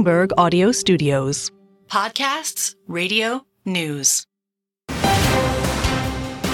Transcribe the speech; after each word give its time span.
Bloomberg 0.00 0.30
Audio 0.38 0.72
Studios. 0.72 1.50
Podcasts, 1.88 2.74
radio, 2.86 3.44
news. 3.66 4.26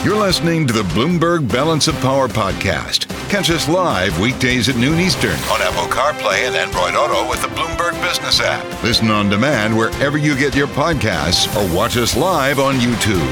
You're 0.04 0.16
listening 0.16 0.66
to 0.66 0.72
the 0.72 0.82
Bloomberg 0.82 1.48
Balance 1.52 1.86
of 1.86 1.94
Power 2.00 2.26
podcast. 2.26 3.08
Catch 3.30 3.50
us 3.50 3.68
live 3.68 4.18
weekdays 4.18 4.68
at 4.68 4.74
noon 4.74 4.98
Eastern 4.98 5.30
on 5.30 5.62
Apple 5.62 5.84
CarPlay 5.84 6.48
and 6.48 6.56
Android 6.56 6.96
Auto 6.96 7.30
with 7.30 7.40
the 7.40 7.46
Bloomberg 7.48 7.92
Business 8.02 8.40
app. 8.40 8.64
Listen 8.82 9.12
on 9.12 9.28
demand 9.28 9.76
wherever 9.76 10.18
you 10.18 10.36
get 10.36 10.56
your 10.56 10.66
podcasts 10.68 11.46
or 11.54 11.72
watch 11.72 11.96
us 11.96 12.16
live 12.16 12.58
on 12.58 12.74
YouTube. 12.74 13.22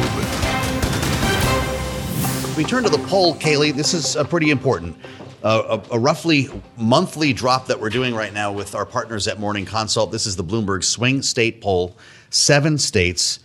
We 2.56 2.62
turn 2.62 2.84
to 2.84 2.88
the 2.88 3.04
poll, 3.08 3.34
Kailey. 3.34 3.74
This 3.74 3.94
is 3.94 4.14
uh, 4.14 4.22
pretty 4.22 4.50
important. 4.50 4.96
A, 5.44 5.78
a, 5.90 5.98
roughly 5.98 6.48
monthly 6.78 7.34
drop 7.34 7.66
that 7.66 7.78
we're 7.78 7.90
doing 7.90 8.14
right 8.14 8.32
now 8.32 8.50
with 8.50 8.74
our 8.74 8.86
partners 8.86 9.28
at 9.28 9.38
Morning 9.38 9.66
Consult. 9.66 10.10
This 10.10 10.24
is 10.24 10.36
the 10.36 10.42
Bloomberg 10.42 10.82
Swing 10.82 11.20
State 11.20 11.60
Poll. 11.60 11.94
Seven 12.30 12.78
states 12.78 13.40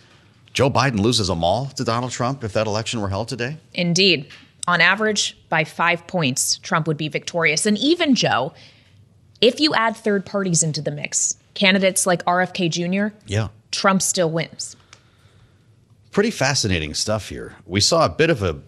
Joe 0.54 0.70
Biden 0.70 1.00
loses 1.00 1.28
them 1.28 1.44
all 1.44 1.66
to 1.66 1.84
Donald 1.84 2.10
Trump 2.10 2.42
if 2.42 2.54
that 2.54 2.66
election 2.66 3.00
were 3.00 3.10
held 3.10 3.28
today? 3.28 3.58
Indeed. 3.74 4.28
On 4.66 4.80
average, 4.80 5.36
by 5.48 5.64
five 5.64 6.06
points, 6.06 6.58
Trump 6.58 6.86
would 6.86 6.96
be 6.96 7.08
victorious. 7.08 7.66
And 7.66 7.78
even 7.78 8.14
Joe, 8.14 8.52
if 9.40 9.60
you 9.60 9.74
add 9.74 9.96
third 9.96 10.26
parties 10.26 10.62
into 10.62 10.82
the 10.82 10.90
mix, 10.90 11.36
candidates 11.54 12.06
like 12.06 12.24
RFK 12.24 12.70
Jr., 12.70 13.14
yeah. 13.26 13.48
Trump 13.70 14.02
still 14.02 14.30
wins. 14.30 14.76
Pretty 16.12 16.30
fascinating 16.30 16.94
stuff 16.94 17.28
here. 17.28 17.56
We 17.66 17.80
saw 17.80 18.04
a 18.04 18.08
bit 18.08 18.30
of 18.30 18.42
a, 18.42 18.60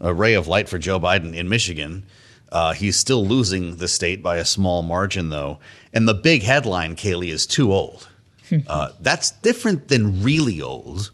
a 0.00 0.12
ray 0.12 0.34
of 0.34 0.48
light 0.48 0.68
for 0.68 0.78
Joe 0.78 0.98
Biden 0.98 1.34
in 1.34 1.48
Michigan. 1.48 2.04
Uh, 2.52 2.72
he's 2.72 2.96
still 2.96 3.26
losing 3.26 3.76
the 3.76 3.88
state 3.88 4.22
by 4.22 4.36
a 4.36 4.44
small 4.44 4.82
margin, 4.82 5.30
though. 5.30 5.58
And 5.92 6.08
the 6.08 6.14
big 6.14 6.42
headline, 6.42 6.96
Kailey, 6.96 7.28
is 7.28 7.46
too 7.46 7.72
old. 7.72 8.08
uh, 8.66 8.90
that's 9.00 9.30
different 9.30 9.88
than 9.88 10.22
really 10.22 10.60
old 10.60 11.12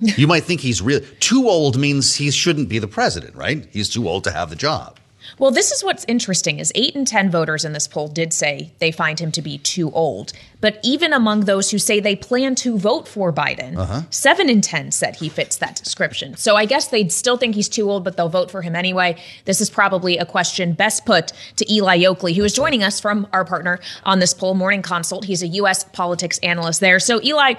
you 0.00 0.26
might 0.26 0.44
think 0.44 0.60
he's 0.60 0.80
real 0.80 1.00
too 1.20 1.48
old 1.48 1.78
means 1.78 2.14
he 2.14 2.30
shouldn't 2.30 2.68
be 2.68 2.78
the 2.78 2.88
president, 2.88 3.34
right? 3.34 3.66
He's 3.70 3.88
too 3.88 4.08
old 4.08 4.24
to 4.24 4.30
have 4.30 4.50
the 4.50 4.56
job. 4.56 4.97
Well, 5.38 5.50
this 5.50 5.70
is 5.70 5.84
what's 5.84 6.04
interesting 6.08 6.58
is 6.58 6.72
8 6.74 6.96
in 6.96 7.04
10 7.04 7.30
voters 7.30 7.64
in 7.64 7.72
this 7.72 7.86
poll 7.86 8.08
did 8.08 8.32
say 8.32 8.72
they 8.78 8.90
find 8.90 9.20
him 9.20 9.30
to 9.32 9.42
be 9.42 9.58
too 9.58 9.90
old. 9.92 10.32
But 10.60 10.80
even 10.82 11.12
among 11.12 11.40
those 11.42 11.70
who 11.70 11.78
say 11.78 12.00
they 12.00 12.16
plan 12.16 12.56
to 12.56 12.76
vote 12.76 13.06
for 13.06 13.32
Biden, 13.32 13.76
uh-huh. 13.76 14.02
7 14.10 14.48
in 14.48 14.60
10 14.60 14.90
said 14.90 15.16
he 15.16 15.28
fits 15.28 15.56
that 15.58 15.76
description. 15.76 16.36
So 16.36 16.56
I 16.56 16.64
guess 16.64 16.88
they'd 16.88 17.12
still 17.12 17.36
think 17.36 17.54
he's 17.54 17.68
too 17.68 17.88
old, 17.90 18.02
but 18.02 18.16
they'll 18.16 18.28
vote 18.28 18.50
for 18.50 18.62
him 18.62 18.74
anyway. 18.74 19.16
This 19.44 19.60
is 19.60 19.70
probably 19.70 20.18
a 20.18 20.26
question 20.26 20.72
best 20.72 21.06
put 21.06 21.32
to 21.56 21.72
Eli 21.72 21.98
Yokley, 21.98 22.34
who 22.34 22.42
is 22.42 22.52
joining 22.52 22.82
us 22.82 22.98
from 22.98 23.28
our 23.32 23.44
partner 23.44 23.78
on 24.04 24.18
this 24.18 24.34
poll, 24.34 24.54
Morning 24.54 24.82
Consult. 24.82 25.24
He's 25.24 25.42
a 25.42 25.48
U.S. 25.48 25.84
politics 25.84 26.38
analyst 26.38 26.80
there. 26.80 26.98
So, 26.98 27.22
Eli, 27.22 27.54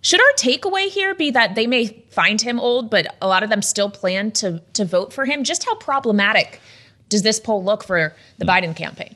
should 0.00 0.20
our 0.20 0.32
takeaway 0.36 0.88
here 0.88 1.14
be 1.14 1.30
that 1.32 1.54
they 1.54 1.66
may 1.66 2.04
find 2.10 2.40
him 2.40 2.60
old, 2.60 2.90
but 2.90 3.16
a 3.20 3.26
lot 3.26 3.42
of 3.42 3.50
them 3.50 3.62
still 3.62 3.90
plan 3.90 4.30
to 4.32 4.62
to 4.74 4.84
vote 4.84 5.12
for 5.12 5.24
him? 5.24 5.44
Just 5.44 5.64
how 5.64 5.74
problematic 5.76 6.60
does 7.14 7.22
this 7.22 7.38
poll 7.38 7.62
look 7.62 7.84
for 7.84 8.12
the 8.38 8.44
Biden 8.44 8.74
campaign? 8.74 9.14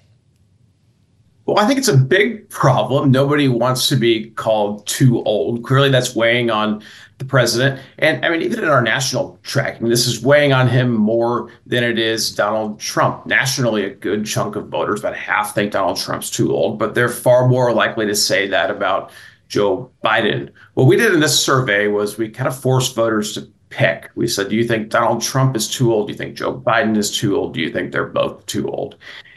Well, 1.46 1.58
I 1.58 1.66
think 1.66 1.80
it's 1.80 1.88
a 1.88 1.96
big 1.96 2.48
problem. 2.48 3.10
Nobody 3.10 3.48
wants 3.48 3.88
to 3.88 3.96
be 3.96 4.30
called 4.30 4.86
too 4.86 5.24
old. 5.24 5.64
Clearly, 5.64 5.90
that's 5.90 6.14
weighing 6.14 6.48
on 6.48 6.80
the 7.16 7.24
president. 7.24 7.80
And 7.98 8.24
I 8.24 8.28
mean, 8.28 8.42
even 8.42 8.60
in 8.60 8.68
our 8.68 8.82
national 8.82 9.40
tracking, 9.42 9.88
this 9.88 10.06
is 10.06 10.22
weighing 10.22 10.52
on 10.52 10.68
him 10.68 10.94
more 10.94 11.50
than 11.66 11.82
it 11.82 11.98
is 11.98 12.32
Donald 12.32 12.78
Trump. 12.78 13.26
Nationally, 13.26 13.84
a 13.84 13.90
good 13.90 14.26
chunk 14.26 14.54
of 14.54 14.68
voters, 14.68 15.00
about 15.00 15.16
half, 15.16 15.56
think 15.56 15.72
Donald 15.72 15.96
Trump's 15.96 16.30
too 16.30 16.54
old, 16.54 16.78
but 16.78 16.94
they're 16.94 17.08
far 17.08 17.48
more 17.48 17.72
likely 17.72 18.06
to 18.06 18.14
say 18.14 18.46
that 18.46 18.70
about 18.70 19.10
Joe 19.48 19.90
Biden. 20.04 20.50
What 20.74 20.84
we 20.84 20.96
did 20.96 21.14
in 21.14 21.20
this 21.20 21.42
survey 21.42 21.88
was 21.88 22.16
we 22.16 22.28
kind 22.28 22.46
of 22.46 22.56
forced 22.60 22.94
voters 22.94 23.32
to 23.34 23.50
pick. 23.70 24.10
We 24.14 24.26
said, 24.26 24.48
do 24.48 24.56
you 24.56 24.64
think 24.64 24.88
Donald 24.88 25.22
Trump 25.22 25.56
is 25.56 25.68
too 25.68 25.92
old? 25.92 26.08
Do 26.08 26.12
you 26.12 26.18
think 26.18 26.36
Joe 26.36 26.58
Biden 26.58 26.96
is 26.96 27.16
too 27.16 27.36
old? 27.36 27.54
Do 27.54 27.60
you 27.60 27.72
think 27.72 27.92
they're 27.92 28.06
both 28.06 28.44
too 28.46 28.68
old? 28.68 28.96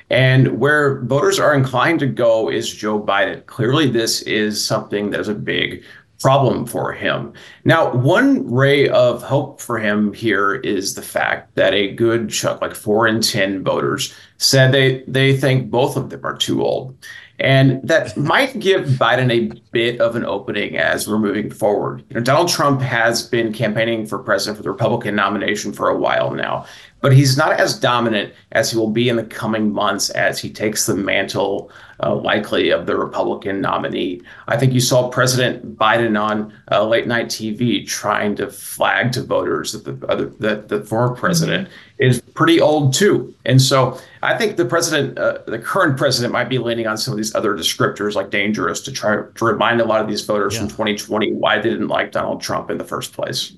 And 0.10 0.60
where 0.60 1.02
voters 1.02 1.40
are 1.40 1.54
inclined 1.54 2.00
to 2.02 2.08
go 2.08 2.50
is 2.50 2.70
Joe 2.70 3.02
Biden. 3.02 3.46
Clearly, 3.46 3.90
this 3.90 4.22
is 4.24 4.64
something 4.64 5.10
that's 5.10 5.30
a 5.30 5.34
big 5.34 5.84
problem 6.22 6.66
for 6.66 6.92
him. 6.94 7.34
Now, 7.66 7.92
one 7.94 8.50
ray 8.52 8.88
of 8.90 9.24
hope 9.24 9.60
for 9.60 9.80
him 9.80 10.14
here 10.14 10.56
is 10.56 10.94
the 10.94 11.02
fact 11.02 11.56
that 11.56 11.74
a 11.74 11.94
good 11.94 12.30
chunk, 12.30 12.62
like 12.62 12.76
four 12.76 13.08
in 13.08 13.22
10 13.22 13.64
voters, 13.64 14.14
said 14.38 14.72
they, 14.72 15.04
they 15.08 15.36
think 15.36 15.72
both 15.72 15.98
of 15.98 16.10
them 16.10 16.26
are 16.26 16.38
too 16.38 16.64
old. 16.64 16.96
And 17.42 17.82
that 17.88 18.16
might 18.16 18.60
give 18.60 18.86
Biden 18.86 19.32
a 19.32 19.60
bit 19.72 20.00
of 20.00 20.16
an 20.16 20.24
opening 20.24 20.78
as 20.78 21.08
we're 21.08 21.18
moving 21.18 21.50
forward. 21.50 22.04
You 22.10 22.16
know, 22.16 22.22
Donald 22.22 22.50
Trump 22.50 22.82
has 22.82 23.28
been 23.28 23.52
campaigning 23.52 24.06
for 24.06 24.20
president 24.20 24.58
for 24.58 24.64
the 24.64 24.70
Republican 24.70 25.16
nomination 25.16 25.74
for 25.74 25.90
a 25.90 25.98
while 25.98 26.32
now, 26.32 26.68
but 27.02 27.14
he's 27.14 27.38
not 27.38 27.60
as 27.60 27.80
dominant 27.80 28.32
as 28.52 28.70
he 28.70 28.78
will 28.78 28.92
be 28.92 29.10
in 29.10 29.16
the 29.16 29.24
coming 29.24 29.74
months 29.74 30.12
as 30.12 30.38
he 30.38 30.52
takes 30.52 30.86
the 30.86 30.96
mantle 30.96 31.72
uh, 32.04 32.14
likely 32.14 32.70
of 32.70 32.86
the 32.86 32.96
Republican 32.96 33.60
nominee. 33.60 34.22
I 34.48 34.56
think 34.56 34.72
you 34.72 34.80
saw 34.80 35.10
President 35.10 35.78
Biden 35.78 36.22
on 36.22 36.54
uh, 36.72 36.86
late 36.86 37.08
night 37.08 37.28
TV 37.28 37.88
trying 37.88 38.36
to 38.36 38.52
flag 38.52 39.14
to 39.14 39.24
voters 39.24 39.72
that 39.72 39.86
the 39.86 40.08
other 40.08 40.28
that 40.40 40.68
the 40.68 40.84
former 40.84 41.16
president 41.16 41.70
is 41.98 42.22
pretty 42.36 42.62
old 42.62 42.94
too, 42.94 43.34
and 43.46 43.60
so 43.60 44.00
I 44.24 44.38
think 44.38 44.58
the 44.58 44.66
president, 44.66 45.18
uh, 45.18 45.40
the 45.48 45.58
current 45.58 45.98
president, 45.98 46.32
might 46.32 46.50
be 46.50 46.60
leaning 46.60 46.86
on 46.86 46.98
some 46.98 47.14
of 47.14 47.18
these 47.18 47.34
other 47.34 47.56
descriptors 47.56 48.14
like 48.14 48.30
dangerous 48.30 48.82
to 48.82 48.92
try 48.92 49.16
to 49.16 49.46
remind 49.46 49.82
a 49.82 49.86
lot 49.86 50.02
of 50.02 50.08
these 50.08 50.22
voters 50.22 50.54
yeah. 50.54 50.60
from 50.60 50.70
2020 50.70 51.34
why 51.34 51.58
they 51.58 51.70
didn't 51.70 51.88
like 51.88 52.12
Donald 52.12 52.42
Trump 52.42 52.70
in 52.70 52.78
the 52.78 52.84
first 52.84 53.14
place. 53.14 53.54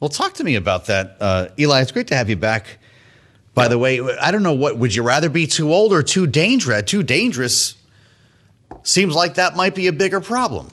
Well, 0.00 0.10
talk 0.10 0.34
to 0.34 0.44
me 0.44 0.56
about 0.56 0.86
that, 0.86 1.16
uh, 1.20 1.48
Eli. 1.58 1.80
It's 1.80 1.92
great 1.92 2.08
to 2.08 2.16
have 2.16 2.28
you 2.28 2.36
back 2.36 2.78
by 3.54 3.68
the 3.68 3.78
way, 3.78 4.00
I 4.00 4.30
don't 4.30 4.42
know 4.42 4.54
what 4.54 4.78
would 4.78 4.94
you 4.94 5.02
rather 5.02 5.28
be 5.28 5.46
too 5.46 5.72
old 5.72 5.92
or 5.92 6.02
too 6.02 6.26
dangerous? 6.26 6.82
Too 6.84 7.02
dangerous 7.02 7.74
seems 8.82 9.14
like 9.14 9.34
that 9.34 9.56
might 9.56 9.74
be 9.74 9.88
a 9.88 9.92
bigger 9.92 10.20
problem. 10.20 10.68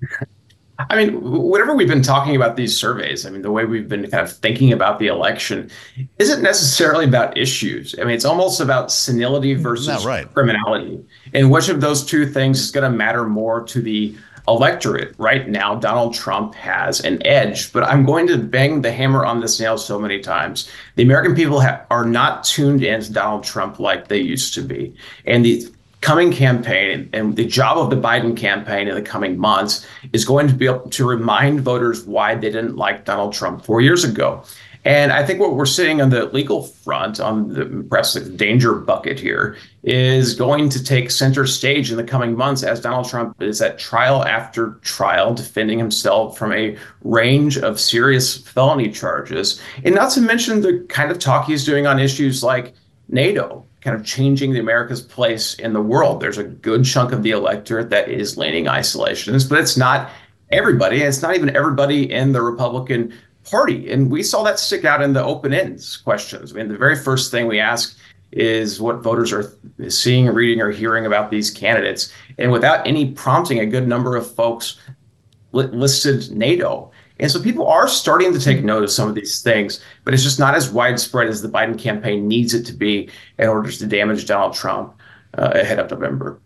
I 0.78 0.96
mean, 0.96 1.20
whatever 1.20 1.74
we've 1.74 1.88
been 1.88 2.02
talking 2.02 2.34
about 2.34 2.56
these 2.56 2.76
surveys, 2.76 3.26
I 3.26 3.30
mean, 3.30 3.42
the 3.42 3.50
way 3.50 3.64
we've 3.64 3.88
been 3.88 4.10
kind 4.10 4.24
of 4.24 4.32
thinking 4.32 4.72
about 4.72 4.98
the 4.98 5.08
election 5.08 5.70
isn't 6.18 6.42
necessarily 6.42 7.04
about 7.04 7.36
issues. 7.36 7.94
I 7.98 8.04
mean, 8.04 8.14
it's 8.14 8.24
almost 8.24 8.60
about 8.60 8.90
senility 8.90 9.54
mm, 9.54 9.58
versus 9.58 10.04
right. 10.04 10.32
criminality. 10.32 11.04
And 11.34 11.50
which 11.50 11.68
of 11.68 11.80
those 11.80 12.04
two 12.04 12.26
things 12.26 12.60
is 12.60 12.70
going 12.70 12.90
to 12.90 12.96
matter 12.96 13.24
more 13.24 13.62
to 13.64 13.82
the 13.82 14.16
electorate. 14.48 15.14
Right 15.18 15.48
now, 15.48 15.74
Donald 15.74 16.14
Trump 16.14 16.54
has 16.54 17.00
an 17.00 17.24
edge, 17.24 17.72
but 17.72 17.84
I'm 17.84 18.04
going 18.04 18.26
to 18.28 18.38
bang 18.38 18.82
the 18.82 18.92
hammer 18.92 19.24
on 19.24 19.40
this 19.40 19.60
nail 19.60 19.78
so 19.78 19.98
many 19.98 20.20
times. 20.20 20.68
The 20.96 21.02
American 21.02 21.34
people 21.34 21.60
ha- 21.60 21.82
are 21.90 22.04
not 22.04 22.44
tuned 22.44 22.82
into 22.82 23.12
Donald 23.12 23.44
Trump 23.44 23.78
like 23.78 24.08
they 24.08 24.18
used 24.18 24.54
to 24.54 24.62
be. 24.62 24.94
And 25.26 25.44
the 25.44 25.68
coming 26.02 26.32
campaign 26.32 27.08
and 27.12 27.36
the 27.36 27.46
job 27.46 27.78
of 27.78 27.88
the 27.88 27.96
Biden 27.96 28.36
campaign 28.36 28.88
in 28.88 28.94
the 28.94 29.02
coming 29.02 29.38
months 29.38 29.86
is 30.12 30.24
going 30.24 30.48
to 30.48 30.54
be 30.54 30.66
able 30.66 30.90
to 30.90 31.08
remind 31.08 31.60
voters 31.60 32.04
why 32.04 32.34
they 32.34 32.50
didn't 32.50 32.76
like 32.76 33.04
Donald 33.04 33.32
Trump 33.32 33.64
four 33.64 33.80
years 33.80 34.04
ago. 34.04 34.44
And 34.84 35.12
I 35.12 35.24
think 35.24 35.38
what 35.38 35.54
we're 35.54 35.64
seeing 35.64 36.02
on 36.02 36.10
the 36.10 36.26
legal 36.26 36.64
front, 36.64 37.20
on 37.20 37.50
the 37.50 37.64
the 37.64 38.32
danger 38.34 38.74
bucket 38.74 39.20
here, 39.20 39.56
is 39.84 40.34
going 40.34 40.68
to 40.70 40.82
take 40.82 41.12
center 41.12 41.46
stage 41.46 41.92
in 41.92 41.96
the 41.96 42.04
coming 42.04 42.36
months 42.36 42.64
as 42.64 42.80
Donald 42.80 43.08
Trump 43.08 43.40
is 43.40 43.62
at 43.62 43.78
trial 43.78 44.24
after 44.24 44.80
trial, 44.82 45.34
defending 45.34 45.78
himself 45.78 46.36
from 46.36 46.52
a 46.52 46.76
range 47.04 47.58
of 47.58 47.78
serious 47.78 48.36
felony 48.36 48.90
charges. 48.90 49.60
And 49.84 49.94
not 49.94 50.10
to 50.12 50.20
mention 50.20 50.62
the 50.62 50.84
kind 50.88 51.12
of 51.12 51.20
talk 51.20 51.46
he's 51.46 51.64
doing 51.64 51.86
on 51.86 52.00
issues 52.00 52.42
like 52.42 52.74
NATO, 53.08 53.64
kind 53.82 53.96
of 53.96 54.06
changing 54.06 54.52
the 54.52 54.60
America's 54.60 55.02
place 55.02 55.54
in 55.54 55.72
the 55.72 55.82
world. 55.82 56.20
There's 56.20 56.38
a 56.38 56.44
good 56.44 56.84
chunk 56.84 57.12
of 57.12 57.22
the 57.22 57.32
electorate 57.32 57.90
that 57.90 58.08
is 58.08 58.36
leaning 58.36 58.66
isolationist, 58.66 59.48
but 59.48 59.58
it's 59.58 59.76
not 59.76 60.10
everybody. 60.50 61.02
It's 61.02 61.20
not 61.20 61.34
even 61.34 61.54
everybody 61.56 62.10
in 62.10 62.32
the 62.32 62.42
Republican 62.42 63.12
party. 63.50 63.90
And 63.90 64.08
we 64.08 64.22
saw 64.22 64.44
that 64.44 64.60
stick 64.60 64.84
out 64.84 65.02
in 65.02 65.12
the 65.12 65.24
open 65.24 65.52
ends 65.52 65.96
questions. 65.96 66.52
I 66.52 66.56
mean, 66.56 66.68
the 66.68 66.78
very 66.78 66.96
first 66.96 67.32
thing 67.32 67.48
we 67.48 67.58
ask 67.58 67.98
is 68.30 68.80
what 68.80 69.02
voters 69.02 69.32
are 69.32 69.52
seeing, 69.88 70.26
reading, 70.26 70.60
or 70.60 70.70
hearing 70.70 71.04
about 71.04 71.30
these 71.30 71.50
candidates. 71.50 72.12
And 72.38 72.52
without 72.52 72.86
any 72.86 73.10
prompting, 73.10 73.58
a 73.58 73.66
good 73.66 73.88
number 73.88 74.16
of 74.16 74.32
folks 74.32 74.78
listed 75.52 76.30
NATO. 76.30 76.91
And 77.22 77.30
so 77.30 77.40
people 77.40 77.68
are 77.68 77.86
starting 77.86 78.32
to 78.32 78.40
take 78.40 78.64
note 78.64 78.82
of 78.82 78.90
some 78.90 79.08
of 79.08 79.14
these 79.14 79.42
things, 79.42 79.80
but 80.04 80.12
it's 80.12 80.24
just 80.24 80.40
not 80.40 80.56
as 80.56 80.70
widespread 80.70 81.28
as 81.28 81.40
the 81.40 81.48
Biden 81.48 81.78
campaign 81.78 82.26
needs 82.26 82.52
it 82.52 82.66
to 82.66 82.72
be 82.72 83.08
in 83.38 83.48
order 83.48 83.70
to 83.70 83.86
damage 83.86 84.26
Donald 84.26 84.54
Trump 84.54 85.00
uh, 85.38 85.52
ahead 85.54 85.78
of 85.78 85.88
November. 85.88 86.40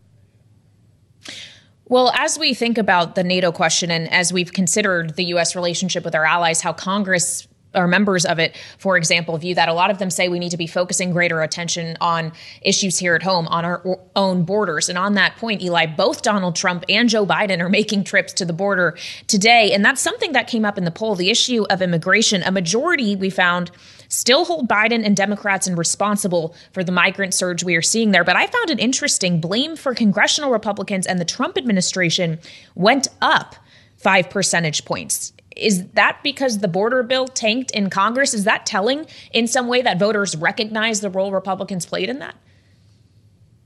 Well, 1.87 2.11
as 2.15 2.39
we 2.39 2.53
think 2.53 2.77
about 2.77 3.15
the 3.15 3.25
NATO 3.25 3.53
question 3.53 3.91
and 3.91 4.13
as 4.13 4.35
we've 4.35 4.53
considered 4.53 5.17
the 5.17 5.25
U.S. 5.25 5.57
relationship 5.57 6.05
with 6.05 6.15
our 6.15 6.27
allies, 6.27 6.61
how 6.61 6.75
Congress 6.75 7.49
or 7.77 7.87
members 7.87 8.25
of 8.25 8.39
it, 8.39 8.57
for 8.79 8.97
example, 8.97 9.37
view 9.39 9.55
that 9.55 9.69
a 9.69 9.73
lot 9.75 9.91
of 9.91 9.99
them 9.99 10.11
say 10.11 10.29
we 10.29 10.39
need 10.39 10.51
to 10.51 10.57
be 10.57 10.67
focusing 10.67 11.11
greater 11.11 11.43
attention 11.43 11.97
on 12.01 12.33
issues 12.63 12.99
here 12.99 13.15
at 13.15 13.23
home, 13.23 13.47
on 13.49 13.65
our 13.65 13.99
own 14.15 14.45
borders. 14.45 14.89
And 14.89 14.97
on 14.97 15.15
that 15.15 15.37
point, 15.37 15.63
Eli, 15.63 15.87
both 15.87 16.23
Donald 16.23 16.57
Trump 16.57 16.85
and 16.89 17.09
Joe 17.09 17.27
Biden 17.27 17.61
are 17.61 17.69
making 17.69 18.05
trips 18.05 18.33
to 18.35 18.45
the 18.45 18.53
border 18.53 18.97
today. 19.27 19.73
And 19.73 19.85
that's 19.85 20.01
something 20.01 20.33
that 20.33 20.49
came 20.49 20.65
up 20.65 20.79
in 20.79 20.85
the 20.85 20.91
poll 20.91 21.15
the 21.15 21.31
issue 21.31 21.65
of 21.71 21.83
immigration. 21.83 22.43
A 22.43 22.51
majority, 22.51 23.17
we 23.17 23.31
found, 23.31 23.71
still 24.09 24.45
hold 24.45 24.69
Biden 24.69 25.05
and 25.05 25.17
Democrats 25.17 25.67
and 25.67 25.77
responsible 25.77 26.55
for 26.73 26.85
the 26.85 26.93
migrant 26.93 27.35
surge 27.35 27.65
we 27.65 27.77
are 27.77 27.83
seeing 27.83 28.13
there. 28.13 28.25
But 28.25 28.37
I 28.37 28.47
found 28.47 28.71
it 28.71 28.81
interesting. 28.81 29.41
Blame 29.41 29.77
for 29.77 29.95
congressional 29.95 30.51
Republicans 30.51 31.07
and 31.07 31.21
the 31.21 31.25
Trump 31.25 31.59
administration 31.59 32.39
went 32.75 33.09
up 33.21 33.57
five 33.97 34.31
percentage 34.31 34.85
points. 34.85 35.33
Is 35.57 35.87
that 35.95 36.19
because 36.23 36.59
the 36.59 36.69
border 36.69 37.03
bill 37.03 37.27
tanked 37.27 37.71
in 37.71 37.91
Congress? 37.91 38.35
Is 38.35 38.45
that 38.45 38.67
telling 38.67 39.07
in 39.33 39.47
some 39.47 39.69
way 39.69 39.83
that 39.83 39.99
voters 39.99 40.37
recognize 40.37 41.01
the 41.01 41.11
role 41.11 41.33
Republicans 41.33 41.87
played 41.87 42.09
in 42.09 42.19
that? 42.19 42.37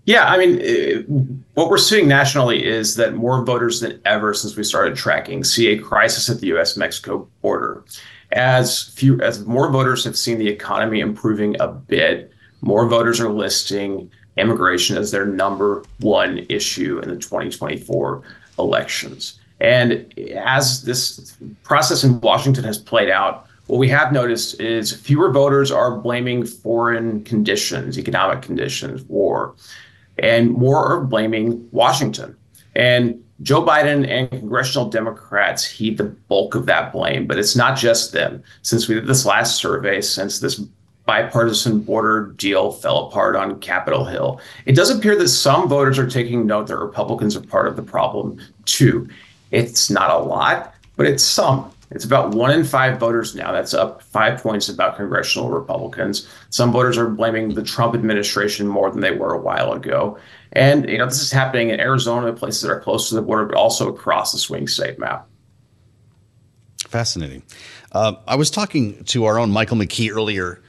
Yeah, 0.04 0.24
I 0.24 0.38
mean, 0.38 0.58
it, 0.60 1.08
what 1.54 1.68
we're 1.68 1.78
seeing 1.78 2.08
nationally 2.08 2.64
is 2.64 2.96
that 2.96 3.14
more 3.14 3.44
voters 3.44 3.80
than 3.80 4.00
ever 4.04 4.32
since 4.32 4.56
we 4.56 4.64
started 4.64 4.96
tracking 4.96 5.44
see 5.44 5.68
a 5.68 5.78
crisis 5.78 6.30
at 6.30 6.40
the 6.40 6.48
U.S. 6.48 6.76
Mexico 6.76 7.28
border. 7.42 7.84
As 8.32 8.84
few, 8.84 9.20
as 9.20 9.44
more 9.44 9.70
voters 9.70 10.04
have 10.04 10.16
seen 10.16 10.38
the 10.38 10.48
economy 10.48 11.00
improving 11.00 11.56
a 11.60 11.68
bit, 11.68 12.32
more 12.62 12.86
voters 12.88 13.20
are 13.20 13.28
listing 13.28 14.10
immigration 14.36 14.96
as 14.96 15.10
their 15.10 15.26
number 15.26 15.84
one 15.98 16.46
issue 16.48 17.00
in 17.00 17.08
the 17.08 17.16
2024 17.16 18.22
elections. 18.58 19.39
And 19.60 20.12
as 20.36 20.82
this 20.82 21.36
process 21.62 22.02
in 22.02 22.20
Washington 22.20 22.64
has 22.64 22.78
played 22.78 23.10
out, 23.10 23.46
what 23.66 23.78
we 23.78 23.88
have 23.88 24.12
noticed 24.12 24.60
is 24.60 24.92
fewer 24.92 25.30
voters 25.30 25.70
are 25.70 25.96
blaming 25.96 26.44
foreign 26.44 27.22
conditions, 27.24 27.98
economic 27.98 28.42
conditions, 28.42 29.02
war, 29.04 29.54
and 30.18 30.50
more 30.50 30.84
are 30.84 31.04
blaming 31.04 31.68
Washington. 31.70 32.36
And 32.74 33.22
Joe 33.42 33.64
Biden 33.64 34.08
and 34.08 34.30
congressional 34.30 34.88
Democrats 34.88 35.64
heed 35.64 35.98
the 35.98 36.04
bulk 36.04 36.54
of 36.54 36.66
that 36.66 36.92
blame, 36.92 37.26
but 37.26 37.38
it's 37.38 37.56
not 37.56 37.78
just 37.78 38.12
them. 38.12 38.42
Since 38.62 38.88
we 38.88 38.96
did 38.96 39.06
this 39.06 39.24
last 39.24 39.56
survey, 39.56 40.00
since 40.00 40.40
this 40.40 40.60
bipartisan 41.06 41.80
border 41.80 42.34
deal 42.36 42.70
fell 42.72 43.06
apart 43.06 43.36
on 43.36 43.60
Capitol 43.60 44.04
Hill, 44.04 44.40
it 44.66 44.76
does 44.76 44.90
appear 44.90 45.16
that 45.16 45.28
some 45.28 45.68
voters 45.68 45.98
are 45.98 46.08
taking 46.08 46.46
note 46.46 46.66
that 46.66 46.76
Republicans 46.76 47.34
are 47.34 47.40
part 47.40 47.66
of 47.66 47.76
the 47.76 47.82
problem 47.82 48.38
too. 48.66 49.08
It's 49.50 49.90
not 49.90 50.10
a 50.10 50.18
lot, 50.18 50.74
but 50.96 51.06
it's 51.06 51.22
some. 51.22 51.72
It's 51.90 52.04
about 52.04 52.34
one 52.34 52.52
in 52.52 52.62
five 52.62 53.00
voters 53.00 53.34
now. 53.34 53.50
That's 53.50 53.74
up 53.74 54.00
five 54.02 54.40
points 54.40 54.68
about 54.68 54.96
congressional 54.96 55.50
Republicans. 55.50 56.28
Some 56.50 56.70
voters 56.70 56.96
are 56.96 57.08
blaming 57.08 57.54
the 57.54 57.64
Trump 57.64 57.94
administration 57.94 58.68
more 58.68 58.90
than 58.90 59.00
they 59.00 59.10
were 59.10 59.34
a 59.34 59.40
while 59.40 59.72
ago. 59.72 60.16
And 60.52 60.88
you 60.88 60.98
know, 60.98 61.06
this 61.06 61.20
is 61.20 61.32
happening 61.32 61.70
in 61.70 61.80
Arizona, 61.80 62.32
places 62.32 62.62
that 62.62 62.70
are 62.70 62.80
close 62.80 63.08
to 63.08 63.16
the 63.16 63.22
border, 63.22 63.46
but 63.46 63.56
also 63.56 63.88
across 63.88 64.30
the 64.30 64.38
swing 64.38 64.68
state 64.68 65.00
map. 65.00 65.26
Fascinating. 66.86 67.42
Uh, 67.92 68.14
I 68.26 68.36
was 68.36 68.50
talking 68.50 69.02
to 69.04 69.24
our 69.24 69.38
own 69.38 69.50
Michael 69.50 69.76
McKee 69.76 70.14
earlier 70.14 70.62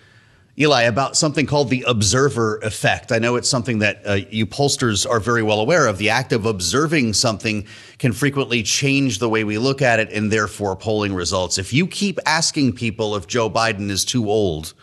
Eli, 0.61 0.83
about 0.83 1.17
something 1.17 1.47
called 1.47 1.69
the 1.69 1.83
observer 1.87 2.57
effect. 2.59 3.11
I 3.11 3.17
know 3.17 3.35
it's 3.35 3.49
something 3.49 3.79
that 3.79 4.01
uh, 4.05 4.19
you 4.29 4.45
pollsters 4.45 5.09
are 5.09 5.19
very 5.19 5.41
well 5.41 5.59
aware 5.59 5.87
of. 5.87 5.97
The 5.97 6.11
act 6.11 6.31
of 6.31 6.45
observing 6.45 7.13
something 7.13 7.65
can 7.97 8.13
frequently 8.13 8.61
change 8.61 9.17
the 9.17 9.27
way 9.27 9.43
we 9.43 9.57
look 9.57 9.81
at 9.81 9.99
it 9.99 10.11
and 10.11 10.31
therefore 10.31 10.75
polling 10.75 11.15
results. 11.15 11.57
If 11.57 11.73
you 11.73 11.87
keep 11.87 12.19
asking 12.27 12.73
people 12.73 13.15
if 13.15 13.25
Joe 13.25 13.49
Biden 13.49 13.89
is 13.89 14.05
too 14.05 14.29
old, 14.29 14.73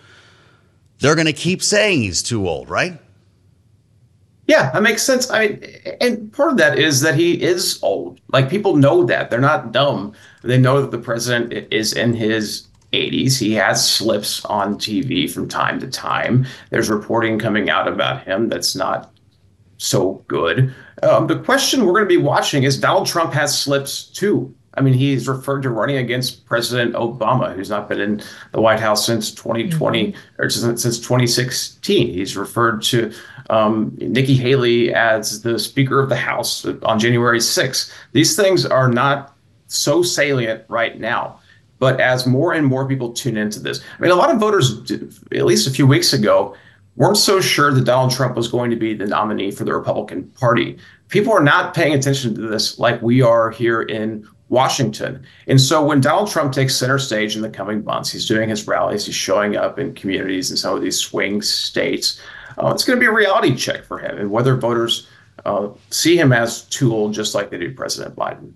they're 0.99 1.15
going 1.15 1.27
to 1.27 1.33
keep 1.33 1.63
saying 1.63 2.03
he's 2.03 2.25
too 2.25 2.49
old, 2.49 2.69
right? 2.69 2.99
Yeah, 4.49 4.71
that 4.71 4.83
makes 4.83 5.03
sense. 5.03 5.31
I 5.31 5.49
mean, 5.49 5.65
and 6.01 6.33
part 6.33 6.51
of 6.51 6.57
that 6.57 6.79
is 6.79 7.03
that 7.03 7.15
he 7.15 7.41
is 7.41 7.79
old. 7.83 8.19
Like 8.33 8.49
people 8.49 8.77
know 8.77 9.05
that. 9.05 9.31
They're 9.31 9.41
not 9.41 9.73
dumb. 9.73 10.15
They 10.43 10.59
know 10.59 10.81
that 10.81 10.91
the 10.91 10.99
president 10.99 11.53
is 11.71 11.93
in 11.93 12.15
his 12.15 12.68
80s. 12.93 13.39
He 13.39 13.53
has 13.55 13.89
slips 13.89 14.45
on 14.47 14.77
TV 14.77 15.31
from 15.31 15.49
time 15.49 15.79
to 15.81 15.89
time. 15.89 16.47
There's 16.71 16.89
reporting 16.89 17.39
coming 17.39 17.71
out 17.71 17.89
about 17.89 18.25
him 18.25 18.49
that's 18.49 18.75
not 18.75 19.13
so 19.77 20.25
good. 20.29 20.75
Um, 21.03 21.27
the 21.27 21.39
question 21.39 21.85
we're 21.85 21.93
going 21.93 22.05
to 22.05 22.09
be 22.09 22.17
watching 22.17 22.65
is 22.65 22.79
Donald 22.79 23.07
Trump 23.07 23.33
has 23.33 23.57
slips 23.57 24.05
too. 24.05 24.55
I 24.75 24.81
mean, 24.81 24.95
he's 24.95 25.27
referred 25.27 25.63
to 25.63 25.71
running 25.71 25.97
against 25.97 26.47
President 26.47 26.95
Obama, 26.95 27.55
who's 27.55 27.71
not 27.71 27.89
been 27.89 28.01
in 28.01 28.23
the 28.53 28.61
White 28.61 28.79
House 28.79 29.05
since 29.05 29.33
2020 29.33 30.13
mm-hmm. 30.13 30.43
or 30.43 30.49
since, 30.49 30.83
since 30.83 30.99
2016. 30.99 32.09
He's 32.09 32.37
referred 32.37 32.83
to 32.85 33.13
um, 33.51 33.97
Nikki 33.99 34.37
Haley 34.37 34.95
as 34.95 35.43
the 35.43 35.59
Speaker 35.59 36.01
of 36.01 36.09
the 36.09 36.17
House 36.17 36.65
on 36.85 36.99
January 36.99 37.41
6th. 37.41 37.93
These 38.13 38.37
things 38.37 38.65
are 38.65 38.89
not 38.89 39.37
so 39.67 40.03
salient 40.03 40.65
right 40.69 40.99
now. 41.01 41.41
But 41.79 42.01
as 42.01 42.27
more 42.27 42.53
and 42.53 42.67
more 42.67 42.89
people 42.89 43.13
tune 43.13 43.37
into 43.37 43.61
this, 43.61 43.81
I 43.99 44.03
mean, 44.03 44.11
a 44.11 44.17
lot 44.17 44.31
of 44.33 44.41
voters, 44.41 44.91
at 44.91 45.45
least 45.45 45.67
a 45.67 45.71
few 45.71 45.87
weeks 45.87 46.13
ago, 46.13 46.57
weren't 46.97 47.17
so 47.17 47.41
sure 47.41 47.73
that 47.73 47.85
Donald 47.85 48.11
Trump 48.11 48.37
was 48.37 48.49
going 48.49 48.71
to 48.71 48.77
be 48.77 48.95
the 48.95 49.07
nominee 49.07 49.53
for 49.53 49.65
the 49.65 49.73
Republican 49.73 50.25
Party. 50.31 50.79
People 51.09 51.33
are 51.33 51.43
not 51.43 51.75
paying 51.75 51.95
attention 51.95 52.35
to 52.35 52.41
this 52.41 52.79
like 52.79 53.01
we 53.01 53.23
are 53.23 53.51
here 53.51 53.83
in 53.83 54.27
Washington. 54.49 55.25
And 55.47 55.61
so 55.61 55.85
when 55.85 56.01
Donald 56.01 56.31
Trump 56.31 56.53
takes 56.53 56.75
center 56.75 56.99
stage 56.99 57.37
in 57.37 57.43
the 57.43 57.51
coming 57.51 57.85
months, 57.85 58.11
he's 58.11 58.27
doing 58.27 58.49
his 58.49 58.67
rallies, 58.67 59.07
he's 59.07 59.15
showing 59.15 59.57
up 59.57 59.79
in 59.79 59.95
communities 59.95 60.51
in 60.51 60.57
some 60.57 60.75
of 60.75 60.83
these 60.83 60.99
swing 60.99 61.43
states. 61.43 62.21
Uh, 62.59 62.73
it's 62.75 62.85
going 62.85 62.99
to 62.99 63.01
be 63.01 63.07
a 63.07 63.13
reality 63.13 63.55
check 63.55 63.85
for 63.85 63.99
him 63.99 64.19
and 64.19 64.31
whether 64.31 64.57
voters 64.57 65.07
uh, 65.45 65.69
see 65.91 66.19
him 66.19 66.33
as 66.33 66.63
too 66.63 66.93
old, 66.93 67.15
just 67.15 67.35
like 67.35 67.51
they 67.51 67.59
do 67.59 67.73
President 67.73 68.17
Biden. 68.17 68.53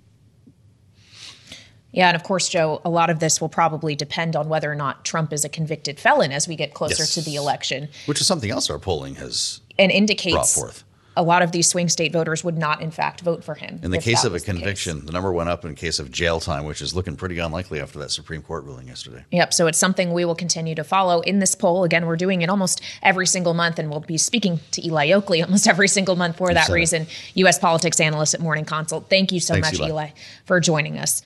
Yeah, 1.93 2.09
and 2.09 2.17
of 2.17 2.23
course, 2.23 2.49
Joe, 2.49 2.81
a 2.85 2.91
lot 2.91 3.11
of 3.11 3.21
this 3.21 3.41
will 3.41 3.49
probably 3.49 3.95
depend 3.95 4.35
on 4.35 4.49
whether 4.49 4.71
or 4.71 4.75
not 4.75 5.05
Trump 5.05 5.33
is 5.33 5.45
a 5.45 5.49
convicted 5.49 6.01
felon 6.01 6.33
as 6.33 6.49
we 6.49 6.57
get 6.57 6.75
closer 6.75 7.03
yes. 7.03 7.15
to 7.15 7.23
the 7.23 7.37
election. 7.37 7.89
Which 8.07 8.21
is 8.21 8.27
something 8.27 8.51
else 8.51 8.71
our 8.71 8.79
polling 8.79 9.17
has 9.17 9.61
and 9.79 9.91
indicates 9.91 10.59
a 11.17 11.23
lot 11.23 11.43
of 11.43 11.53
these 11.53 11.67
swing 11.67 11.89
state 11.89 12.13
voters 12.13 12.43
would 12.43 12.57
not, 12.57 12.81
in 12.81 12.91
fact, 12.91 13.21
vote 13.21 13.45
for 13.45 13.55
him. 13.55 13.81
In 13.83 13.91
the 13.91 13.99
case 13.99 14.25
of 14.25 14.35
a 14.35 14.41
conviction, 14.41 15.01
the, 15.01 15.07
the, 15.07 15.13
number 15.13 15.33
went 15.33 15.49
up 15.49 15.65
in 15.65 15.75
case 15.75 15.99
of 15.99 16.11
jail 16.11 16.41
time, 16.41 16.65
which 16.65 16.81
is 16.81 16.95
looking 16.95 17.17
pretty 17.17 17.39
unlikely 17.39 17.81
after 17.81 17.99
that 17.99 18.11
Supreme 18.11 18.43
Court 18.43 18.65
ruling 18.65 18.89
yesterday. 18.89 19.25
Yep. 19.31 19.53
So 19.53 19.67
it's 19.67 19.79
something 19.79 20.13
we 20.13 20.25
will 20.25 20.35
continue 20.35 20.75
to 20.75 20.85
follow 20.85 21.21
in 21.21 21.39
this 21.39 21.55
poll. 21.55 21.85
Again, 21.85 22.07
we're 22.07 22.17
doing 22.17 22.43
it 22.43 22.49
almost 22.49 22.81
every 23.03 23.27
single 23.27 23.55
month, 23.55 23.79
and 23.79 23.91
we'll 23.91 24.01
be 24.01 24.19
speaking 24.19 24.61
to 24.73 24.87
Eli 24.87 25.09
Yokley 25.09 25.43
almost 25.45 25.69
every 25.69 25.89
single 25.89 26.17
month 26.17 26.37
for 26.37 26.53
that 26.53 26.69
reason. 26.69 27.07
U.S. 27.35 27.59
politics 27.59 28.01
analyst 28.01 28.35
at 28.35 28.41
Morning 28.41 28.65
Consult. 28.65 29.11
Thank 29.11 29.33
you 29.33 29.41
so 29.41 29.55
Thanks, 29.55 29.73
much, 29.73 29.81
Eli. 29.81 29.89
Eli, 29.89 30.11
for 30.47 30.61
joining 30.61 30.99
us. 30.99 31.23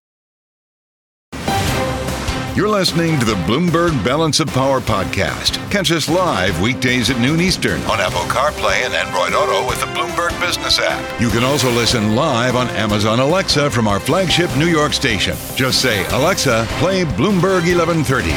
You're 2.57 2.71
listening 2.71 3.21
to 3.21 3.27
the 3.27 3.35
Bloomberg 3.35 4.03
Balance 4.03 4.41
of 4.41 4.49
Power 4.49 4.81
podcast. 4.81 5.57
Catch 5.71 5.93
us 5.93 6.09
live 6.09 6.59
weekdays 6.63 7.11
at 7.11 7.21
noon 7.21 7.39
Eastern 7.39 7.83
on 7.83 8.01
Apple 8.01 8.21
CarPlay 8.21 8.83
and 8.83 8.95
Android 8.95 9.35
Auto 9.35 9.69
with 9.69 9.79
the 9.79 9.87
Bloomberg 9.89 10.31
Business 10.41 10.79
app. 10.79 11.21
You 11.21 11.29
can 11.29 11.45
also 11.45 11.71
listen 11.71 12.15
live 12.15 12.57
on 12.57 12.69
Amazon 12.69 13.21
Alexa 13.21 13.71
from 13.71 13.87
our 13.87 14.01
flagship 14.01 14.49
New 14.57 14.69
York 14.69 14.95
station. 14.95 15.37
Just 15.55 15.83
say, 15.83 16.07
Alexa, 16.07 16.67
play 16.79 17.05
Bloomberg 17.05 17.67
1130. 17.77 18.31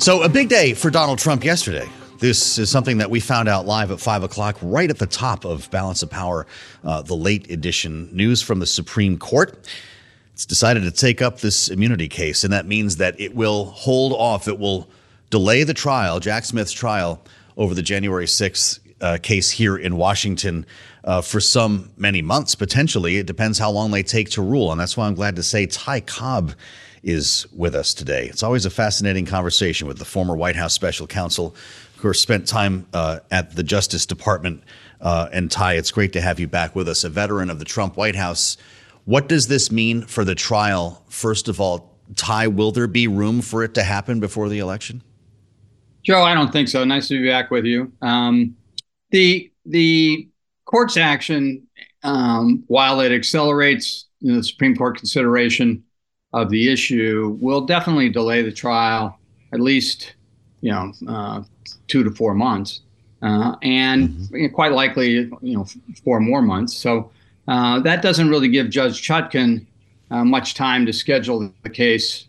So, 0.00 0.22
a 0.22 0.30
big 0.30 0.48
day 0.48 0.72
for 0.72 0.88
Donald 0.90 1.18
Trump 1.18 1.44
yesterday. 1.44 1.90
This 2.16 2.56
is 2.56 2.70
something 2.70 2.96
that 2.98 3.10
we 3.10 3.20
found 3.20 3.50
out 3.50 3.66
live 3.66 3.90
at 3.90 4.00
5 4.00 4.22
o'clock, 4.22 4.56
right 4.62 4.88
at 4.88 4.96
the 4.98 5.06
top 5.06 5.44
of 5.44 5.70
Balance 5.70 6.02
of 6.02 6.08
Power, 6.08 6.46
uh, 6.84 7.02
the 7.02 7.16
late 7.16 7.50
edition 7.50 8.08
news 8.16 8.40
from 8.40 8.60
the 8.60 8.66
Supreme 8.66 9.18
Court 9.18 9.58
it's 10.32 10.46
decided 10.46 10.82
to 10.84 10.90
take 10.90 11.20
up 11.20 11.40
this 11.40 11.68
immunity 11.68 12.08
case, 12.08 12.44
and 12.44 12.52
that 12.52 12.66
means 12.66 12.96
that 12.96 13.20
it 13.20 13.34
will 13.34 13.66
hold 13.66 14.12
off, 14.12 14.48
it 14.48 14.58
will 14.58 14.88
delay 15.30 15.64
the 15.64 15.74
trial, 15.74 16.20
Jack 16.20 16.44
Smith's 16.44 16.72
trial, 16.72 17.22
over 17.56 17.74
the 17.74 17.82
January 17.82 18.26
6th 18.26 18.80
uh, 19.02 19.18
case 19.22 19.50
here 19.50 19.76
in 19.76 19.96
Washington 19.96 20.64
uh, 21.04 21.20
for 21.20 21.40
some 21.40 21.90
many 21.96 22.22
months, 22.22 22.54
potentially. 22.54 23.16
It 23.16 23.26
depends 23.26 23.58
how 23.58 23.70
long 23.70 23.90
they 23.90 24.02
take 24.02 24.30
to 24.30 24.42
rule. 24.42 24.70
And 24.70 24.80
that's 24.80 24.96
why 24.96 25.06
I'm 25.06 25.14
glad 25.14 25.36
to 25.36 25.42
say 25.42 25.66
Ty 25.66 26.00
Cobb 26.00 26.52
is 27.02 27.46
with 27.52 27.74
us 27.74 27.92
today. 27.92 28.26
It's 28.26 28.44
always 28.44 28.64
a 28.64 28.70
fascinating 28.70 29.26
conversation 29.26 29.88
with 29.88 29.98
the 29.98 30.04
former 30.04 30.36
White 30.36 30.54
House 30.54 30.72
special 30.72 31.06
counsel, 31.06 31.56
of 31.94 32.00
course, 32.00 32.20
spent 32.20 32.46
time 32.46 32.86
uh, 32.94 33.18
at 33.30 33.56
the 33.56 33.64
Justice 33.64 34.06
Department. 34.06 34.62
Uh, 35.00 35.28
and 35.32 35.50
Ty, 35.50 35.74
it's 35.74 35.90
great 35.90 36.12
to 36.12 36.20
have 36.20 36.38
you 36.38 36.46
back 36.46 36.76
with 36.76 36.88
us, 36.88 37.02
a 37.02 37.08
veteran 37.08 37.50
of 37.50 37.58
the 37.58 37.64
Trump 37.64 37.96
White 37.96 38.14
House. 38.14 38.56
What 39.04 39.28
does 39.28 39.48
this 39.48 39.72
mean 39.72 40.02
for 40.02 40.24
the 40.24 40.34
trial? 40.34 41.04
First 41.08 41.48
of 41.48 41.60
all, 41.60 41.98
Ty, 42.14 42.48
will 42.48 42.72
there 42.72 42.86
be 42.86 43.08
room 43.08 43.40
for 43.40 43.64
it 43.64 43.74
to 43.74 43.82
happen 43.82 44.20
before 44.20 44.48
the 44.48 44.58
election? 44.58 45.02
Joe, 46.02 46.22
I 46.22 46.34
don't 46.34 46.52
think 46.52 46.68
so. 46.68 46.84
Nice 46.84 47.08
to 47.08 47.20
be 47.20 47.28
back 47.28 47.50
with 47.50 47.64
you. 47.64 47.92
Um, 48.02 48.56
the 49.10 49.50
the 49.66 50.28
court's 50.64 50.96
action, 50.96 51.66
um, 52.02 52.64
while 52.66 53.00
it 53.00 53.12
accelerates 53.12 54.06
you 54.20 54.32
know, 54.32 54.38
the 54.38 54.44
Supreme 54.44 54.76
Court 54.76 54.98
consideration 54.98 55.84
of 56.32 56.50
the 56.50 56.72
issue 56.72 57.36
will 57.40 57.60
definitely 57.60 58.08
delay 58.08 58.42
the 58.42 58.52
trial 58.52 59.18
at 59.52 59.60
least, 59.60 60.14
you 60.60 60.72
know, 60.72 60.92
uh, 61.06 61.42
two 61.88 62.02
to 62.02 62.10
four 62.10 62.34
months, 62.34 62.80
uh, 63.20 63.54
and 63.62 64.08
mm-hmm. 64.08 64.54
quite 64.54 64.72
likely, 64.72 65.10
you 65.42 65.56
know, 65.56 65.66
four 66.04 66.20
more 66.20 66.42
months. 66.42 66.76
So 66.76 67.12
uh, 67.48 67.80
that 67.80 68.02
doesn't 68.02 68.28
really 68.28 68.48
give 68.48 68.70
Judge 68.70 69.02
Chutkan 69.06 69.66
uh, 70.10 70.24
much 70.24 70.54
time 70.54 70.86
to 70.86 70.92
schedule 70.92 71.52
the 71.62 71.70
case 71.70 72.26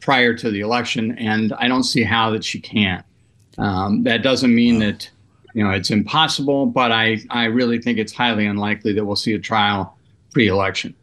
prior 0.00 0.34
to 0.34 0.50
the 0.50 0.60
election, 0.60 1.16
and 1.18 1.52
I 1.54 1.68
don't 1.68 1.84
see 1.84 2.02
how 2.02 2.30
that 2.30 2.44
she 2.44 2.60
can. 2.60 3.02
Um, 3.58 4.02
that 4.04 4.22
doesn't 4.22 4.54
mean 4.54 4.78
that 4.80 5.08
you 5.54 5.64
know 5.64 5.70
it's 5.70 5.90
impossible, 5.90 6.66
but 6.66 6.92
I 6.92 7.18
I 7.30 7.44
really 7.44 7.78
think 7.80 7.98
it's 7.98 8.12
highly 8.12 8.46
unlikely 8.46 8.92
that 8.94 9.04
we'll 9.04 9.16
see 9.16 9.34
a 9.34 9.38
trial 9.38 9.96
pre-election. 10.32 10.94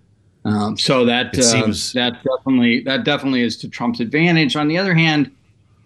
Um, 0.46 0.78
so 0.78 1.06
that 1.06 1.38
uh, 1.38 1.42
seems- 1.42 1.94
that 1.94 2.22
definitely 2.24 2.82
that 2.82 3.04
definitely 3.06 3.42
is 3.42 3.58
to 3.58 3.70
Trump's 3.70 4.00
advantage. 4.00 4.56
On 4.56 4.68
the 4.68 4.78
other 4.78 4.94
hand, 4.94 5.32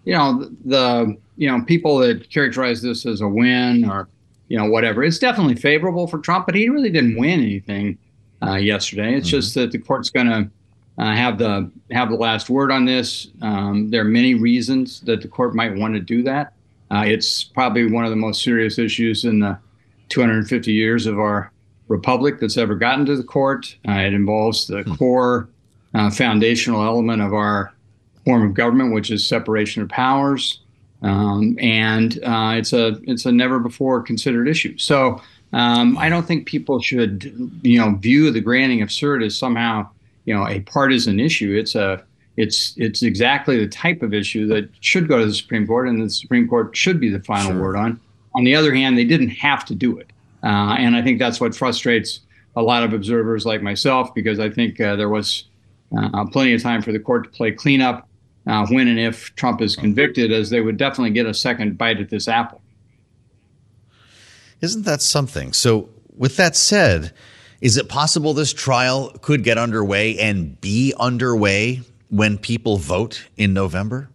you 0.05 0.13
know 0.13 0.49
the 0.65 1.15
you 1.37 1.49
know 1.49 1.63
people 1.63 1.97
that 1.99 2.29
characterize 2.29 2.81
this 2.81 3.05
as 3.05 3.21
a 3.21 3.27
win 3.27 3.89
or 3.89 4.09
you 4.47 4.57
know 4.57 4.65
whatever, 4.65 5.03
it's 5.03 5.19
definitely 5.19 5.55
favorable 5.55 6.07
for 6.07 6.19
Trump, 6.19 6.45
but 6.45 6.55
he 6.55 6.69
really 6.69 6.89
didn't 6.89 7.17
win 7.17 7.39
anything 7.39 7.97
uh, 8.41 8.55
yesterday. 8.55 9.15
It's 9.15 9.27
mm-hmm. 9.27 9.37
just 9.37 9.55
that 9.55 9.71
the 9.71 9.79
court's 9.79 10.09
going 10.09 10.27
to 10.27 10.49
uh, 10.97 11.15
have 11.15 11.37
the 11.37 11.71
have 11.91 12.09
the 12.09 12.15
last 12.15 12.49
word 12.49 12.71
on 12.71 12.85
this. 12.85 13.29
Um, 13.41 13.89
there 13.89 14.01
are 14.01 14.05
many 14.05 14.33
reasons 14.33 15.01
that 15.01 15.21
the 15.21 15.27
court 15.27 15.55
might 15.55 15.75
want 15.75 15.93
to 15.93 15.99
do 15.99 16.23
that. 16.23 16.53
Uh, 16.89 17.03
it's 17.05 17.43
probably 17.43 17.91
one 17.91 18.05
of 18.05 18.09
the 18.09 18.15
most 18.15 18.43
serious 18.43 18.79
issues 18.79 19.25
in 19.25 19.39
the 19.39 19.57
250 20.09 20.71
years 20.71 21.05
of 21.05 21.19
our 21.19 21.51
republic 21.89 22.39
that's 22.39 22.57
ever 22.57 22.75
gotten 22.75 23.05
to 23.05 23.15
the 23.15 23.23
court. 23.23 23.75
Uh, 23.87 23.93
it 23.93 24.13
involves 24.13 24.67
the 24.67 24.83
hmm. 24.83 24.95
core 24.95 25.49
uh, 25.93 26.09
foundational 26.09 26.83
element 26.83 27.21
of 27.21 27.33
our 27.33 27.73
form 28.25 28.47
of 28.47 28.53
government, 28.53 28.93
which 28.93 29.11
is 29.11 29.25
separation 29.25 29.81
of 29.81 29.89
powers, 29.89 30.61
um, 31.01 31.57
and 31.59 32.19
uh, 32.23 32.53
it's 32.55 32.73
a 32.73 32.99
it's 33.03 33.25
a 33.25 33.31
never 33.31 33.59
before 33.59 34.01
considered 34.01 34.47
issue. 34.47 34.77
So 34.77 35.21
um, 35.53 35.97
I 35.97 36.09
don't 36.09 36.25
think 36.25 36.47
people 36.47 36.81
should 36.81 37.31
you 37.61 37.79
know 37.79 37.95
view 37.95 38.31
the 38.31 38.41
granting 38.41 38.81
of 38.81 38.89
cert 38.89 39.25
as 39.25 39.37
somehow 39.37 39.89
you 40.25 40.33
know 40.33 40.47
a 40.47 40.61
partisan 40.61 41.19
issue. 41.19 41.55
It's 41.55 41.75
a 41.75 42.03
it's 42.35 42.73
it's 42.77 43.03
exactly 43.03 43.57
the 43.57 43.67
type 43.67 44.01
of 44.01 44.13
issue 44.13 44.47
that 44.47 44.69
should 44.81 45.07
go 45.07 45.19
to 45.19 45.25
the 45.25 45.33
Supreme 45.33 45.67
Court, 45.67 45.87
and 45.87 46.01
the 46.01 46.09
Supreme 46.09 46.47
Court 46.47 46.75
should 46.75 46.99
be 46.99 47.09
the 47.09 47.21
final 47.21 47.51
sure. 47.51 47.61
word 47.61 47.75
on. 47.75 47.99
On 48.35 48.43
the 48.43 48.55
other 48.55 48.73
hand, 48.73 48.97
they 48.97 49.05
didn't 49.05 49.29
have 49.29 49.65
to 49.65 49.75
do 49.75 49.97
it. 49.97 50.11
Uh, 50.43 50.75
and 50.77 50.95
I 50.95 51.01
think 51.01 51.17
that's 51.17 51.41
what 51.41 51.55
frustrates 51.55 52.19
a 52.55 52.61
lot 52.61 52.83
of 52.83 52.93
observers 52.93 53.45
like 53.45 53.61
myself 53.61 54.13
because 54.13 54.39
I 54.39 54.49
think 54.49 54.79
uh, 54.79 54.95
there 54.95 55.09
was 55.09 55.45
uh, 55.97 56.25
plenty 56.25 56.53
of 56.53 56.61
time 56.61 56.81
for 56.81 56.91
the 56.91 56.99
court 56.99 57.23
to 57.23 57.29
play 57.29 57.51
cleanup 57.51 58.06
uh, 58.47 58.65
when 58.67 58.87
and 58.87 58.99
if 58.99 59.35
Trump 59.35 59.61
is 59.61 59.75
convicted, 59.75 60.31
as 60.31 60.49
they 60.49 60.61
would 60.61 60.77
definitely 60.77 61.11
get 61.11 61.25
a 61.25 61.33
second 61.33 61.77
bite 61.77 61.99
at 61.99 62.09
this 62.09 62.27
apple. 62.27 62.61
Isn't 64.61 64.85
that 64.85 65.01
something? 65.01 65.53
So, 65.53 65.89
with 66.15 66.37
that 66.37 66.55
said, 66.55 67.13
is 67.61 67.77
it 67.77 67.89
possible 67.89 68.33
this 68.33 68.53
trial 68.53 69.11
could 69.21 69.43
get 69.43 69.57
underway 69.57 70.17
and 70.17 70.59
be 70.61 70.93
underway 70.99 71.81
when 72.09 72.37
people 72.37 72.77
vote 72.77 73.27
in 73.35 73.53
November? 73.53 74.09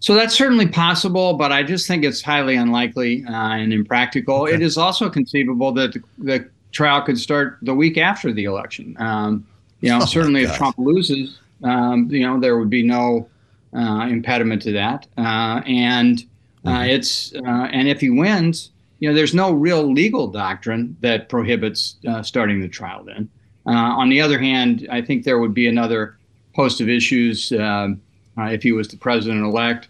So 0.00 0.14
that's 0.14 0.34
certainly 0.34 0.66
possible, 0.66 1.34
but 1.34 1.52
I 1.52 1.62
just 1.62 1.86
think 1.86 2.04
it's 2.04 2.22
highly 2.22 2.56
unlikely 2.56 3.22
uh, 3.26 3.32
and 3.32 3.72
impractical. 3.72 4.42
Okay. 4.42 4.54
It 4.54 4.62
is 4.62 4.78
also 4.78 5.10
conceivable 5.10 5.72
that 5.72 5.92
the, 5.92 6.02
the, 6.18 6.50
trial 6.72 7.02
could 7.02 7.18
start 7.18 7.58
the 7.62 7.74
week 7.74 7.98
after 7.98 8.32
the 8.32 8.44
election. 8.44 8.96
Um, 9.00 9.44
you 9.80 9.88
know, 9.88 9.98
oh 10.02 10.04
certainly 10.04 10.44
if 10.44 10.54
Trump 10.54 10.76
loses, 10.78 11.40
um, 11.64 12.08
you 12.12 12.20
know, 12.20 12.38
there 12.38 12.56
would 12.56 12.70
be 12.70 12.84
no 12.84 13.28
impediment 13.72 14.62
to 14.62 14.72
that. 14.72 15.06
Uh, 15.16 15.62
and 15.66 16.24
uh, 16.64 16.70
mm-hmm. 16.70 16.90
it's 16.90 17.34
uh, 17.34 17.68
and 17.72 17.88
if 17.88 18.00
he 18.00 18.10
wins, 18.10 18.70
you 18.98 19.08
know, 19.08 19.14
there's 19.14 19.34
no 19.34 19.52
real 19.52 19.90
legal 19.90 20.26
doctrine 20.26 20.96
that 21.00 21.28
prohibits 21.28 21.96
uh, 22.06 22.22
starting 22.22 22.60
the 22.60 22.68
trial. 22.68 23.04
Then, 23.04 23.28
on 23.66 24.08
the 24.08 24.20
other 24.20 24.38
hand, 24.38 24.86
I 24.90 25.00
think 25.00 25.24
there 25.24 25.38
would 25.38 25.54
be 25.54 25.66
another 25.66 26.16
host 26.54 26.80
of 26.80 26.88
issues. 26.88 27.52
Um, 27.52 28.00
uh, 28.38 28.44
if 28.44 28.62
he 28.62 28.72
was 28.72 28.88
the 28.88 28.96
president 28.96 29.44
elect, 29.44 29.88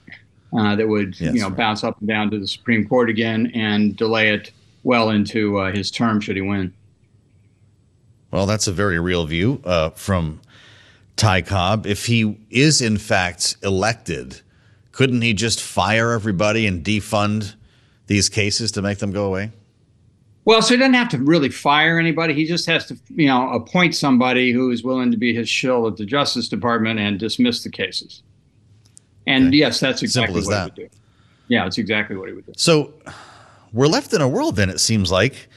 uh, 0.56 0.74
that 0.76 0.88
would 0.88 1.18
yes, 1.20 1.34
you 1.34 1.40
know 1.40 1.48
right. 1.48 1.56
bounce 1.56 1.84
up 1.84 1.98
and 2.00 2.08
down 2.08 2.30
to 2.30 2.38
the 2.38 2.48
Supreme 2.48 2.86
Court 2.88 3.10
again 3.10 3.50
and 3.54 3.96
delay 3.96 4.30
it 4.30 4.50
well 4.82 5.10
into 5.10 5.58
uh, 5.58 5.72
his 5.72 5.90
term 5.90 6.20
should 6.20 6.36
he 6.36 6.42
win. 6.42 6.72
Well, 8.30 8.46
that's 8.46 8.66
a 8.66 8.72
very 8.72 8.98
real 8.98 9.26
view 9.26 9.60
uh, 9.64 9.90
from 9.90 10.40
Ty 11.20 11.42
Cobb. 11.42 11.86
If 11.86 12.06
he 12.06 12.38
is 12.48 12.80
in 12.80 12.96
fact 12.96 13.56
elected, 13.62 14.40
couldn't 14.92 15.20
he 15.20 15.34
just 15.34 15.60
fire 15.60 16.12
everybody 16.12 16.66
and 16.66 16.82
defund 16.82 17.54
these 18.06 18.30
cases 18.30 18.72
to 18.72 18.82
make 18.82 18.98
them 18.98 19.12
go 19.12 19.26
away? 19.26 19.52
Well, 20.46 20.62
so 20.62 20.72
he 20.72 20.78
doesn't 20.78 20.94
have 20.94 21.10
to 21.10 21.18
really 21.18 21.50
fire 21.50 21.98
anybody. 21.98 22.32
He 22.32 22.46
just 22.46 22.64
has 22.66 22.86
to, 22.86 22.98
you 23.10 23.26
know, 23.26 23.50
appoint 23.50 23.94
somebody 23.94 24.50
who 24.50 24.70
is 24.70 24.82
willing 24.82 25.10
to 25.10 25.18
be 25.18 25.34
his 25.34 25.46
shill 25.46 25.86
at 25.86 25.98
the 25.98 26.06
Justice 26.06 26.48
Department 26.48 26.98
and 26.98 27.20
dismiss 27.20 27.62
the 27.62 27.70
cases. 27.70 28.22
And 29.26 29.48
okay. 29.48 29.58
yes, 29.58 29.78
that's 29.78 30.02
exactly 30.02 30.40
what 30.40 30.48
that. 30.48 30.72
he 30.74 30.82
would 30.84 30.90
do. 30.90 30.96
Yeah, 31.48 31.64
that's 31.64 31.76
exactly 31.76 32.16
what 32.16 32.30
he 32.30 32.34
would 32.34 32.46
do. 32.46 32.52
So 32.56 32.94
we're 33.74 33.88
left 33.88 34.14
in 34.14 34.22
a 34.22 34.28
world 34.28 34.56
then, 34.56 34.70
it 34.70 34.80
seems 34.80 35.12
like, 35.12 35.50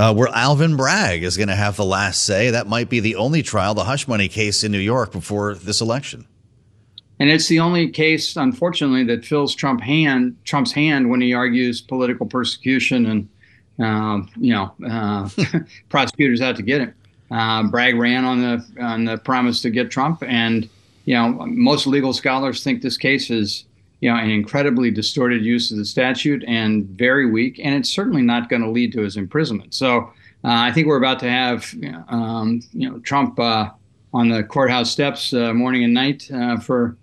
uh, 0.00 0.14
where 0.14 0.28
Alvin 0.28 0.76
Bragg 0.76 1.22
is 1.22 1.36
going 1.36 1.50
to 1.50 1.54
have 1.54 1.76
the 1.76 1.84
last 1.84 2.22
say. 2.22 2.48
That 2.48 2.66
might 2.66 2.88
be 2.88 3.00
the 3.00 3.16
only 3.16 3.42
trial, 3.42 3.74
the 3.74 3.84
hush 3.84 4.08
money 4.08 4.28
case 4.28 4.64
in 4.64 4.72
New 4.72 4.78
York 4.78 5.12
before 5.12 5.54
this 5.54 5.82
election. 5.82 6.26
And 7.18 7.28
it's 7.28 7.48
the 7.48 7.60
only 7.60 7.90
case, 7.90 8.34
unfortunately, 8.34 9.04
that 9.04 9.26
fills 9.26 9.54
Trump 9.54 9.82
hand, 9.82 10.38
Trump's 10.46 10.72
hand 10.72 11.10
when 11.10 11.20
he 11.20 11.34
argues 11.34 11.82
political 11.82 12.24
persecution 12.24 13.04
and, 13.04 13.28
uh, 13.78 14.26
you 14.38 14.54
know, 14.54 14.72
uh, 14.88 15.28
prosecutors 15.90 16.40
out 16.40 16.56
to 16.56 16.62
get 16.62 16.80
him. 16.80 16.94
Uh, 17.30 17.64
Bragg 17.64 17.96
ran 17.96 18.24
on 18.24 18.40
the 18.40 18.82
on 18.82 19.04
the 19.04 19.18
promise 19.18 19.60
to 19.62 19.70
get 19.70 19.90
Trump, 19.90 20.22
and 20.26 20.68
you 21.04 21.14
know, 21.14 21.28
most 21.46 21.86
legal 21.86 22.12
scholars 22.12 22.64
think 22.64 22.82
this 22.82 22.96
case 22.96 23.30
is, 23.30 23.66
you 24.00 24.10
know, 24.10 24.16
an 24.16 24.30
incredibly 24.30 24.90
distorted 24.90 25.44
use 25.44 25.70
of 25.70 25.78
the 25.78 25.84
statute 25.84 26.42
and 26.46 26.86
very 26.86 27.26
weak, 27.26 27.60
and 27.62 27.74
it's 27.74 27.90
certainly 27.90 28.22
not 28.22 28.48
going 28.48 28.62
to 28.62 28.70
lead 28.70 28.92
to 28.92 29.02
his 29.02 29.16
imprisonment. 29.16 29.74
So 29.74 29.98
uh, 30.42 30.48
I 30.48 30.72
think 30.72 30.86
we're 30.86 30.96
about 30.96 31.20
to 31.20 31.30
have, 31.30 31.74
um, 32.08 32.62
you 32.72 32.88
know, 32.88 32.98
Trump 33.00 33.38
uh, 33.38 33.70
on 34.14 34.30
the 34.30 34.42
courthouse 34.42 34.90
steps 34.90 35.34
uh, 35.34 35.52
morning 35.52 35.84
and 35.84 35.92
night 35.92 36.30
uh, 36.32 36.58
for, 36.58 36.96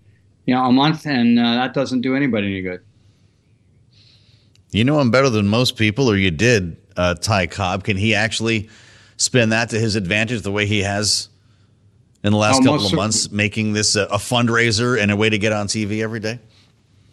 you 0.45 0.55
know, 0.55 0.65
a 0.65 0.71
month, 0.71 1.05
and 1.05 1.39
uh, 1.39 1.55
that 1.55 1.73
doesn't 1.73 2.01
do 2.01 2.15
anybody 2.15 2.47
any 2.47 2.61
good. 2.61 2.81
You 4.71 4.83
know 4.83 4.99
him 4.99 5.11
better 5.11 5.29
than 5.29 5.47
most 5.47 5.77
people, 5.77 6.09
or 6.09 6.17
you 6.17 6.31
did, 6.31 6.77
uh, 6.97 7.13
Ty 7.13 7.47
Cobb. 7.47 7.83
Can 7.83 7.95
he 7.95 8.15
actually 8.15 8.69
spin 9.17 9.49
that 9.49 9.69
to 9.69 9.79
his 9.79 9.95
advantage 9.95 10.41
the 10.41 10.51
way 10.51 10.65
he 10.65 10.81
has 10.81 11.29
in 12.23 12.31
the 12.31 12.37
last 12.37 12.61
oh, 12.61 12.63
couple 12.63 12.85
of 12.85 12.93
months, 12.93 13.31
making 13.31 13.73
this 13.73 13.95
a, 13.95 14.03
a, 14.05 14.17
fundraiser 14.17 14.99
and 14.99 15.11
a 15.11 15.15
way 15.15 15.29
to 15.29 15.37
get 15.37 15.53
on 15.53 15.67
TV 15.67 16.01
every 16.01 16.19
day? 16.19 16.39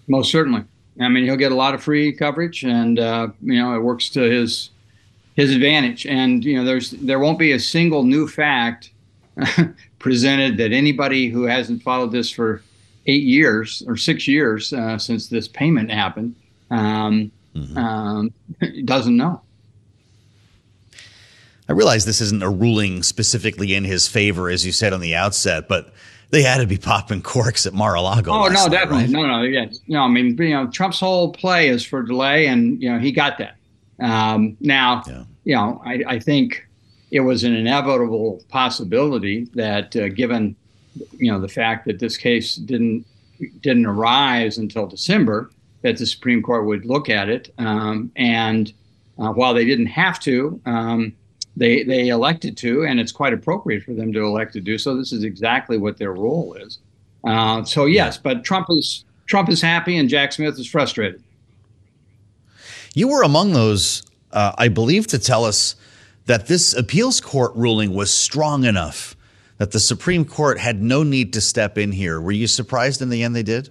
Most 0.09 0.31
certainly. 0.31 0.65
I 1.01 1.09
mean, 1.09 1.25
he'll 1.25 1.37
get 1.37 1.53
a 1.53 1.57
lot 1.57 1.75
of 1.75 1.83
free 1.83 2.13
coverage, 2.13 2.63
and 2.63 2.99
uh, 2.99 3.29
you 3.43 3.59
know, 3.59 3.75
it 3.75 3.81
works 3.81 4.09
to 4.11 4.21
his 4.21 4.71
his 5.35 5.53
advantage. 5.53 6.07
And 6.07 6.45
you 6.45 6.57
know, 6.57 6.65
there's 6.65 6.93
there 6.93 7.19
won't 7.19 7.39
be 7.39 7.53
a 7.53 7.59
single 7.59 8.05
new 8.05 8.29
fact 8.29 8.91
presented 9.99 10.57
that 10.59 10.73
anybody 10.73 11.29
who 11.29 11.45
hasn't 11.45 11.83
followed 11.83 12.13
this 12.13 12.31
for 12.31 12.63
eight 13.07 13.25
years 13.25 13.83
or 13.87 13.97
six 13.97 14.29
years 14.29 14.73
uh, 14.73 14.99
since 14.99 15.29
this 15.29 15.49
payment 15.49 15.91
happened 15.91 16.35
um, 16.71 17.31
mm-hmm. 17.55 17.77
um, 17.77 18.33
doesn't 18.85 19.17
know. 19.17 19.41
I 21.69 21.73
realize 21.73 22.05
this 22.05 22.21
isn't 22.21 22.43
a 22.43 22.51
ruling 22.51 23.03
specifically 23.03 23.75
in 23.75 23.85
his 23.85 24.07
favor, 24.07 24.51
as 24.51 24.67
you 24.67 24.73
said 24.73 24.93
on 24.93 25.01
the 25.01 25.15
outset, 25.15 25.67
but 25.67 25.95
they 26.35 26.43
had 26.43 26.59
to 26.59 26.67
be 26.67 26.77
popping 26.77 27.23
corks 27.23 27.65
at 27.65 27.73
Mar-a-Lago. 27.73 28.33
Oh 28.33 28.49
no, 28.49 28.69
definitely, 28.69 29.05
right? 29.05 29.11
no, 29.11 29.25
no, 29.25 29.43
yeah, 29.43 29.67
no. 29.87 30.03
I 30.03 30.09
mean, 30.09 30.37
you 30.37 30.51
know, 30.51 30.67
Trump's 30.67 30.99
whole 30.99 31.33
play 31.33 31.69
is 31.69 31.85
for 31.85 32.03
delay, 32.03 32.49
and 32.49 32.83
you 32.83 32.93
know 32.93 32.99
he 32.99 33.13
got 33.13 33.39
that. 33.39 33.57
Um, 34.01 34.57
now, 34.61 35.05
yeah. 35.07 35.25
you 35.45 35.55
know, 35.55 35.81
I, 35.87 36.03
I, 36.09 36.19
think 36.19 36.67
it 37.13 37.21
was 37.21 37.45
an 37.45 37.55
inevitable 37.55 38.43
possibility 38.49 39.45
that, 39.55 39.95
uh, 39.95 40.09
given 40.09 40.57
you 41.13 41.31
know 41.31 41.41
the 41.41 41.49
fact 41.49 41.87
that 41.87 42.01
this 42.01 42.17
case 42.17 42.57
didn't 42.57 43.07
didn't 43.61 43.87
arise 43.87 44.59
until 44.59 44.89
December, 44.89 45.53
that 45.83 45.99
the 45.99 46.07
Supreme 46.07 46.43
Court 46.43 46.67
would 46.67 46.85
look 46.85 47.09
at 47.09 47.29
it, 47.29 47.55
um, 47.59 48.11
and 48.17 48.73
uh, 49.21 49.31
while 49.31 49.55
they 49.55 49.65
didn't 49.65 49.87
have 49.87 50.19
to. 50.21 50.61
Um, 50.67 51.15
they 51.57 51.85
they 51.85 52.09
elected 52.09 52.57
to, 52.59 52.85
and 52.85 52.99
it's 52.99 53.13
quite 53.13 53.33
appropriate 53.33 53.83
for 53.83 53.93
them 53.93 54.13
to 54.13 54.21
elect 54.21 54.53
to 54.55 54.61
do 54.61 54.79
so. 54.79 54.97
This 54.97 55.13
is 55.13 55.25
exactly 55.25 55.79
what 55.79 55.99
their 55.99 56.13
role 56.13 56.55
is. 56.55 56.79
Uh, 57.25 57.65
so 57.65 57.87
yes, 57.87 58.19
but 58.19 58.45
Trump 58.45 58.67
is 58.71 59.05
Trump 59.27 59.49
is 59.49 59.61
happy, 59.61 59.97
and 59.97 60.09
Jack 60.09 60.33
Smith 60.33 60.59
is 60.59 60.67
frustrated. 60.67 61.23
You 62.95 63.09
were 63.09 63.23
among 63.23 63.53
those, 63.53 64.03
uh, 64.33 64.53
I 64.57 64.69
believe, 64.69 65.07
to 65.09 65.19
tell 65.19 65.45
us 65.45 65.75
that 66.27 66.47
this 66.47 66.75
appeals 66.75 67.21
court 67.21 67.53
ruling 67.55 67.95
was 67.95 68.13
strong 68.13 68.65
enough 68.65 69.17
that 69.59 69.71
the 69.71 69.81
Supreme 69.81 70.25
Court 70.25 70.59
had 70.59 70.83
no 70.83 71.03
need 71.03 71.33
to 71.35 71.41
step 71.41 71.79
in 71.79 71.93
here. 71.93 72.21
Were 72.21 72.33
you 72.33 72.47
surprised 72.47 73.03
in 73.03 73.09
the 73.09 73.23
end 73.23 73.37
they 73.37 73.43
did? 73.43 73.71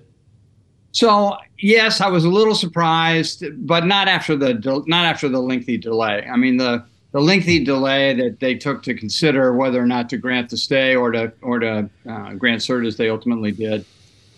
So 0.91 1.37
yes, 1.59 2.01
I 2.01 2.07
was 2.07 2.23
a 2.23 2.29
little 2.29 2.55
surprised, 2.55 3.43
but 3.67 3.85
not 3.85 4.07
after 4.07 4.35
the 4.35 4.53
not 4.87 5.05
after 5.05 5.27
the 5.27 5.39
lengthy 5.39 5.77
delay. 5.77 6.27
I 6.31 6.37
mean 6.37 6.57
the 6.57 6.85
the 7.13 7.21
lengthy 7.21 7.63
delay 7.63 8.13
that 8.15 8.39
they 8.39 8.55
took 8.55 8.83
to 8.83 8.93
consider 8.93 9.53
whether 9.53 9.81
or 9.81 9.85
not 9.85 10.09
to 10.09 10.17
grant 10.17 10.49
the 10.49 10.57
stay 10.57 10.95
or 10.95 11.11
to 11.11 11.31
or 11.41 11.59
to 11.59 11.89
uh, 12.09 12.33
grant 12.33 12.61
cert 12.61 12.85
as 12.85 12.97
they 12.97 13.09
ultimately 13.09 13.51
did 13.51 13.85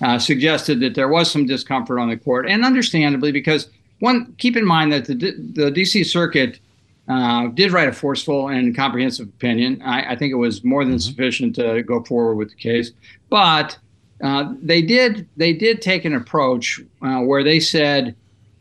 uh, 0.02 0.20
suggested 0.20 0.80
that 0.82 0.94
there 0.94 1.08
was 1.08 1.32
some 1.32 1.46
discomfort 1.46 2.00
on 2.00 2.10
the 2.10 2.18
court, 2.18 2.48
and 2.48 2.66
understandably 2.66 3.32
because 3.32 3.70
one 4.00 4.36
keep 4.38 4.58
in 4.58 4.66
mind 4.66 4.92
that 4.92 5.06
the 5.06 5.14
the 5.54 5.72
D.C. 5.72 6.04
Circuit 6.04 6.60
uh, 7.08 7.48
did 7.48 7.72
write 7.72 7.88
a 7.88 7.94
forceful 7.94 8.50
and 8.50 8.76
comprehensive 8.76 9.30
opinion. 9.30 9.82
I, 9.84 10.14
I 10.14 10.16
think 10.16 10.32
it 10.32 10.36
was 10.36 10.64
more 10.64 10.84
than 10.84 10.96
mm-hmm. 10.96 11.00
sufficient 11.00 11.56
to 11.56 11.82
go 11.84 12.04
forward 12.04 12.36
with 12.36 12.50
the 12.50 12.56
case, 12.56 12.92
but 13.30 13.78
uh, 14.22 14.54
they 14.62 14.82
did 14.82 15.28
they 15.38 15.54
did 15.54 15.82
take 15.82 16.04
an 16.04 16.14
approach 16.14 16.82
uh, 17.02 17.20
where 17.20 17.44
they 17.44 17.62
said, 17.62 18.16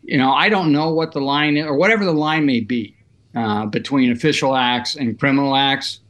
you 0.04 0.18
know, 0.18 0.33
I 0.33 0.49
don't 0.49 0.71
know 0.71 0.90
what 0.90 1.11
the 1.11 1.21
line 1.21 1.56
is, 1.56 1.66
or 1.66 1.75
whatever 1.75 2.04
the 2.04 2.12
line 2.12 2.47
may 2.47 2.61
be 2.61 2.94
uh, 3.35 3.67
between 3.67 4.12
official 4.12 4.55
acts 4.55 4.97
and 4.97 5.19
criminal 5.19 5.57
acts. 5.57 6.00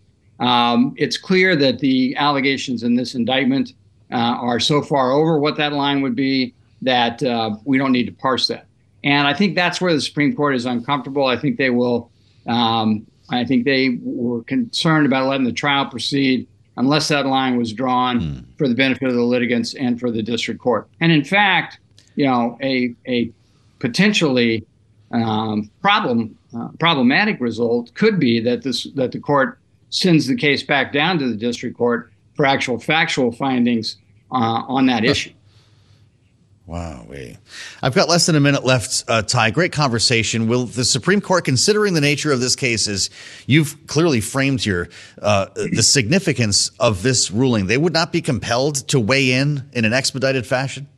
Um, 0.41 0.95
it's 0.97 1.17
clear 1.17 1.57
that 1.57 1.79
the 1.79 2.17
allegations 2.17 2.83
in 2.83 2.95
this 2.95 3.15
indictment 3.15 3.75
uh, 4.13 4.17
are 4.17 4.61
so 4.61 4.83
far 4.83 5.13
over 5.13 5.39
what 5.39 5.57
that 5.57 5.73
line 5.73 6.03
would 6.03 6.17
be 6.17 6.55
that 6.83 7.23
uh, 7.23 7.57
we 7.65 7.79
don't 7.79 7.93
need 7.93 8.07
to 8.07 8.13
parse 8.13 8.49
that. 8.49 8.67
And 9.05 9.27
I 9.27 9.35
think 9.35 9.55
that's 9.55 9.81
where 9.81 9.93
the 9.93 10.01
Supreme 10.01 10.35
Court 10.35 10.55
is 10.55 10.67
uncomfortable. 10.67 11.27
I 11.27 11.37
think 11.37 11.57
they 11.57 11.71
will 11.71 12.11
um, 12.47 13.07
I 13.31 13.45
think 13.45 13.65
they 13.65 13.99
were 14.03 14.43
concerned 14.45 15.07
about 15.07 15.29
letting 15.29 15.47
the 15.47 15.53
trial 15.53 15.87
proceed 15.87 16.47
unless 16.77 17.09
that 17.09 17.27
line 17.27 17.57
was 17.57 17.73
drawn 17.73 18.21
mm. 18.21 18.45
for 18.59 18.69
the 18.69 18.75
benefit 18.75 19.09
of 19.09 19.15
the 19.15 19.23
litigants 19.23 19.75
and 19.75 19.99
for 19.99 20.11
the 20.11 20.23
district 20.23 20.61
court. 20.61 20.89
And 21.01 21.11
in 21.11 21.25
fact, 21.25 21.79
you 22.17 22.27
know, 22.27 22.59
a 22.63 22.95
a 23.07 23.31
potentially 23.79 24.67
um, 25.15 25.71
problem 25.81 26.37
uh, 26.57 26.69
problematic 26.79 27.41
result 27.41 27.95
could 27.95 28.19
be 28.19 28.41
that 28.41 28.63
this 28.63 28.85
that 28.95 29.13
the 29.13 29.21
court 29.21 29.59
sends 29.91 30.27
the 30.27 30.37
case 30.37 30.63
back 30.63 30.93
down 30.93 31.19
to 31.19 31.29
the 31.29 31.37
district 31.37 31.77
court 31.77 32.11
for 32.35 32.45
actual 32.45 32.79
factual 32.79 33.31
findings 33.31 33.97
uh, 34.33 34.63
on 34.67 34.87
that 34.87 35.05
issue. 35.05 35.33
Wow. 36.67 37.07
I've 37.83 37.95
got 37.95 38.09
less 38.09 38.25
than 38.25 38.37
a 38.37 38.41
minute 38.41 38.65
left, 38.65 39.05
uh, 39.07 39.21
Ty. 39.21 39.51
Great 39.51 39.73
conversation. 39.73 40.49
Will 40.49 40.65
the 40.65 40.85
Supreme 40.85 41.21
Court, 41.21 41.45
considering 41.45 41.93
the 41.93 42.01
nature 42.01 42.33
of 42.33 42.41
this 42.41 42.57
case, 42.57 42.89
as 42.89 43.11
you've 43.47 43.87
clearly 43.87 44.23
framed 44.23 44.63
here, 44.63 44.89
uh, 45.21 45.49
the 45.55 45.83
significance 45.83 46.71
of 46.81 47.03
this 47.03 47.31
ruling, 47.31 47.67
they 47.67 47.77
would 47.77 47.93
not 47.93 48.13
be 48.13 48.23
compelled 48.23 48.77
to 48.89 48.99
weigh 48.99 49.33
in 49.33 49.69
in 49.75 49.85
an 49.85 49.93
expedited 49.93 50.47
fashion? 50.47 50.89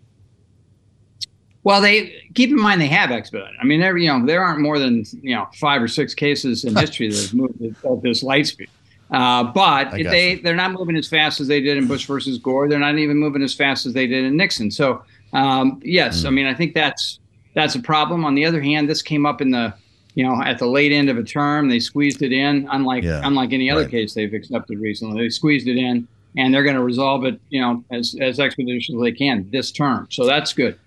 Well, 1.66 1.80
they 1.80 2.22
keep 2.34 2.50
in 2.50 2.60
mind 2.60 2.80
they 2.80 2.86
have 2.86 3.10
expedited. 3.10 3.56
I 3.60 3.64
mean, 3.64 3.80
there 3.80 3.96
you 3.96 4.06
know 4.06 4.24
there 4.24 4.40
aren't 4.40 4.60
more 4.60 4.78
than 4.78 5.04
you 5.20 5.34
know 5.34 5.48
five 5.56 5.82
or 5.82 5.88
six 5.88 6.14
cases 6.14 6.64
in 6.64 6.76
history 6.76 7.10
that 7.10 7.20
have 7.20 7.34
moved 7.34 7.60
at 7.60 8.02
this 8.02 8.22
light 8.22 8.46
speed. 8.46 8.70
Uh, 9.10 9.42
but 9.42 9.90
they 9.90 10.34
you. 10.34 10.42
they're 10.42 10.54
not 10.54 10.70
moving 10.70 10.94
as 10.94 11.08
fast 11.08 11.40
as 11.40 11.48
they 11.48 11.60
did 11.60 11.76
in 11.76 11.88
Bush 11.88 12.06
versus 12.06 12.38
Gore. 12.38 12.68
They're 12.68 12.78
not 12.78 12.96
even 12.98 13.16
moving 13.16 13.42
as 13.42 13.52
fast 13.52 13.84
as 13.84 13.94
they 13.94 14.06
did 14.06 14.24
in 14.24 14.36
Nixon. 14.36 14.70
So 14.70 15.02
um, 15.32 15.80
yes, 15.82 16.22
mm. 16.22 16.26
I 16.26 16.30
mean 16.30 16.46
I 16.46 16.54
think 16.54 16.72
that's 16.72 17.18
that's 17.54 17.74
a 17.74 17.80
problem. 17.80 18.24
On 18.24 18.36
the 18.36 18.46
other 18.46 18.62
hand, 18.62 18.88
this 18.88 19.02
came 19.02 19.26
up 19.26 19.40
in 19.40 19.50
the 19.50 19.74
you 20.14 20.22
know 20.22 20.40
at 20.40 20.60
the 20.60 20.68
late 20.68 20.92
end 20.92 21.10
of 21.10 21.18
a 21.18 21.24
term. 21.24 21.68
They 21.68 21.80
squeezed 21.80 22.22
it 22.22 22.30
in, 22.30 22.68
unlike 22.70 23.02
yeah. 23.02 23.22
unlike 23.24 23.52
any 23.52 23.72
other 23.72 23.82
right. 23.82 23.90
case 23.90 24.14
they've 24.14 24.32
accepted 24.32 24.78
recently. 24.78 25.20
They 25.20 25.30
squeezed 25.30 25.66
it 25.66 25.78
in, 25.78 26.06
and 26.36 26.54
they're 26.54 26.62
going 26.62 26.76
to 26.76 26.84
resolve 26.84 27.24
it 27.24 27.40
you 27.50 27.60
know 27.60 27.82
as 27.90 28.14
as 28.20 28.38
expeditiously 28.38 28.94
as 28.94 29.02
they 29.02 29.18
can 29.18 29.50
this 29.50 29.72
term. 29.72 30.06
So 30.12 30.26
that's 30.26 30.52
good. 30.52 30.78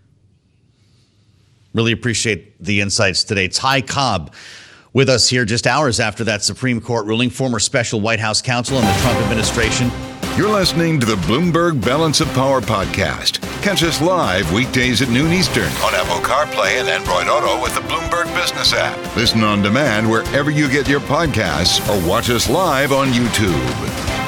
Really 1.73 1.91
appreciate 1.91 2.61
the 2.63 2.81
insights 2.81 3.23
today, 3.23 3.47
Ty 3.47 3.81
Cobb 3.81 4.33
with 4.93 5.09
us 5.09 5.29
here 5.29 5.45
just 5.45 5.67
hours 5.67 5.99
after 5.99 6.23
that 6.23 6.43
Supreme 6.43 6.81
Court 6.81 7.05
ruling, 7.05 7.29
former 7.29 7.59
special 7.59 8.01
White 8.01 8.19
House 8.19 8.41
counsel 8.41 8.77
in 8.77 8.85
the 8.85 8.93
Trump 9.01 9.19
administration. 9.19 9.91
You're 10.37 10.49
listening 10.49 10.99
to 10.99 11.05
the 11.05 11.15
Bloomberg 11.15 11.83
Balance 11.83 12.21
of 12.21 12.27
Power 12.29 12.61
podcast. 12.61 13.41
Catch 13.61 13.83
us 13.83 14.01
live 14.01 14.51
weekdays 14.53 15.01
at 15.01 15.09
noon 15.09 15.33
Eastern 15.33 15.65
on 15.83 15.93
Apple 15.93 16.23
CarPlay 16.25 16.79
and 16.79 16.87
Android 16.87 17.27
Auto 17.27 17.61
with 17.61 17.75
the 17.75 17.81
Bloomberg 17.81 18.33
Business 18.41 18.73
app. 18.73 18.97
Listen 19.17 19.43
on 19.43 19.61
demand 19.61 20.09
wherever 20.09 20.49
you 20.49 20.69
get 20.69 20.87
your 20.87 21.01
podcasts 21.01 21.79
or 21.89 22.07
watch 22.07 22.29
us 22.29 22.49
live 22.49 22.91
on 22.91 23.09
YouTube. 23.09 24.18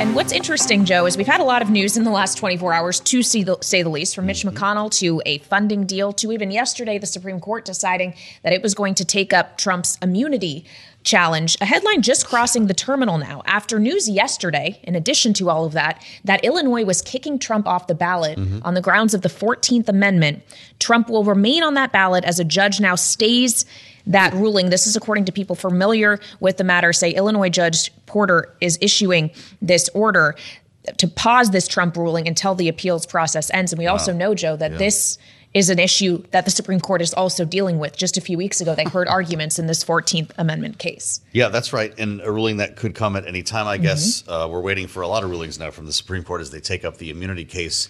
And 0.00 0.14
what's 0.14 0.32
interesting, 0.32 0.86
Joe, 0.86 1.04
is 1.04 1.18
we've 1.18 1.26
had 1.26 1.42
a 1.42 1.44
lot 1.44 1.60
of 1.60 1.68
news 1.68 1.98
in 1.98 2.04
the 2.04 2.10
last 2.10 2.38
24 2.38 2.72
hours, 2.72 3.00
to 3.00 3.22
see 3.22 3.42
the, 3.42 3.58
say 3.60 3.82
the 3.82 3.90
least, 3.90 4.14
from 4.14 4.24
Mitch 4.24 4.44
mm-hmm. 4.44 4.56
McConnell 4.56 4.90
to 4.92 5.20
a 5.26 5.36
funding 5.40 5.84
deal 5.84 6.10
to 6.14 6.32
even 6.32 6.50
yesterday, 6.50 6.96
the 6.96 7.06
Supreme 7.06 7.38
Court 7.38 7.66
deciding 7.66 8.14
that 8.42 8.54
it 8.54 8.62
was 8.62 8.74
going 8.74 8.94
to 8.94 9.04
take 9.04 9.34
up 9.34 9.58
Trump's 9.58 9.98
immunity 10.00 10.64
challenge. 11.04 11.58
A 11.60 11.66
headline 11.66 12.00
just 12.00 12.26
crossing 12.26 12.66
the 12.66 12.72
terminal 12.72 13.18
now 13.18 13.42
after 13.44 13.78
news 13.78 14.08
yesterday, 14.08 14.80
in 14.84 14.94
addition 14.94 15.34
to 15.34 15.50
all 15.50 15.66
of 15.66 15.74
that, 15.74 16.02
that 16.24 16.42
Illinois 16.46 16.86
was 16.86 17.02
kicking 17.02 17.38
Trump 17.38 17.68
off 17.68 17.86
the 17.86 17.94
ballot 17.94 18.38
mm-hmm. 18.38 18.60
on 18.62 18.72
the 18.72 18.80
grounds 18.80 19.12
of 19.12 19.20
the 19.20 19.28
14th 19.28 19.86
Amendment. 19.86 20.42
Trump 20.78 21.10
will 21.10 21.24
remain 21.24 21.62
on 21.62 21.74
that 21.74 21.92
ballot 21.92 22.24
as 22.24 22.40
a 22.40 22.44
judge 22.44 22.80
now 22.80 22.94
stays 22.94 23.66
that 24.06 24.32
ruling. 24.34 24.70
This 24.70 24.86
is 24.86 24.96
according 24.96 25.24
to 25.26 25.32
people 25.32 25.56
familiar 25.56 26.18
with 26.40 26.56
the 26.56 26.64
matter. 26.64 26.92
Say 26.92 27.10
Illinois 27.10 27.48
Judge 27.48 27.90
Porter 28.06 28.54
is 28.60 28.78
issuing 28.80 29.30
this 29.60 29.88
order 29.90 30.34
to 30.96 31.08
pause 31.08 31.50
this 31.50 31.68
Trump 31.68 31.96
ruling 31.96 32.26
until 32.26 32.54
the 32.54 32.68
appeals 32.68 33.06
process 33.06 33.50
ends. 33.52 33.72
And 33.72 33.78
we 33.78 33.86
wow. 33.86 33.92
also 33.92 34.12
know, 34.12 34.34
Joe, 34.34 34.56
that 34.56 34.72
yeah. 34.72 34.78
this 34.78 35.18
is 35.52 35.68
an 35.68 35.78
issue 35.78 36.22
that 36.30 36.44
the 36.44 36.50
Supreme 36.50 36.78
Court 36.78 37.02
is 37.02 37.12
also 37.12 37.44
dealing 37.44 37.78
with. 37.78 37.96
Just 37.96 38.16
a 38.16 38.20
few 38.20 38.38
weeks 38.38 38.60
ago, 38.60 38.74
they 38.74 38.84
heard 38.84 39.08
arguments 39.08 39.58
in 39.58 39.66
this 39.66 39.82
14th 39.82 40.30
Amendment 40.38 40.78
case. 40.78 41.20
Yeah, 41.32 41.48
that's 41.48 41.72
right. 41.72 41.92
And 41.98 42.20
a 42.20 42.30
ruling 42.30 42.58
that 42.58 42.76
could 42.76 42.94
come 42.94 43.16
at 43.16 43.26
any 43.26 43.42
time, 43.42 43.66
I 43.66 43.76
guess. 43.76 44.22
Mm-hmm. 44.22 44.32
Uh, 44.32 44.46
we're 44.46 44.60
waiting 44.60 44.86
for 44.86 45.02
a 45.02 45.08
lot 45.08 45.24
of 45.24 45.30
rulings 45.30 45.58
now 45.58 45.70
from 45.70 45.86
the 45.86 45.92
Supreme 45.92 46.22
Court 46.22 46.40
as 46.40 46.50
they 46.50 46.60
take 46.60 46.84
up 46.84 46.98
the 46.98 47.10
immunity 47.10 47.44
case 47.44 47.88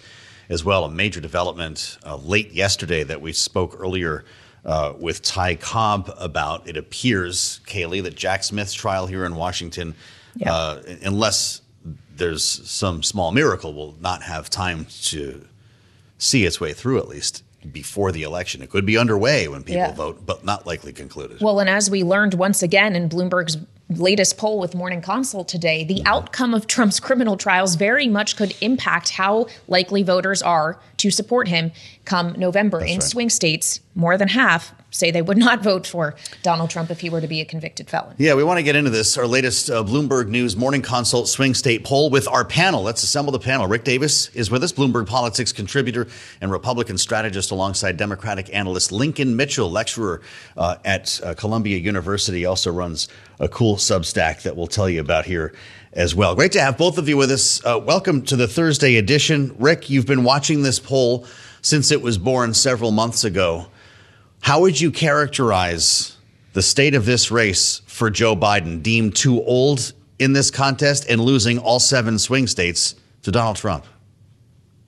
as 0.49 0.65
well. 0.65 0.85
A 0.85 0.89
major 0.89 1.21
development 1.21 1.99
uh, 2.03 2.15
late 2.15 2.51
yesterday 2.51 3.03
that 3.03 3.21
we 3.21 3.31
spoke 3.31 3.75
earlier 3.79 4.25
uh, 4.65 4.93
with 4.97 5.21
Ty 5.21 5.55
Cobb 5.55 6.11
about. 6.17 6.67
It 6.67 6.77
appears, 6.77 7.61
Kailey, 7.65 8.01
that 8.03 8.15
Jack 8.15 8.43
Smith's 8.43 8.73
trial 8.73 9.07
here 9.07 9.25
in 9.25 9.35
Washington, 9.35 9.95
yeah. 10.35 10.53
uh, 10.53 10.83
unless 11.03 11.61
there's 12.15 12.43
some 12.43 13.03
small 13.03 13.31
miracle, 13.31 13.73
will 13.73 13.95
not 13.99 14.23
have 14.23 14.49
time 14.49 14.85
to 15.03 15.47
see 16.17 16.45
its 16.45 16.61
way 16.61 16.73
through 16.73 16.99
at 16.99 17.07
least 17.07 17.43
before 17.71 18.11
the 18.11 18.23
election. 18.23 18.61
It 18.61 18.69
could 18.69 18.85
be 18.85 18.97
underway 18.97 19.47
when 19.47 19.63
people 19.63 19.81
yeah. 19.81 19.93
vote, 19.93 20.25
but 20.25 20.43
not 20.43 20.65
likely 20.65 20.93
concluded. 20.93 21.41
Well, 21.41 21.59
and 21.59 21.69
as 21.69 21.89
we 21.89 22.03
learned 22.03 22.33
once 22.33 22.63
again 22.63 22.95
in 22.95 23.09
Bloomberg's 23.09 23.57
latest 23.89 24.37
poll 24.37 24.59
with 24.59 24.73
Morning 24.73 25.01
Consult 25.01 25.47
today, 25.47 25.83
the 25.83 26.01
outcome 26.05 26.53
of 26.53 26.65
Trump's 26.67 26.99
criminal 26.99 27.37
trials 27.37 27.75
very 27.75 28.07
much 28.07 28.35
could 28.35 28.55
impact 28.61 29.09
how 29.09 29.47
likely 29.67 30.01
voters 30.01 30.41
are 30.41 30.79
to 30.97 31.11
support 31.11 31.47
him 31.47 31.71
come 32.05 32.33
November. 32.37 32.79
That's 32.79 32.91
in 32.91 32.97
right. 32.97 33.03
swing 33.03 33.29
states, 33.29 33.79
more 33.95 34.17
than 34.17 34.27
half 34.27 34.73
say 34.91 35.09
they 35.09 35.21
would 35.21 35.37
not 35.49 35.63
vote 35.63 35.87
for 35.87 36.15
Donald 36.43 36.69
Trump 36.69 36.91
if 36.91 36.99
he 36.99 37.09
were 37.09 37.21
to 37.21 37.27
be 37.27 37.41
a 37.41 37.45
convicted 37.45 37.89
felon. 37.89 38.15
Yeah, 38.17 38.35
we 38.35 38.43
want 38.43 38.59
to 38.59 38.63
get 38.63 38.75
into 38.75 38.91
this. 38.91 39.17
Our 39.17 39.25
latest 39.25 39.69
uh, 39.69 39.83
Bloomberg 39.83 40.27
News 40.27 40.55
Morning 40.55 40.81
Consult 40.81 41.27
swing 41.27 41.53
state 41.53 41.83
poll 41.83 42.09
with 42.09 42.27
our 42.27 42.45
panel. 42.45 42.83
Let's 42.83 43.01
assemble 43.03 43.31
the 43.31 43.39
panel. 43.39 43.67
Rick 43.67 43.85
Davis 43.85 44.27
is 44.35 44.51
with 44.51 44.63
us, 44.63 44.71
Bloomberg 44.71 45.07
Politics 45.07 45.51
contributor 45.51 46.07
and 46.41 46.51
Republican 46.51 46.97
strategist, 46.97 47.51
alongside 47.51 47.97
Democratic 47.97 48.53
analyst 48.53 48.91
Lincoln 48.91 49.35
Mitchell, 49.35 49.71
lecturer 49.71 50.21
uh, 50.57 50.75
at 50.85 51.19
uh, 51.23 51.33
Columbia 51.33 51.77
University, 51.77 52.45
also 52.45 52.71
runs 52.71 53.07
a 53.39 53.47
cool 53.47 53.77
Substack 53.77 54.43
that 54.43 54.55
we'll 54.55 54.67
tell 54.67 54.89
you 54.89 54.99
about 54.99 55.25
here 55.25 55.53
as 55.93 56.13
well. 56.15 56.35
Great 56.35 56.51
to 56.53 56.61
have 56.61 56.77
both 56.77 56.97
of 56.97 57.09
you 57.09 57.17
with 57.17 57.31
us. 57.31 57.63
Uh, 57.65 57.79
welcome 57.83 58.21
to 58.23 58.35
the 58.35 58.47
Thursday 58.47 58.97
edition. 58.97 59.55
Rick, 59.57 59.89
you've 59.89 60.05
been 60.05 60.23
watching 60.23 60.61
this 60.63 60.79
poll 60.79 61.25
since 61.61 61.91
it 61.91 62.01
was 62.01 62.17
born 62.17 62.53
several 62.53 62.91
months 62.91 63.23
ago. 63.23 63.67
How 64.41 64.61
would 64.61 64.81
you 64.81 64.91
characterize 64.91 66.17
the 66.53 66.61
state 66.61 66.95
of 66.95 67.05
this 67.05 67.31
race 67.31 67.81
for 67.85 68.09
Joe 68.09 68.35
Biden, 68.35 68.81
deemed 68.81 69.15
too 69.15 69.43
old 69.43 69.93
in 70.19 70.33
this 70.33 70.51
contest 70.51 71.05
and 71.09 71.21
losing 71.21 71.57
all 71.57 71.79
seven 71.79 72.19
swing 72.19 72.47
states 72.47 72.95
to 73.23 73.31
Donald 73.31 73.57
Trump? 73.57 73.85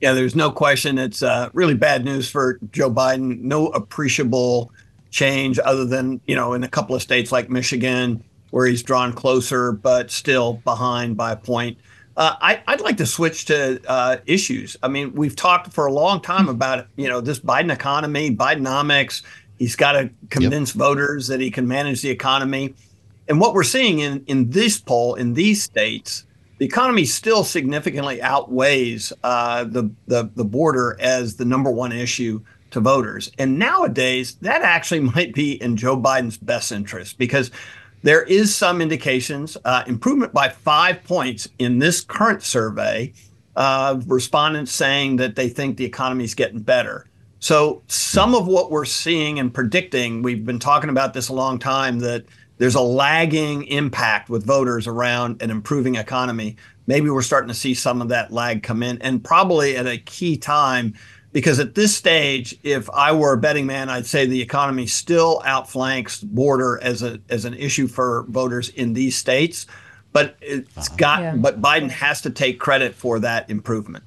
Yeah, 0.00 0.12
there's 0.12 0.36
no 0.36 0.50
question. 0.50 0.98
It's 0.98 1.22
uh, 1.22 1.48
really 1.54 1.74
bad 1.74 2.04
news 2.04 2.28
for 2.28 2.58
Joe 2.72 2.90
Biden. 2.90 3.40
No 3.40 3.68
appreciable 3.68 4.70
change 5.10 5.58
other 5.64 5.84
than, 5.84 6.20
you 6.26 6.34
know, 6.34 6.52
in 6.52 6.64
a 6.64 6.68
couple 6.68 6.94
of 6.94 7.00
states 7.00 7.32
like 7.32 7.48
Michigan, 7.48 8.22
where 8.50 8.66
he's 8.66 8.82
drawn 8.82 9.12
closer, 9.12 9.72
but 9.72 10.10
still 10.10 10.54
behind 10.64 11.16
by 11.16 11.32
a 11.32 11.36
point. 11.36 11.78
Uh, 12.16 12.36
I, 12.40 12.62
would 12.68 12.80
like 12.80 12.96
to 12.98 13.06
switch 13.06 13.46
to 13.46 13.80
uh, 13.88 14.18
issues. 14.26 14.76
I 14.82 14.88
mean, 14.88 15.12
we've 15.14 15.34
talked 15.34 15.72
for 15.72 15.86
a 15.86 15.92
long 15.92 16.20
time 16.20 16.48
about 16.48 16.86
you 16.96 17.08
know 17.08 17.20
this 17.20 17.40
Biden 17.40 17.72
economy, 17.72 18.34
Bidenomics. 18.34 19.22
He's 19.58 19.76
got 19.76 19.92
to 19.92 20.10
convince 20.30 20.74
yep. 20.74 20.78
voters 20.78 21.26
that 21.28 21.40
he 21.40 21.50
can 21.50 21.66
manage 21.66 22.02
the 22.02 22.10
economy. 22.10 22.74
And 23.28 23.40
what 23.40 23.54
we're 23.54 23.64
seeing 23.64 24.00
in, 24.00 24.24
in 24.26 24.50
this 24.50 24.78
poll 24.78 25.14
in 25.14 25.34
these 25.34 25.62
states, 25.62 26.26
the 26.58 26.66
economy 26.66 27.04
still 27.04 27.42
significantly 27.42 28.20
outweighs 28.22 29.12
uh, 29.22 29.64
the, 29.64 29.90
the, 30.06 30.30
the 30.34 30.44
border 30.44 30.96
as 31.00 31.36
the 31.36 31.44
number 31.44 31.70
one 31.70 31.92
issue 31.92 32.40
to 32.70 32.80
voters. 32.80 33.30
And 33.38 33.58
nowadays, 33.58 34.36
that 34.42 34.62
actually 34.62 35.00
might 35.14 35.34
be 35.34 35.60
in 35.62 35.76
Joe 35.76 35.96
Biden's 35.96 36.36
best 36.36 36.70
interest 36.70 37.18
because 37.18 37.50
there 38.04 38.22
is 38.24 38.54
some 38.54 38.82
indications, 38.82 39.56
uh, 39.64 39.82
improvement 39.86 40.34
by 40.34 40.50
five 40.50 41.02
points 41.04 41.48
in 41.58 41.78
this 41.78 42.02
current 42.02 42.42
survey 42.42 43.10
of 43.56 44.10
respondents 44.10 44.72
saying 44.72 45.16
that 45.16 45.36
they 45.36 45.48
think 45.48 45.78
the 45.78 45.86
economy 45.86 46.22
is 46.24 46.34
getting 46.34 46.60
better. 46.60 47.06
So 47.38 47.82
some 47.88 48.34
of 48.34 48.46
what 48.46 48.70
we're 48.70 48.84
seeing 48.84 49.38
and 49.38 49.52
predicting, 49.52 50.20
we've 50.20 50.44
been 50.44 50.58
talking 50.58 50.90
about 50.90 51.14
this 51.14 51.30
a 51.30 51.32
long 51.32 51.58
time, 51.58 51.98
that 52.00 52.26
there's 52.58 52.74
a 52.74 52.80
lagging 52.82 53.64
impact 53.64 54.28
with 54.28 54.44
voters 54.44 54.86
around 54.86 55.40
an 55.40 55.50
improving 55.50 55.94
economy. 55.94 56.56
Maybe 56.86 57.08
we're 57.08 57.22
starting 57.22 57.48
to 57.48 57.54
see 57.54 57.72
some 57.72 58.02
of 58.02 58.08
that 58.08 58.30
lag 58.30 58.62
come 58.62 58.82
in, 58.82 59.00
and 59.00 59.24
probably 59.24 59.78
at 59.78 59.86
a 59.86 59.96
key 59.96 60.36
time, 60.36 60.92
because 61.34 61.58
at 61.58 61.74
this 61.74 61.94
stage, 61.94 62.56
if 62.62 62.88
I 62.90 63.10
were 63.10 63.32
a 63.32 63.36
betting 63.36 63.66
man, 63.66 63.90
I'd 63.90 64.06
say 64.06 64.24
the 64.24 64.40
economy 64.40 64.86
still 64.86 65.42
outflanks 65.44 66.20
border 66.20 66.78
as 66.80 67.02
a 67.02 67.20
as 67.28 67.44
an 67.44 67.54
issue 67.54 67.88
for 67.88 68.24
voters 68.28 68.68
in 68.70 68.94
these 68.94 69.16
states. 69.16 69.66
But 70.12 70.36
it's 70.40 70.88
uh-huh. 70.88 70.96
got, 70.96 71.20
yeah. 71.20 71.34
but 71.34 71.60
Biden 71.60 71.90
has 71.90 72.20
to 72.22 72.30
take 72.30 72.60
credit 72.60 72.94
for 72.94 73.18
that 73.18 73.50
improvement. 73.50 74.04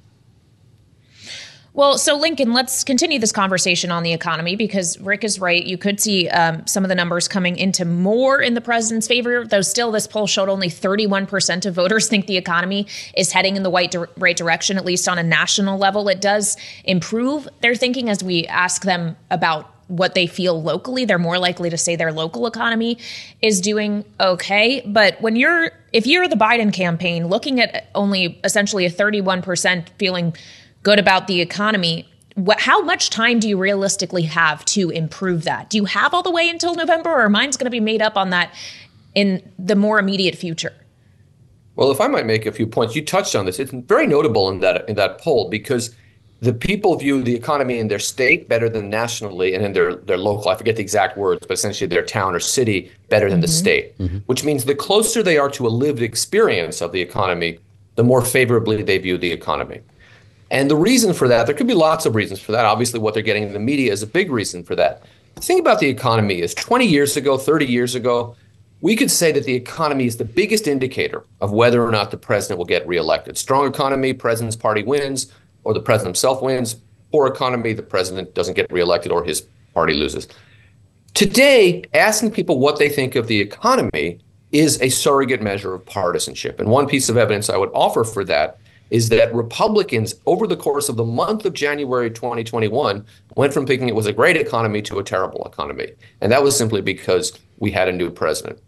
Well, 1.78 1.96
so 1.96 2.16
Lincoln, 2.16 2.54
let's 2.54 2.82
continue 2.82 3.20
this 3.20 3.30
conversation 3.30 3.92
on 3.92 4.02
the 4.02 4.12
economy 4.12 4.56
because 4.56 4.98
Rick 4.98 5.22
is 5.22 5.38
right. 5.38 5.64
You 5.64 5.78
could 5.78 6.00
see 6.00 6.28
um, 6.28 6.66
some 6.66 6.84
of 6.84 6.88
the 6.88 6.96
numbers 6.96 7.28
coming 7.28 7.56
into 7.56 7.84
more 7.84 8.42
in 8.42 8.54
the 8.54 8.60
president's 8.60 9.06
favor, 9.06 9.46
though 9.46 9.60
still 9.60 9.92
this 9.92 10.08
poll 10.08 10.26
showed 10.26 10.48
only 10.48 10.66
31% 10.66 11.66
of 11.66 11.74
voters 11.74 12.08
think 12.08 12.26
the 12.26 12.36
economy 12.36 12.88
is 13.16 13.30
heading 13.30 13.54
in 13.54 13.62
the 13.62 13.70
right, 13.70 13.92
di- 13.92 14.06
right 14.16 14.36
direction, 14.36 14.76
at 14.76 14.84
least 14.84 15.08
on 15.08 15.18
a 15.18 15.22
national 15.22 15.78
level. 15.78 16.08
It 16.08 16.20
does 16.20 16.56
improve 16.82 17.48
their 17.60 17.76
thinking 17.76 18.08
as 18.08 18.24
we 18.24 18.44
ask 18.48 18.82
them 18.82 19.16
about 19.30 19.72
what 19.86 20.16
they 20.16 20.26
feel 20.26 20.60
locally. 20.60 21.04
They're 21.04 21.16
more 21.16 21.38
likely 21.38 21.70
to 21.70 21.78
say 21.78 21.94
their 21.94 22.12
local 22.12 22.48
economy 22.48 22.98
is 23.40 23.60
doing 23.60 24.04
okay. 24.18 24.82
But 24.84 25.20
when 25.22 25.36
you're, 25.36 25.70
if 25.92 26.08
you're 26.08 26.26
the 26.26 26.34
Biden 26.34 26.72
campaign 26.72 27.28
looking 27.28 27.60
at 27.60 27.88
only 27.94 28.40
essentially 28.42 28.84
a 28.84 28.90
31% 28.90 29.88
feeling 29.96 30.34
good 30.82 30.98
about 30.98 31.26
the 31.26 31.40
economy. 31.40 32.08
What, 32.34 32.60
how 32.60 32.82
much 32.82 33.10
time 33.10 33.40
do 33.40 33.48
you 33.48 33.58
realistically 33.58 34.22
have 34.22 34.64
to 34.66 34.90
improve 34.90 35.44
that? 35.44 35.70
Do 35.70 35.76
you 35.76 35.86
have 35.86 36.14
all 36.14 36.22
the 36.22 36.30
way 36.30 36.48
until 36.48 36.74
November, 36.74 37.10
or 37.10 37.28
mine's 37.28 37.56
going 37.56 37.66
to 37.66 37.70
be 37.70 37.80
made 37.80 38.00
up 38.00 38.16
on 38.16 38.30
that 38.30 38.54
in 39.14 39.42
the 39.58 39.74
more 39.74 39.98
immediate 39.98 40.36
future? 40.36 40.72
Well, 41.74 41.90
if 41.90 42.00
I 42.00 42.08
might 42.08 42.26
make 42.26 42.46
a 42.46 42.52
few 42.52 42.66
points, 42.66 42.96
you 42.96 43.04
touched 43.04 43.34
on 43.34 43.46
this. 43.46 43.58
It's 43.58 43.72
very 43.72 44.06
notable 44.06 44.48
in 44.50 44.60
that 44.60 44.88
in 44.88 44.96
that 44.96 45.20
poll 45.20 45.48
because 45.48 45.94
the 46.40 46.52
people 46.52 46.96
view 46.96 47.22
the 47.22 47.34
economy 47.34 47.78
in 47.78 47.88
their 47.88 47.98
state 47.98 48.48
better 48.48 48.68
than 48.68 48.88
nationally 48.88 49.54
and 49.54 49.64
in 49.64 49.72
their, 49.72 49.96
their 49.96 50.16
local, 50.16 50.50
I 50.50 50.54
forget 50.54 50.76
the 50.76 50.82
exact 50.82 51.18
words, 51.18 51.44
but 51.46 51.54
essentially 51.54 51.88
their 51.88 52.04
town 52.04 52.34
or 52.34 52.40
city 52.40 52.92
better 53.08 53.28
than 53.28 53.38
mm-hmm. 53.38 53.42
the 53.42 53.48
state, 53.48 53.98
mm-hmm. 53.98 54.18
which 54.26 54.44
means 54.44 54.64
the 54.64 54.74
closer 54.74 55.22
they 55.22 55.36
are 55.36 55.50
to 55.50 55.66
a 55.66 55.68
lived 55.68 56.00
experience 56.00 56.80
of 56.80 56.92
the 56.92 57.00
economy, 57.00 57.58
the 57.96 58.04
more 58.04 58.24
favorably 58.24 58.82
they 58.82 58.98
view 58.98 59.18
the 59.18 59.32
economy. 59.32 59.80
And 60.50 60.70
the 60.70 60.76
reason 60.76 61.12
for 61.12 61.28
that, 61.28 61.46
there 61.46 61.54
could 61.54 61.66
be 61.66 61.74
lots 61.74 62.06
of 62.06 62.14
reasons 62.14 62.40
for 62.40 62.52
that. 62.52 62.64
Obviously, 62.64 62.98
what 63.00 63.14
they're 63.14 63.22
getting 63.22 63.42
in 63.42 63.52
the 63.52 63.58
media 63.58 63.92
is 63.92 64.02
a 64.02 64.06
big 64.06 64.30
reason 64.30 64.64
for 64.64 64.74
that. 64.76 65.02
The 65.34 65.42
thing 65.42 65.60
about 65.60 65.78
the 65.78 65.88
economy 65.88 66.40
is 66.40 66.54
20 66.54 66.86
years 66.86 67.16
ago, 67.16 67.36
30 67.36 67.66
years 67.66 67.94
ago, 67.94 68.34
we 68.80 68.96
could 68.96 69.10
say 69.10 69.32
that 69.32 69.44
the 69.44 69.54
economy 69.54 70.06
is 70.06 70.16
the 70.16 70.24
biggest 70.24 70.66
indicator 70.66 71.24
of 71.40 71.52
whether 71.52 71.84
or 71.84 71.90
not 71.90 72.10
the 72.10 72.16
president 72.16 72.58
will 72.58 72.64
get 72.64 72.86
reelected. 72.86 73.36
Strong 73.36 73.66
economy, 73.66 74.12
president's 74.12 74.56
party 74.56 74.82
wins, 74.82 75.32
or 75.64 75.74
the 75.74 75.80
president 75.80 76.16
himself 76.16 76.42
wins. 76.42 76.76
Poor 77.12 77.26
economy, 77.26 77.72
the 77.72 77.82
president 77.82 78.34
doesn't 78.34 78.54
get 78.54 78.70
reelected 78.72 79.10
or 79.12 79.24
his 79.24 79.46
party 79.74 79.94
loses. 79.94 80.28
Today, 81.14 81.82
asking 81.94 82.30
people 82.30 82.58
what 82.58 82.78
they 82.78 82.88
think 82.88 83.16
of 83.16 83.26
the 83.26 83.40
economy 83.40 84.20
is 84.52 84.80
a 84.80 84.88
surrogate 84.88 85.42
measure 85.42 85.74
of 85.74 85.84
partisanship. 85.84 86.60
And 86.60 86.68
one 86.68 86.86
piece 86.86 87.08
of 87.08 87.16
evidence 87.16 87.50
I 87.50 87.56
would 87.56 87.70
offer 87.74 88.04
for 88.04 88.24
that 88.24 88.58
is 88.90 89.08
that 89.10 89.34
Republicans, 89.34 90.14
over 90.26 90.46
the 90.46 90.56
course 90.56 90.88
of 90.88 90.96
the 90.96 91.04
month 91.04 91.44
of 91.44 91.52
January 91.52 92.10
2021, 92.10 93.04
went 93.36 93.52
from 93.52 93.66
thinking 93.66 93.88
it 93.88 93.94
was 93.94 94.06
a 94.06 94.12
great 94.12 94.36
economy 94.36 94.82
to 94.82 94.98
a 94.98 95.04
terrible 95.04 95.44
economy. 95.44 95.88
And 96.20 96.32
that 96.32 96.42
was 96.42 96.56
simply 96.56 96.80
because 96.80 97.38
we 97.58 97.70
had 97.70 97.88
a 97.88 97.92
new 97.92 98.10
president. 98.10 98.60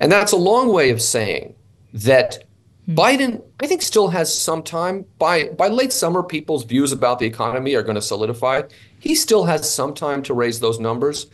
And 0.00 0.10
that's 0.10 0.32
a 0.32 0.36
long 0.36 0.72
way 0.72 0.90
of 0.90 1.02
saying 1.02 1.54
that 1.92 2.44
hmm. 2.86 2.94
Biden, 2.94 3.42
I 3.60 3.66
think, 3.66 3.82
still 3.82 4.08
has 4.08 4.36
some 4.36 4.62
time. 4.62 5.04
By, 5.18 5.48
by 5.48 5.68
late 5.68 5.92
summer, 5.92 6.22
people's 6.22 6.64
views 6.64 6.92
about 6.92 7.18
the 7.18 7.26
economy 7.26 7.74
are 7.74 7.82
going 7.82 7.96
to 7.96 8.02
solidify. 8.02 8.62
He 8.98 9.14
still 9.14 9.44
has 9.44 9.68
some 9.68 9.94
time 9.94 10.22
to 10.24 10.34
raise 10.34 10.60
those 10.60 10.78
numbers. 10.78 11.26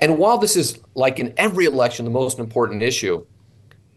And 0.00 0.18
while 0.18 0.38
this 0.38 0.56
is, 0.56 0.78
like 0.94 1.18
in 1.18 1.32
every 1.36 1.66
election, 1.66 2.04
the 2.04 2.10
most 2.10 2.38
important 2.38 2.82
issue, 2.82 3.24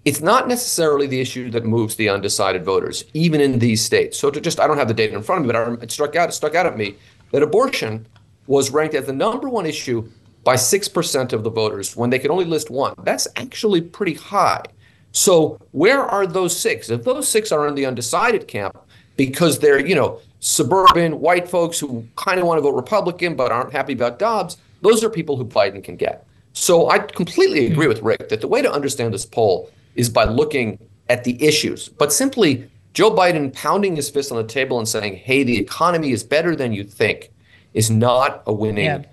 it's 0.07 0.21
not 0.21 0.47
necessarily 0.47 1.05
the 1.05 1.19
issue 1.19 1.51
that 1.51 1.65
moves 1.65 1.97
the 1.97 2.07
undecided 2.07 2.63
voters, 2.63 3.03
even 3.13 3.41
in 3.41 3.59
these 3.59 3.83
states. 3.83 4.17
So 4.17 4.31
to 4.31 4.39
just, 4.39 4.57
I 4.57 4.65
don't 4.65 4.77
have 4.77 4.87
the 4.87 4.93
data 4.93 5.13
in 5.13 5.21
front 5.21 5.41
of 5.41 5.47
me, 5.47 5.51
but 5.51 5.83
it 5.83 5.91
struck 5.91 6.15
out, 6.15 6.29
it 6.29 6.31
stuck 6.31 6.55
out 6.55 6.65
at 6.65 6.77
me 6.77 6.95
that 7.33 7.43
abortion 7.43 8.07
was 8.47 8.71
ranked 8.71 8.95
as 8.95 9.05
the 9.05 9.11
number 9.11 9.49
one 9.49 9.65
issue 9.65 10.09
by 10.45 10.55
6% 10.55 11.33
of 11.33 11.43
the 11.43 11.49
voters 11.49 11.97
when 11.97 12.09
they 12.09 12.19
could 12.19 12.31
only 12.31 12.45
list 12.45 12.69
one. 12.69 12.93
That's 13.03 13.27
actually 13.35 13.81
pretty 13.81 14.13
high. 14.13 14.63
So 15.11 15.59
where 15.71 16.03
are 16.03 16.25
those 16.25 16.57
six? 16.57 16.89
If 16.89 17.03
those 17.03 17.27
six 17.27 17.51
are 17.51 17.67
in 17.67 17.75
the 17.75 17.85
undecided 17.85 18.47
camp 18.47 18.77
because 19.17 19.59
they're, 19.59 19.85
you 19.85 19.95
know, 19.95 20.21
suburban 20.39 21.19
white 21.19 21.49
folks 21.49 21.81
who 21.81 22.07
kind 22.15 22.39
of 22.39 22.47
want 22.47 22.59
to 22.59 22.61
vote 22.61 22.75
Republican 22.75 23.35
but 23.35 23.51
aren't 23.51 23.73
happy 23.73 23.91
about 23.91 24.19
Dobbs, 24.19 24.55
those 24.81 25.03
are 25.03 25.09
people 25.09 25.35
who 25.35 25.43
Biden 25.43 25.83
can 25.83 25.97
get. 25.97 26.25
So 26.53 26.89
I 26.89 26.99
completely 26.99 27.65
agree 27.65 27.87
with 27.87 28.01
Rick 28.01 28.29
that 28.29 28.39
the 28.39 28.47
way 28.47 28.61
to 28.61 28.71
understand 28.71 29.13
this 29.13 29.25
poll 29.25 29.69
is 29.97 30.09
by 30.09 30.23
looking 30.23 30.79
at 31.09 31.23
the 31.23 31.43
issues. 31.43 31.89
But 31.89 32.13
simply 32.13 32.69
Joe 32.93 33.11
Biden 33.11 33.53
pounding 33.53 33.95
his 33.95 34.09
fist 34.09 34.31
on 34.31 34.37
the 34.37 34.43
table 34.43 34.77
and 34.77 34.87
saying, 34.87 35.17
hey, 35.17 35.43
the 35.43 35.57
economy 35.57 36.11
is 36.11 36.23
better 36.23 36.55
than 36.55 36.71
you 36.71 36.83
think 36.83 37.31
is 37.73 37.91
not 37.91 38.41
a 38.47 38.53
winning 38.53 38.85
yeah. 38.85 39.03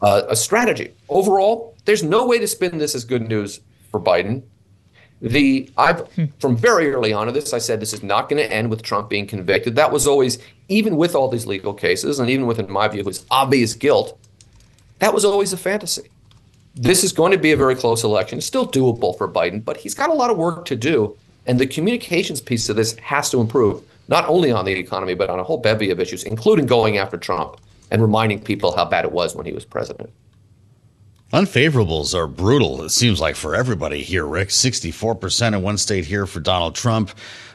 uh, 0.00 0.22
a 0.28 0.36
strategy. 0.36 0.94
Overall, 1.08 1.74
there's 1.84 2.02
no 2.02 2.26
way 2.26 2.38
to 2.38 2.46
spin 2.46 2.78
this 2.78 2.94
as 2.94 3.04
good 3.04 3.28
news 3.28 3.60
for 3.90 4.00
Biden. 4.00 4.42
The 5.20 5.70
I've 5.78 6.00
hmm. 6.12 6.26
from 6.38 6.56
very 6.56 6.92
early 6.92 7.12
on 7.12 7.28
in 7.28 7.34
this, 7.34 7.54
I 7.54 7.58
said 7.58 7.80
this 7.80 7.94
is 7.94 8.02
not 8.02 8.28
going 8.28 8.42
to 8.42 8.52
end 8.52 8.70
with 8.70 8.82
Trump 8.82 9.08
being 9.08 9.26
convicted. 9.26 9.74
That 9.74 9.90
was 9.90 10.06
always, 10.06 10.38
even 10.68 10.96
with 10.96 11.14
all 11.14 11.28
these 11.28 11.46
legal 11.46 11.72
cases, 11.72 12.18
and 12.18 12.28
even 12.28 12.46
with, 12.46 12.58
in 12.58 12.70
my 12.70 12.86
view, 12.88 13.02
his 13.02 13.24
obvious 13.30 13.74
guilt, 13.74 14.18
that 14.98 15.14
was 15.14 15.24
always 15.24 15.54
a 15.54 15.56
fantasy 15.56 16.10
this 16.76 17.02
is 17.02 17.12
going 17.12 17.32
to 17.32 17.38
be 17.38 17.52
a 17.52 17.56
very 17.56 17.74
close 17.74 18.04
election. 18.04 18.38
It's 18.38 18.46
still 18.46 18.68
doable 18.70 19.16
for 19.16 19.26
Biden, 19.26 19.64
but 19.64 19.78
he's 19.78 19.94
got 19.94 20.10
a 20.10 20.14
lot 20.14 20.30
of 20.30 20.36
work 20.36 20.66
to 20.66 20.76
do. 20.76 21.16
And 21.46 21.58
the 21.58 21.66
communications 21.66 22.40
piece 22.40 22.68
of 22.68 22.76
this 22.76 22.96
has 22.98 23.30
to 23.30 23.40
improve, 23.40 23.82
not 24.08 24.28
only 24.28 24.52
on 24.52 24.66
the 24.66 24.72
economy, 24.72 25.14
but 25.14 25.30
on 25.30 25.38
a 25.38 25.44
whole 25.44 25.58
bevy 25.58 25.90
of 25.90 25.98
issues, 25.98 26.22
including 26.24 26.66
going 26.66 26.98
after 26.98 27.16
Trump 27.16 27.58
and 27.90 28.02
reminding 28.02 28.40
people 28.40 28.76
how 28.76 28.84
bad 28.84 29.04
it 29.04 29.12
was 29.12 29.34
when 29.34 29.46
he 29.46 29.52
was 29.52 29.64
president. 29.64 30.10
Unfavorables 31.32 32.14
are 32.14 32.26
brutal, 32.26 32.82
it 32.82 32.90
seems 32.90 33.20
like, 33.20 33.36
for 33.36 33.54
everybody 33.54 34.02
here, 34.02 34.24
Rick. 34.24 34.50
64% 34.50 35.54
in 35.54 35.62
one 35.62 35.78
state 35.78 36.04
here 36.04 36.26
for 36.26 36.40
Donald 36.40 36.74
Trump. 36.74 37.10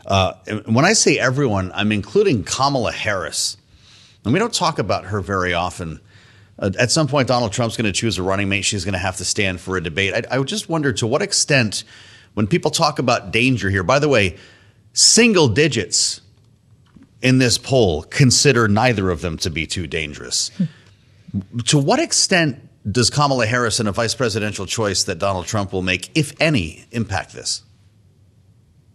Uh, 0.06 0.34
when 0.66 0.84
I 0.84 0.94
say 0.94 1.20
everyone, 1.20 1.72
I'm 1.74 1.92
including 1.92 2.44
Kamala 2.44 2.92
Harris. 2.92 3.56
And 4.24 4.34
we 4.34 4.40
don't 4.40 4.54
talk 4.54 4.78
about 4.80 5.06
her 5.06 5.22
very 5.22 5.54
often 5.54 6.00
uh, 6.60 6.72
at 6.78 6.92
some 6.92 7.08
point, 7.08 7.28
Donald 7.28 7.52
Trump's 7.52 7.78
going 7.78 7.86
to 7.86 7.92
choose 7.92 8.18
a 8.18 8.24
running 8.24 8.50
mate. 8.50 8.64
She's 8.64 8.86
going 8.86 8.94
to 8.94 9.00
have 9.00 9.18
to 9.18 9.26
stand 9.26 9.60
for 9.60 9.78
a 9.78 9.82
debate. 9.82 10.28
I, 10.30 10.40
I 10.40 10.44
just 10.44 10.70
wonder 10.70 10.94
to 10.94 11.08
what 11.08 11.22
extent, 11.22 11.84
when 12.34 12.48
people 12.48 12.72
talk 12.72 13.00
about 13.00 13.32
danger 13.32 13.70
here, 13.70 13.84
by 13.84 14.00
the 14.00 14.10
way, 14.10 14.38
single 14.94 15.48
digits 15.48 16.22
in 17.22 17.38
this 17.38 17.58
poll 17.58 18.04
consider 18.04 18.68
neither 18.68 19.10
of 19.10 19.22
them 19.22 19.38
to 19.38 19.50
be 19.50 19.66
too 19.66 19.88
dangerous. 19.88 20.52
to 21.66 21.78
what 21.78 22.00
extent 22.00 22.68
does 22.90 23.10
Kamala 23.10 23.46
Harris 23.46 23.80
and 23.80 23.88
a 23.88 23.92
vice 23.92 24.16
presidential 24.16 24.66
choice 24.66 25.04
that 25.04 25.20
Donald 25.20 25.46
Trump 25.46 25.72
will 25.72 25.84
make, 25.84 26.10
if 26.16 26.34
any, 26.42 26.86
impact 26.92 27.34
this? 27.34 27.64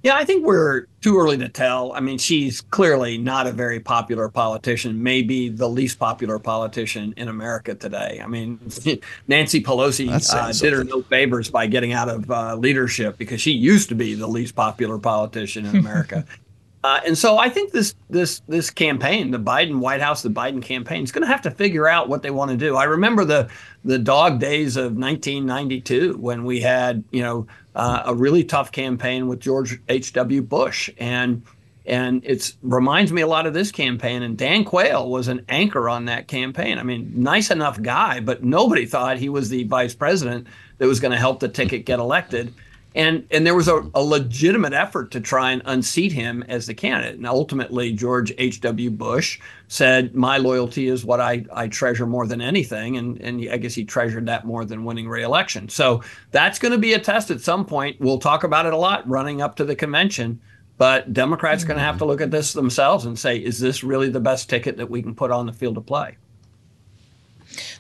Yeah, 0.02 0.14
I 0.14 0.24
think 0.24 0.46
we're 0.46 0.86
too 1.00 1.18
early 1.18 1.38
to 1.38 1.48
tell. 1.48 1.92
I 1.92 2.00
mean, 2.00 2.18
she's 2.18 2.60
clearly 2.60 3.18
not 3.18 3.46
a 3.46 3.52
very 3.52 3.80
popular 3.80 4.28
politician, 4.28 5.02
maybe 5.02 5.48
the 5.48 5.68
least 5.68 5.98
popular 5.98 6.38
politician 6.38 7.12
in 7.16 7.28
America 7.28 7.74
today. 7.74 8.20
I 8.22 8.26
mean, 8.26 8.60
Nancy 9.28 9.62
Pelosi 9.62 10.08
uh, 10.08 10.52
did 10.52 10.72
her 10.72 10.84
no 10.84 11.02
favors 11.02 11.50
by 11.50 11.66
getting 11.66 11.92
out 11.92 12.08
of 12.08 12.30
uh, 12.30 12.54
leadership 12.56 13.18
because 13.18 13.40
she 13.40 13.50
used 13.52 13.88
to 13.88 13.94
be 13.94 14.14
the 14.14 14.28
least 14.28 14.54
popular 14.54 14.98
politician 14.98 15.66
in 15.66 15.76
America. 15.76 16.24
Uh, 16.84 17.00
and 17.04 17.18
so 17.18 17.36
I 17.36 17.48
think 17.48 17.72
this 17.72 17.94
this 18.10 18.42
this 18.46 18.70
campaign, 18.70 19.30
the 19.30 19.38
Biden 19.38 19.78
White 19.78 20.00
House, 20.00 20.22
the 20.22 20.28
Biden 20.28 20.62
campaign, 20.62 21.02
is 21.02 21.10
going 21.10 21.22
to 21.22 21.28
have 21.28 21.42
to 21.42 21.50
figure 21.50 21.88
out 21.88 22.08
what 22.08 22.22
they 22.22 22.30
want 22.30 22.52
to 22.52 22.56
do. 22.56 22.76
I 22.76 22.84
remember 22.84 23.24
the 23.24 23.48
the 23.84 23.98
dog 23.98 24.38
days 24.38 24.76
of 24.76 24.96
1992 24.96 26.16
when 26.18 26.44
we 26.44 26.60
had 26.60 27.02
you 27.10 27.22
know 27.22 27.46
uh, 27.74 28.02
a 28.06 28.14
really 28.14 28.44
tough 28.44 28.70
campaign 28.70 29.26
with 29.26 29.40
George 29.40 29.80
H. 29.88 30.12
W. 30.12 30.42
Bush, 30.42 30.88
and 30.98 31.42
and 31.86 32.24
it 32.24 32.54
reminds 32.62 33.12
me 33.12 33.22
a 33.22 33.26
lot 33.26 33.46
of 33.46 33.54
this 33.54 33.72
campaign. 33.72 34.22
And 34.22 34.36
Dan 34.36 34.64
Quayle 34.64 35.08
was 35.08 35.28
an 35.28 35.44
anchor 35.48 35.88
on 35.88 36.04
that 36.06 36.28
campaign. 36.28 36.78
I 36.78 36.82
mean, 36.82 37.12
nice 37.16 37.50
enough 37.50 37.80
guy, 37.80 38.20
but 38.20 38.44
nobody 38.44 38.86
thought 38.86 39.18
he 39.18 39.28
was 39.28 39.48
the 39.48 39.64
vice 39.64 39.94
president 39.94 40.46
that 40.78 40.86
was 40.86 41.00
going 41.00 41.12
to 41.12 41.18
help 41.18 41.40
the 41.40 41.48
ticket 41.48 41.84
get 41.84 41.98
elected 41.98 42.52
and 42.96 43.26
and 43.30 43.46
there 43.46 43.54
was 43.54 43.68
a, 43.68 43.88
a, 43.94 44.02
legitimate 44.02 44.72
effort 44.72 45.10
to 45.10 45.20
try 45.20 45.52
and 45.52 45.60
unseat 45.66 46.12
him 46.12 46.42
as 46.48 46.66
the 46.66 46.74
candidate. 46.74 47.16
And 47.16 47.26
ultimately, 47.26 47.92
George 47.92 48.32
H. 48.38 48.62
W. 48.62 48.90
Bush 48.90 49.38
said, 49.68 50.14
"My 50.14 50.38
loyalty 50.38 50.88
is 50.88 51.04
what 51.04 51.20
I, 51.20 51.44
I 51.52 51.68
treasure 51.68 52.06
more 52.06 52.26
than 52.26 52.40
anything," 52.40 52.96
and 52.96 53.20
and 53.20 53.48
I 53.50 53.58
guess 53.58 53.74
he 53.74 53.84
treasured 53.84 54.26
that 54.26 54.46
more 54.46 54.64
than 54.64 54.84
winning 54.84 55.08
re-election. 55.08 55.68
So 55.68 56.02
that's 56.30 56.58
going 56.58 56.72
to 56.72 56.78
be 56.78 56.94
a 56.94 56.98
test 56.98 57.30
at 57.30 57.42
some 57.42 57.66
point. 57.66 58.00
We'll 58.00 58.18
talk 58.18 58.44
about 58.44 58.64
it 58.64 58.72
a 58.72 58.78
lot 58.78 59.06
running 59.06 59.42
up 59.42 59.56
to 59.56 59.64
the 59.64 59.76
convention. 59.76 60.40
But 60.78 61.12
Democrats 61.14 61.64
are 61.64 61.66
going 61.66 61.78
to 61.78 61.84
have 61.84 61.98
to 61.98 62.04
look 62.04 62.20
at 62.20 62.30
this 62.30 62.52
themselves 62.52 63.06
and 63.06 63.18
say, 63.18 63.38
is 63.38 63.58
this 63.58 63.82
really 63.82 64.10
the 64.10 64.20
best 64.20 64.50
ticket 64.50 64.76
that 64.76 64.90
we 64.90 65.00
can 65.00 65.14
put 65.14 65.30
on 65.30 65.46
the 65.46 65.52
field 65.54 65.78
of 65.78 65.86
play? 65.86 66.18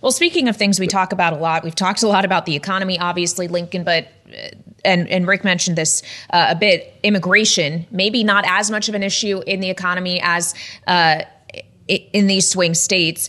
Well, 0.00 0.12
speaking 0.12 0.48
of 0.48 0.56
things 0.56 0.78
we 0.80 0.86
talk 0.86 1.12
about 1.12 1.32
a 1.32 1.36
lot, 1.36 1.64
we've 1.64 1.74
talked 1.74 2.02
a 2.02 2.08
lot 2.08 2.24
about 2.24 2.46
the 2.46 2.56
economy, 2.56 2.98
obviously, 2.98 3.48
Lincoln, 3.48 3.84
but 3.84 4.08
uh, 4.28 4.48
and 4.84 5.08
and 5.08 5.26
Rick 5.26 5.44
mentioned 5.44 5.76
this 5.76 6.02
uh, 6.30 6.48
a 6.50 6.54
bit. 6.54 6.94
Immigration, 7.02 7.86
maybe 7.90 8.24
not 8.24 8.44
as 8.46 8.70
much 8.70 8.88
of 8.88 8.94
an 8.94 9.02
issue 9.02 9.42
in 9.46 9.60
the 9.60 9.70
economy 9.70 10.20
as 10.22 10.54
uh, 10.86 11.22
in 11.88 12.26
these 12.26 12.48
swing 12.48 12.74
states. 12.74 13.28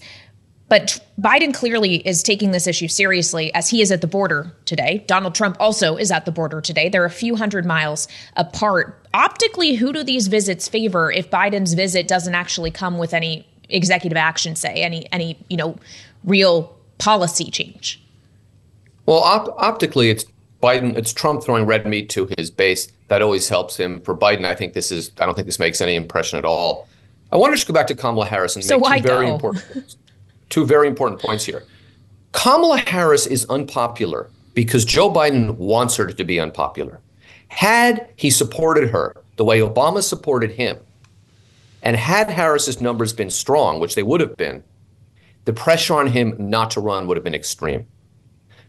But 0.70 1.00
Biden 1.20 1.54
clearly 1.54 1.96
is 1.96 2.22
taking 2.22 2.52
this 2.52 2.68
issue 2.68 2.90
seriously 2.90 3.54
as 3.54 3.70
he 3.70 3.82
is 3.82 3.90
at 3.92 4.02
the 4.02 4.08
border 4.08 4.52
today. 4.66 5.06
Donald 5.08 5.34
Trump 5.34 5.56
also 5.62 5.96
is 5.96 6.12
at 6.12 6.26
the 6.26 6.32
border 6.32 6.60
today. 6.60 6.90
They're 6.90 7.06
a 7.06 7.10
few 7.10 7.38
hundred 7.38 7.66
miles 7.66 8.08
apart. 8.36 9.08
Optically, 9.14 9.76
who 9.76 9.94
do 9.94 10.04
these 10.04 10.28
visits 10.28 10.68
favor 10.68 11.10
if 11.10 11.30
Biden's 11.30 11.74
visit 11.74 12.08
doesn't 12.08 12.36
actually 12.36 12.72
come 12.72 12.98
with 12.98 13.14
any 13.14 13.48
executive 13.70 14.18
action, 14.18 14.56
say, 14.56 14.82
any 14.84 15.12
any, 15.14 15.38
you 15.50 15.56
know, 15.56 15.78
real 16.28 16.78
policy 17.00 17.50
change? 17.50 18.04
Well, 19.08 19.20
op- 19.20 19.56
optically, 19.58 20.10
it's 20.12 20.26
Biden, 20.62 20.96
it's 20.96 21.14
Trump 21.14 21.44
throwing 21.44 21.66
red 21.66 21.88
meat 21.88 22.10
to 22.12 22.30
his 22.38 22.52
base. 22.52 22.92
That 23.08 23.22
always 23.22 23.48
helps 23.48 23.78
him. 23.78 24.02
For 24.02 24.16
Biden, 24.16 24.46
I 24.46 24.54
think 24.54 24.74
this 24.74 24.92
is, 24.92 25.12
I 25.20 25.26
don't 25.26 25.34
think 25.34 25.46
this 25.46 25.60
makes 25.60 25.82
any 25.82 25.96
impression 25.96 26.38
at 26.38 26.46
all. 26.46 26.88
I 27.32 27.38
want 27.38 27.54
to 27.54 27.56
just 27.56 27.68
go 27.68 27.74
back 27.74 27.88
to 27.88 27.96
Kamala 27.96 28.26
Harris 28.26 28.56
and 28.56 28.64
so 28.64 28.80
make 28.80 29.02
two 29.02 29.08
very 29.08 29.30
important, 29.30 29.96
two 30.50 30.66
very 30.66 30.88
important 30.88 31.22
points 31.22 31.46
here. 31.46 31.64
Kamala 32.32 32.78
Harris 32.78 33.26
is 33.26 33.46
unpopular 33.50 34.30
because 34.54 34.86
Joe 34.86 35.12
Biden 35.12 35.56
wants 35.56 35.96
her 35.96 36.08
to 36.08 36.24
be 36.24 36.40
unpopular. 36.40 37.00
Had 37.50 38.10
he 38.16 38.30
supported 38.30 38.90
her 38.90 39.16
the 39.38 39.46
way 39.46 39.60
Obama 39.60 40.04
supported 40.04 40.52
him, 40.52 40.78
and 41.84 41.96
had 41.96 42.30
Harris's 42.30 42.82
numbers 42.82 43.14
been 43.14 43.30
strong, 43.30 43.80
which 43.80 43.96
they 43.96 44.04
would 44.04 44.20
have 44.20 44.36
been, 44.36 44.64
the 45.48 45.54
pressure 45.54 45.94
on 45.94 46.08
him 46.08 46.36
not 46.38 46.72
to 46.72 46.82
run 46.82 47.08
would 47.08 47.16
have 47.16 47.24
been 47.24 47.34
extreme. 47.34 47.88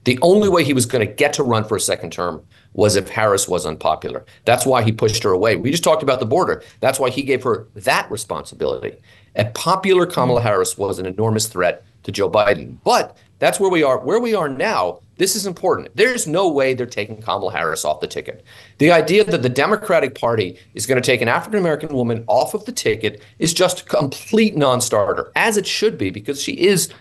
The 0.04 0.16
only 0.22 0.48
way 0.48 0.62
he 0.62 0.72
was 0.72 0.86
going 0.86 1.04
to 1.04 1.12
get 1.12 1.32
to 1.32 1.42
run 1.42 1.64
for 1.64 1.74
a 1.76 1.80
second 1.80 2.12
term 2.12 2.44
was 2.72 2.94
if 2.94 3.08
Harris 3.08 3.48
was 3.48 3.66
unpopular. 3.66 4.24
That's 4.44 4.64
why 4.64 4.82
he 4.84 4.92
pushed 4.92 5.24
her 5.24 5.32
away. 5.32 5.56
We 5.56 5.72
just 5.72 5.82
talked 5.82 6.04
about 6.04 6.20
the 6.20 6.24
border. 6.24 6.62
That's 6.78 7.00
why 7.00 7.10
he 7.10 7.22
gave 7.22 7.42
her 7.42 7.66
that 7.74 8.08
responsibility. 8.12 8.96
A 9.34 9.46
popular 9.46 10.06
Kamala 10.06 10.40
Harris 10.40 10.78
was 10.78 11.00
an 11.00 11.06
enormous 11.06 11.48
threat 11.48 11.84
to 12.04 12.12
Joe 12.12 12.30
Biden. 12.30 12.76
But 12.84 13.16
that's 13.38 13.60
where 13.60 13.70
we 13.70 13.82
are. 13.82 13.98
Where 13.98 14.20
we 14.20 14.34
are 14.34 14.48
now, 14.48 15.00
this 15.16 15.36
is 15.36 15.46
important. 15.46 15.88
There's 15.94 16.26
no 16.26 16.48
way 16.48 16.74
they're 16.74 16.86
taking 16.86 17.20
Kamala 17.20 17.52
Harris 17.52 17.84
off 17.84 18.00
the 18.00 18.06
ticket. 18.06 18.44
The 18.78 18.92
idea 18.92 19.24
that 19.24 19.42
the 19.42 19.48
Democratic 19.48 20.14
Party 20.14 20.58
is 20.74 20.86
going 20.86 21.00
to 21.00 21.06
take 21.06 21.20
an 21.20 21.28
African 21.28 21.58
American 21.58 21.94
woman 21.94 22.24
off 22.26 22.54
of 22.54 22.64
the 22.64 22.72
ticket 22.72 23.22
is 23.38 23.54
just 23.54 23.80
a 23.80 23.84
complete 23.84 24.56
non 24.56 24.80
starter, 24.80 25.32
as 25.36 25.56
it 25.56 25.66
should 25.66 25.98
be, 25.98 26.10
because 26.10 26.42
she 26.42 26.52
is 26.52 26.92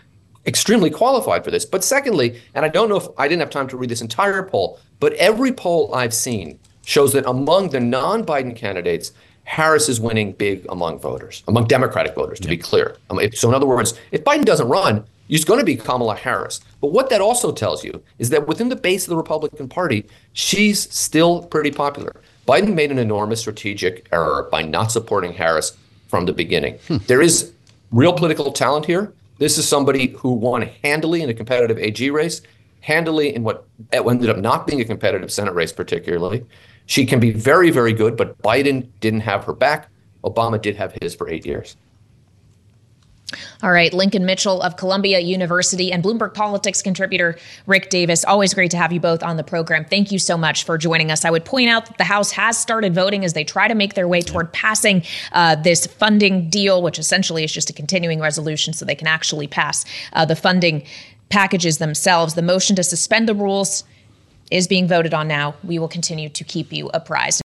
extremely 0.46 0.90
qualified 0.90 1.44
for 1.44 1.52
this. 1.52 1.66
But 1.66 1.84
secondly, 1.84 2.42
and 2.56 2.66
I 2.66 2.70
don't 2.70 2.90
know 2.90 2.98
if 2.98 3.08
I 3.18 3.28
didn't 3.28 3.42
have 3.42 3.50
time 3.50 3.68
to 3.70 3.78
read 3.78 3.90
this 3.90 4.02
entire 4.02 4.44
poll, 4.44 4.80
but 5.00 5.14
every 5.14 5.52
poll 5.52 5.94
I've 5.94 6.14
seen 6.14 6.60
shows 6.86 7.14
that 7.14 7.26
among 7.28 7.70
the 7.70 7.80
non 7.80 8.26
Biden 8.26 8.56
candidates, 8.56 9.12
Harris 9.44 9.90
is 9.90 10.00
winning 10.02 10.34
big 10.34 10.66
among 10.70 11.00
voters, 11.00 11.44
among 11.48 11.68
Democratic 11.68 12.16
voters, 12.16 12.40
to 12.40 12.48
be 12.48 12.58
clear. 12.58 12.98
Um, 13.10 13.20
so, 13.34 13.48
in 13.48 13.56
other 13.56 13.66
words, 13.66 13.98
if 14.12 14.24
Biden 14.24 14.44
doesn't 14.46 14.68
run, 14.68 15.06
it's 15.30 15.44
going 15.44 15.60
to 15.60 15.66
be 15.66 15.76
Kamala 15.76 16.16
Harris. 16.16 16.62
But 16.82 16.92
what 16.92 17.10
that 17.10 17.22
also 17.22 17.52
tells 17.52 17.84
you 17.84 18.02
is 18.20 18.30
that 18.30 18.48
within 18.48 18.70
the 18.70 18.76
base 18.76 19.06
of 19.06 19.10
the 19.10 19.18
Republican 19.18 19.68
Party, 19.68 20.06
she's 20.34 20.92
still 20.94 21.44
pretty 21.44 21.72
popular. 21.72 22.22
Biden 22.48 22.74
made 22.74 22.92
an 22.92 23.00
enormous 23.00 23.42
strategic 23.42 24.08
error 24.12 24.48
by 24.52 24.62
not 24.62 24.92
supporting 24.92 25.34
Harris 25.34 25.78
from 26.08 26.26
the 26.26 26.34
beginning. 26.34 26.80
Hmm. 26.88 26.98
There 27.08 27.22
is 27.22 27.52
real 27.92 28.14
political 28.14 28.52
talent 28.52 28.86
here. 28.86 29.14
This 29.38 29.58
is 29.58 29.68
somebody 29.68 30.08
who 30.08 30.34
won 30.34 30.64
handily 30.84 31.22
in 31.22 31.30
a 31.30 31.34
competitive 31.34 31.78
AG 31.78 32.10
race, 32.10 32.42
handily 32.82 33.36
in 33.36 33.44
what 33.44 33.68
ended 33.92 34.30
up 34.30 34.38
not 34.38 34.66
being 34.66 34.82
a 34.82 34.86
competitive 34.86 35.32
Senate 35.32 35.54
race, 35.54 35.72
particularly. 35.72 36.46
She 36.86 37.06
can 37.06 37.20
be 37.20 37.32
very, 37.32 37.70
very 37.70 37.94
good, 37.94 38.16
but 38.16 38.42
Biden 38.42 38.88
didn't 39.02 39.22
have 39.22 39.44
her 39.44 39.54
back. 39.54 39.90
Obama 40.24 40.60
did 40.60 40.76
have 40.78 40.98
his 41.02 41.14
for 41.14 41.30
eight 41.30 41.46
years. 41.46 41.76
All 43.62 43.72
right, 43.72 43.94
Lincoln 43.94 44.26
Mitchell 44.26 44.62
of 44.62 44.78
Columbia 44.78 45.20
University 45.20 45.92
and 45.92 46.02
Bloomberg 46.02 46.34
Politics 46.34 46.82
contributor 46.82 47.38
Rick 47.66 47.90
Davis. 47.90 48.24
Always 48.24 48.54
great 48.54 48.72
to 48.72 48.78
have 48.78 48.94
you 48.94 49.02
both 49.02 49.22
on 49.22 49.36
the 49.36 49.44
program. 49.44 49.84
Thank 49.84 50.14
you 50.14 50.20
so 50.20 50.38
much 50.38 50.64
for 50.64 50.78
joining 50.78 51.12
us. 51.12 51.26
I 51.26 51.30
would 51.30 51.44
point 51.44 51.70
out 51.70 51.88
that 51.88 51.98
the 51.98 52.06
House 52.06 52.32
has 52.32 52.58
started 52.58 52.96
voting 52.96 53.26
as 53.26 53.34
they 53.34 53.44
try 53.44 53.68
to 53.68 53.76
make 53.76 53.96
their 53.96 54.08
way 54.08 54.22
toward 54.22 54.54
passing 54.54 55.04
uh, 55.34 55.56
this 55.56 55.88
funding 55.88 56.50
deal, 56.50 56.82
which 56.82 57.00
essentially 57.00 57.44
is 57.44 57.52
just 57.52 57.70
a 57.70 57.74
continuing 57.74 58.22
resolution 58.22 58.74
so 58.74 58.86
they 58.86 58.96
can 58.96 59.08
actually 59.08 59.48
pass 59.48 59.84
uh, 60.14 60.24
the 60.24 60.36
funding 60.36 60.84
packages 61.30 61.80
themselves. 61.80 62.36
The 62.36 62.42
motion 62.42 62.78
to 62.78 62.84
suspend 62.84 63.28
the 63.28 63.36
rules 63.36 63.84
is 64.50 64.70
being 64.70 64.88
voted 64.88 65.14
on 65.14 65.28
now. 65.28 65.56
We 65.66 65.80
will 65.80 65.90
continue 65.90 66.30
to 66.30 66.44
keep 66.46 66.72
you 66.72 66.90
apprised. 66.94 67.42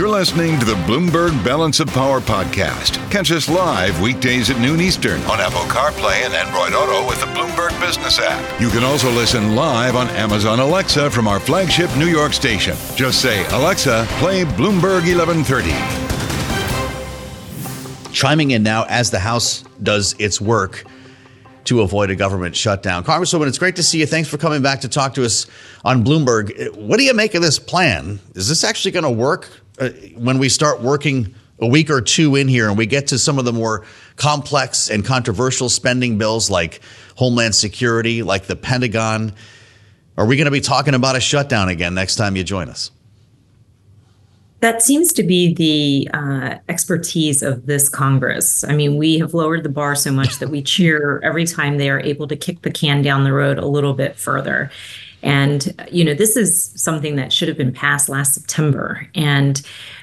You're 0.00 0.08
listening 0.08 0.58
to 0.58 0.64
the 0.64 0.76
Bloomberg 0.86 1.44
Balance 1.44 1.78
of 1.78 1.88
Power 1.88 2.20
podcast. 2.22 2.94
Catch 3.10 3.30
us 3.32 3.50
live 3.50 4.00
weekdays 4.00 4.48
at 4.48 4.58
noon 4.58 4.80
Eastern 4.80 5.20
on 5.24 5.40
Apple 5.40 5.60
CarPlay 5.68 6.24
and 6.24 6.32
Android 6.32 6.72
Auto 6.72 7.06
with 7.06 7.20
the 7.20 7.26
Bloomberg 7.26 7.78
Business 7.86 8.18
app. 8.18 8.58
You 8.58 8.70
can 8.70 8.82
also 8.82 9.10
listen 9.10 9.54
live 9.54 9.96
on 9.96 10.08
Amazon 10.16 10.58
Alexa 10.58 11.10
from 11.10 11.28
our 11.28 11.38
flagship 11.38 11.94
New 11.98 12.06
York 12.06 12.32
station. 12.32 12.78
Just 12.96 13.20
say, 13.20 13.44
Alexa, 13.48 14.06
play 14.12 14.44
Bloomberg 14.44 15.04
1130. 15.04 15.68
Chiming 18.10 18.52
in 18.52 18.62
now 18.62 18.86
as 18.88 19.10
the 19.10 19.18
House 19.18 19.64
does 19.82 20.14
its 20.18 20.40
work 20.40 20.82
to 21.64 21.82
avoid 21.82 22.08
a 22.08 22.16
government 22.16 22.56
shutdown. 22.56 23.04
Congresswoman, 23.04 23.48
it's 23.48 23.58
great 23.58 23.76
to 23.76 23.82
see 23.82 24.00
you. 24.00 24.06
Thanks 24.06 24.30
for 24.30 24.38
coming 24.38 24.62
back 24.62 24.80
to 24.80 24.88
talk 24.88 25.12
to 25.12 25.26
us 25.26 25.46
on 25.84 26.02
Bloomberg. 26.02 26.74
What 26.74 26.96
do 26.96 27.04
you 27.04 27.12
make 27.12 27.34
of 27.34 27.42
this 27.42 27.58
plan? 27.58 28.18
Is 28.34 28.48
this 28.48 28.64
actually 28.64 28.92
going 28.92 29.04
to 29.04 29.10
work? 29.10 29.59
Uh, 29.80 29.88
when 30.16 30.38
we 30.38 30.48
start 30.48 30.80
working 30.80 31.34
a 31.58 31.66
week 31.66 31.90
or 31.90 32.00
two 32.00 32.36
in 32.36 32.48
here 32.48 32.68
and 32.68 32.78
we 32.78 32.86
get 32.86 33.08
to 33.08 33.18
some 33.18 33.38
of 33.38 33.44
the 33.44 33.52
more 33.52 33.84
complex 34.16 34.90
and 34.90 35.04
controversial 35.04 35.68
spending 35.68 36.18
bills 36.18 36.50
like 36.50 36.80
Homeland 37.16 37.54
Security, 37.54 38.22
like 38.22 38.44
the 38.44 38.56
Pentagon, 38.56 39.34
are 40.16 40.26
we 40.26 40.36
going 40.36 40.46
to 40.46 40.50
be 40.50 40.60
talking 40.60 40.94
about 40.94 41.16
a 41.16 41.20
shutdown 41.20 41.68
again 41.68 41.94
next 41.94 42.16
time 42.16 42.36
you 42.36 42.44
join 42.44 42.68
us? 42.68 42.90
That 44.60 44.82
seems 44.82 45.14
to 45.14 45.22
be 45.22 45.54
the 45.54 46.10
uh, 46.12 46.58
expertise 46.68 47.42
of 47.42 47.64
this 47.64 47.88
Congress. 47.88 48.62
I 48.62 48.74
mean, 48.74 48.98
we 48.98 49.18
have 49.18 49.32
lowered 49.32 49.62
the 49.62 49.70
bar 49.70 49.94
so 49.94 50.12
much 50.12 50.38
that 50.38 50.50
we 50.50 50.60
cheer 50.60 51.18
every 51.24 51.46
time 51.46 51.78
they 51.78 51.88
are 51.88 52.00
able 52.00 52.28
to 52.28 52.36
kick 52.36 52.60
the 52.60 52.70
can 52.70 53.00
down 53.00 53.24
the 53.24 53.32
road 53.32 53.58
a 53.58 53.64
little 53.66 53.94
bit 53.94 54.16
further. 54.16 54.70
And, 55.22 55.74
you 55.90 56.04
know, 56.04 56.14
this 56.14 56.36
is 56.36 56.72
something 56.76 57.16
that 57.16 57.32
should 57.32 57.48
have 57.48 57.56
been 57.56 57.72
passed 57.72 58.08
last 58.08 58.34
September. 58.34 59.06
And, 59.14 59.60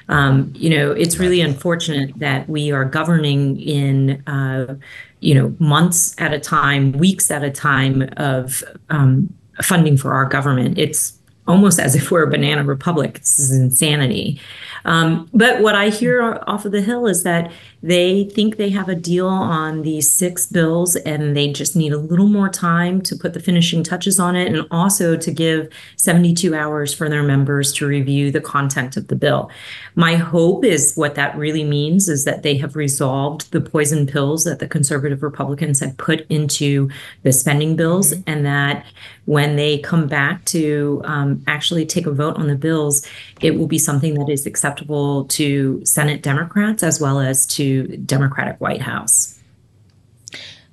um, 0.10 0.54
you 0.56 0.70
know, 0.70 0.92
it's 0.92 1.18
really 1.18 1.42
unfortunate 1.42 2.18
that 2.20 2.48
we 2.48 2.72
are 2.72 2.86
governing 2.86 3.60
in, 3.60 4.24
uh, 4.28 4.76
you 5.20 5.34
know, 5.34 5.56
months 5.60 6.16
at 6.20 6.34
a 6.34 6.40
time, 6.40 6.92
weeks 6.94 7.32
at 7.32 7.44
a 7.44 7.50
time 7.52 8.08
of 8.18 8.64
um, 8.90 9.34
funding 9.62 9.98
for 9.98 10.14
our 10.14 10.26
government. 10.26 10.78
It's 10.78 11.17
almost 11.48 11.80
as 11.80 11.96
if 11.96 12.12
we're 12.12 12.24
a 12.24 12.30
banana 12.30 12.64
republic. 12.64 13.20
This 13.20 13.40
is 13.40 13.52
insanity. 13.52 14.40
Um, 14.86 15.30
but 15.34 15.62
what 15.62 15.76
I 15.76 15.90
hear 15.90 16.42
off 16.48 16.66
of 16.66 16.72
the 16.72 16.82
Hill 16.82 17.08
is 17.08 17.24
that 17.24 17.52
they 17.84 18.24
think 18.24 18.56
they 18.56 18.70
have 18.70 18.90
a 18.90 18.96
deal 18.96 19.28
on 19.28 19.82
these 19.82 20.10
six 20.10 20.46
bills 20.46 20.96
and 20.96 21.36
they 21.36 21.52
just 21.52 21.76
need 21.76 21.94
a 21.94 21.98
little 21.98 22.28
more 22.28 22.50
time 22.50 23.02
to 23.02 23.16
put 23.16 23.34
the 23.34 23.40
finishing 23.40 23.84
touches 23.84 24.20
on 24.20 24.36
it 24.36 24.48
and 24.48 24.66
also 24.72 25.16
to 25.18 25.32
give 25.32 25.70
72 25.98 26.56
hours 26.56 26.94
for 26.94 27.10
their 27.10 27.22
members 27.22 27.72
to 27.74 27.86
review 27.86 28.32
the 28.32 28.42
content 28.42 28.98
of 28.98 29.08
the 29.08 29.16
bill. 29.16 29.52
My 29.96 30.16
hope 30.16 30.64
is 30.64 30.96
what 30.96 31.16
that 31.16 31.38
really 31.38 31.64
means 31.64 32.08
is 32.08 32.24
that 32.26 32.44
they 32.44 32.58
have 32.58 32.76
resolved 32.76 33.52
the 33.52 33.62
poison 33.62 34.08
pills 34.08 34.44
that 34.46 34.60
the 34.60 34.68
conservative 34.68 35.22
Republicans 35.22 35.80
had 35.80 35.98
put 35.98 36.26
into 36.30 36.90
the 37.24 37.34
spending 37.34 37.76
bills 37.76 38.14
mm-hmm. 38.14 38.24
and 38.26 38.46
that 38.46 38.86
when 39.28 39.58
they 39.58 39.78
come 39.78 40.08
back 40.08 40.44
to 40.46 41.02
um, 41.04 41.44
actually 41.48 41.86
take 41.86 42.06
a 42.06 42.12
vote 42.12 42.38
on 42.38 42.48
the 42.48 42.56
bills, 42.56 43.06
it 43.42 43.58
will 43.58 43.68
be 43.68 43.78
something 43.78 44.14
that 44.14 44.30
is 44.30 44.46
acceptable 44.46 45.26
to 45.26 45.84
Senate 45.84 46.24
Democrats 46.24 46.82
as 46.82 47.02
well 47.02 47.20
as 47.20 47.46
to 47.46 47.88
Democratic 47.98 48.60
White 48.62 48.82
House 48.82 49.38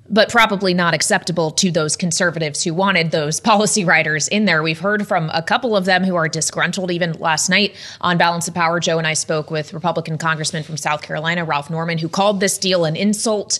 but 0.07 0.29
probably 0.29 0.71
not 0.71 0.93
acceptable 0.93 1.49
to 1.49 1.71
those 1.71 1.95
conservatives 1.95 2.63
who 2.63 2.73
wanted 2.73 3.09
those 3.09 3.39
policy 3.51 3.83
writers 3.83 4.27
in 4.27 4.45
there. 4.45 4.61
We've 4.61 4.79
heard 4.79 5.07
from 5.07 5.31
a 5.33 5.41
couple 5.41 5.75
of 5.75 5.85
them 5.85 6.03
who 6.03 6.15
are 6.15 6.27
disgruntled. 6.27 6.91
Even 6.91 7.13
last 7.13 7.49
night 7.49 7.75
on 8.01 8.17
Balance 8.17 8.47
of 8.47 8.53
Power, 8.53 8.79
Joe 8.79 8.99
and 8.99 9.07
I 9.07 9.13
spoke 9.13 9.49
with 9.49 9.73
Republican 9.73 10.19
Congressman 10.19 10.61
from 10.61 10.77
South 10.77 11.01
Carolina, 11.01 11.43
Ralph 11.43 11.71
Norman, 11.71 11.97
who 11.97 12.07
called 12.07 12.39
this 12.39 12.57
deal 12.57 12.85
an 12.85 12.95
insult 12.95 13.59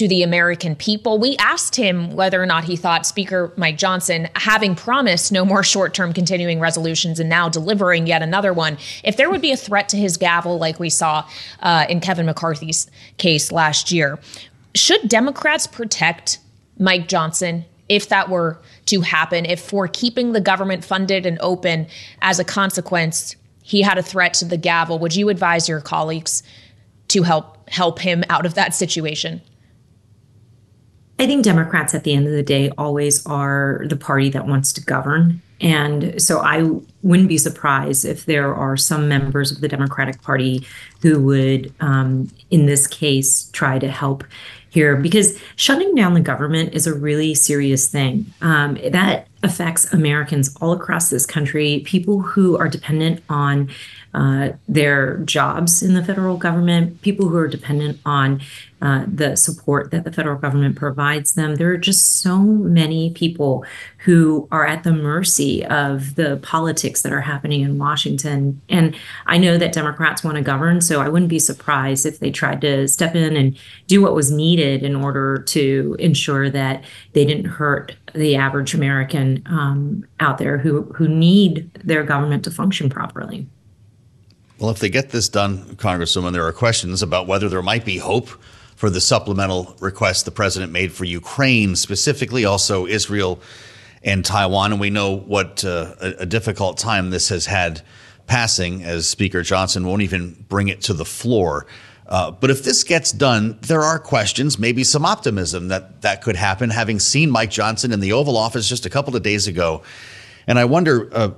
to 0.00 0.08
the 0.08 0.22
American 0.22 0.74
people. 0.74 1.18
We 1.18 1.36
asked 1.36 1.76
him 1.76 2.12
whether 2.16 2.42
or 2.42 2.46
not 2.46 2.64
he 2.64 2.74
thought 2.74 3.04
Speaker 3.04 3.52
Mike 3.56 3.76
Johnson, 3.76 4.30
having 4.34 4.74
promised 4.74 5.30
no 5.30 5.44
more 5.44 5.62
short 5.62 5.92
term 5.92 6.14
continuing 6.14 6.58
resolutions 6.58 7.20
and 7.20 7.28
now 7.28 7.50
delivering 7.50 8.06
yet 8.06 8.22
another 8.22 8.54
one, 8.54 8.78
if 9.04 9.18
there 9.18 9.28
would 9.28 9.42
be 9.42 9.52
a 9.52 9.58
threat 9.58 9.90
to 9.90 9.98
his 9.98 10.16
gavel 10.16 10.56
like 10.56 10.80
we 10.80 10.88
saw 10.88 11.28
uh, 11.60 11.84
in 11.90 12.00
Kevin 12.00 12.24
McCarthy's 12.24 12.90
case 13.18 13.52
last 13.52 13.92
year. 13.92 14.18
Should 14.74 15.06
Democrats 15.06 15.66
protect 15.66 16.38
Mike 16.78 17.06
Johnson 17.06 17.66
if 17.90 18.08
that 18.08 18.30
were 18.30 18.58
to 18.86 19.02
happen? 19.02 19.44
If 19.44 19.60
for 19.60 19.86
keeping 19.86 20.32
the 20.32 20.40
government 20.40 20.82
funded 20.82 21.26
and 21.26 21.36
open 21.42 21.88
as 22.22 22.38
a 22.38 22.44
consequence, 22.44 23.36
he 23.62 23.82
had 23.82 23.98
a 23.98 24.02
threat 24.02 24.32
to 24.34 24.46
the 24.46 24.56
gavel, 24.56 24.98
would 24.98 25.14
you 25.14 25.28
advise 25.28 25.68
your 25.68 25.82
colleagues 25.82 26.42
to 27.08 27.22
help 27.22 27.68
help 27.68 27.98
him 27.98 28.24
out 28.30 28.46
of 28.46 28.54
that 28.54 28.74
situation? 28.74 29.42
I 31.20 31.26
think 31.26 31.44
Democrats 31.44 31.94
at 31.94 32.04
the 32.04 32.14
end 32.14 32.26
of 32.26 32.32
the 32.32 32.42
day 32.42 32.70
always 32.78 33.26
are 33.26 33.82
the 33.84 33.96
party 33.96 34.30
that 34.30 34.46
wants 34.46 34.72
to 34.72 34.80
govern. 34.80 35.42
And 35.60 36.20
so 36.20 36.40
I 36.40 36.62
wouldn't 37.02 37.28
be 37.28 37.36
surprised 37.36 38.06
if 38.06 38.24
there 38.24 38.54
are 38.54 38.74
some 38.78 39.06
members 39.06 39.52
of 39.52 39.60
the 39.60 39.68
Democratic 39.68 40.22
Party 40.22 40.66
who 41.02 41.20
would, 41.20 41.74
um, 41.80 42.30
in 42.50 42.64
this 42.64 42.86
case, 42.86 43.50
try 43.52 43.78
to 43.78 43.90
help 43.90 44.24
here 44.70 44.96
because 44.96 45.38
shutting 45.56 45.94
down 45.94 46.14
the 46.14 46.20
government 46.20 46.72
is 46.72 46.86
a 46.86 46.94
really 46.94 47.34
serious 47.34 47.90
thing. 47.90 48.24
Um, 48.40 48.78
that 48.88 49.28
affects 49.42 49.92
Americans 49.92 50.56
all 50.62 50.72
across 50.72 51.10
this 51.10 51.26
country, 51.26 51.82
people 51.84 52.22
who 52.22 52.56
are 52.56 52.68
dependent 52.68 53.22
on 53.28 53.68
uh, 54.12 54.50
their 54.68 55.18
jobs 55.18 55.82
in 55.82 55.94
the 55.94 56.04
federal 56.04 56.36
government, 56.36 57.00
people 57.02 57.28
who 57.28 57.36
are 57.36 57.48
dependent 57.48 57.98
on 58.04 58.40
uh, 58.82 59.04
the 59.06 59.36
support 59.36 59.90
that 59.90 60.04
the 60.04 60.12
federal 60.12 60.38
government 60.38 60.74
provides 60.74 61.34
them. 61.34 61.56
There 61.56 61.70
are 61.70 61.76
just 61.76 62.22
so 62.22 62.38
many 62.38 63.10
people 63.10 63.64
who 63.98 64.48
are 64.50 64.66
at 64.66 64.84
the 64.84 64.92
mercy 64.92 65.64
of 65.66 66.14
the 66.14 66.38
politics 66.38 67.02
that 67.02 67.12
are 67.12 67.20
happening 67.20 67.60
in 67.60 67.78
Washington. 67.78 68.60
And 68.68 68.96
I 69.26 69.36
know 69.36 69.58
that 69.58 69.72
Democrats 69.72 70.24
want 70.24 70.38
to 70.38 70.42
govern, 70.42 70.80
so 70.80 71.02
I 71.02 71.08
wouldn't 71.08 71.28
be 71.28 71.38
surprised 71.38 72.06
if 72.06 72.20
they 72.20 72.30
tried 72.30 72.62
to 72.62 72.88
step 72.88 73.14
in 73.14 73.36
and 73.36 73.58
do 73.86 74.00
what 74.00 74.14
was 74.14 74.32
needed 74.32 74.82
in 74.82 74.96
order 74.96 75.38
to 75.48 75.96
ensure 75.98 76.48
that 76.48 76.82
they 77.12 77.26
didn't 77.26 77.44
hurt 77.44 77.94
the 78.14 78.34
average 78.34 78.74
American 78.74 79.42
um, 79.46 80.04
out 80.20 80.38
there 80.38 80.56
who, 80.58 80.84
who 80.94 81.06
need 81.06 81.70
their 81.84 82.02
government 82.02 82.44
to 82.44 82.50
function 82.50 82.88
properly. 82.88 83.46
Well, 84.60 84.68
if 84.68 84.78
they 84.78 84.90
get 84.90 85.08
this 85.08 85.30
done, 85.30 85.76
Congresswoman, 85.76 86.34
there 86.34 86.46
are 86.46 86.52
questions 86.52 87.02
about 87.02 87.26
whether 87.26 87.48
there 87.48 87.62
might 87.62 87.86
be 87.86 87.96
hope 87.96 88.28
for 88.76 88.90
the 88.90 89.00
supplemental 89.00 89.74
request 89.80 90.26
the 90.26 90.30
president 90.30 90.70
made 90.70 90.92
for 90.92 91.06
Ukraine, 91.06 91.76
specifically 91.76 92.44
also 92.44 92.86
Israel 92.86 93.40
and 94.02 94.22
Taiwan. 94.22 94.72
And 94.72 94.80
we 94.80 94.90
know 94.90 95.16
what 95.16 95.64
uh, 95.64 95.94
a, 96.02 96.08
a 96.18 96.26
difficult 96.26 96.76
time 96.76 97.08
this 97.08 97.30
has 97.30 97.46
had 97.46 97.80
passing, 98.26 98.84
as 98.84 99.08
Speaker 99.08 99.42
Johnson 99.42 99.86
won't 99.86 100.02
even 100.02 100.44
bring 100.50 100.68
it 100.68 100.82
to 100.82 100.92
the 100.92 101.06
floor. 101.06 101.66
Uh, 102.06 102.30
but 102.30 102.50
if 102.50 102.62
this 102.62 102.84
gets 102.84 103.12
done, 103.12 103.58
there 103.62 103.80
are 103.80 103.98
questions, 103.98 104.58
maybe 104.58 104.84
some 104.84 105.06
optimism 105.06 105.68
that 105.68 106.02
that 106.02 106.20
could 106.20 106.36
happen, 106.36 106.68
having 106.68 106.98
seen 106.98 107.30
Mike 107.30 107.50
Johnson 107.50 107.92
in 107.92 108.00
the 108.00 108.12
Oval 108.12 108.36
Office 108.36 108.68
just 108.68 108.84
a 108.84 108.90
couple 108.90 109.16
of 109.16 109.22
days 109.22 109.46
ago. 109.46 109.82
And 110.46 110.58
I 110.58 110.66
wonder, 110.66 111.08
uh, 111.12 111.30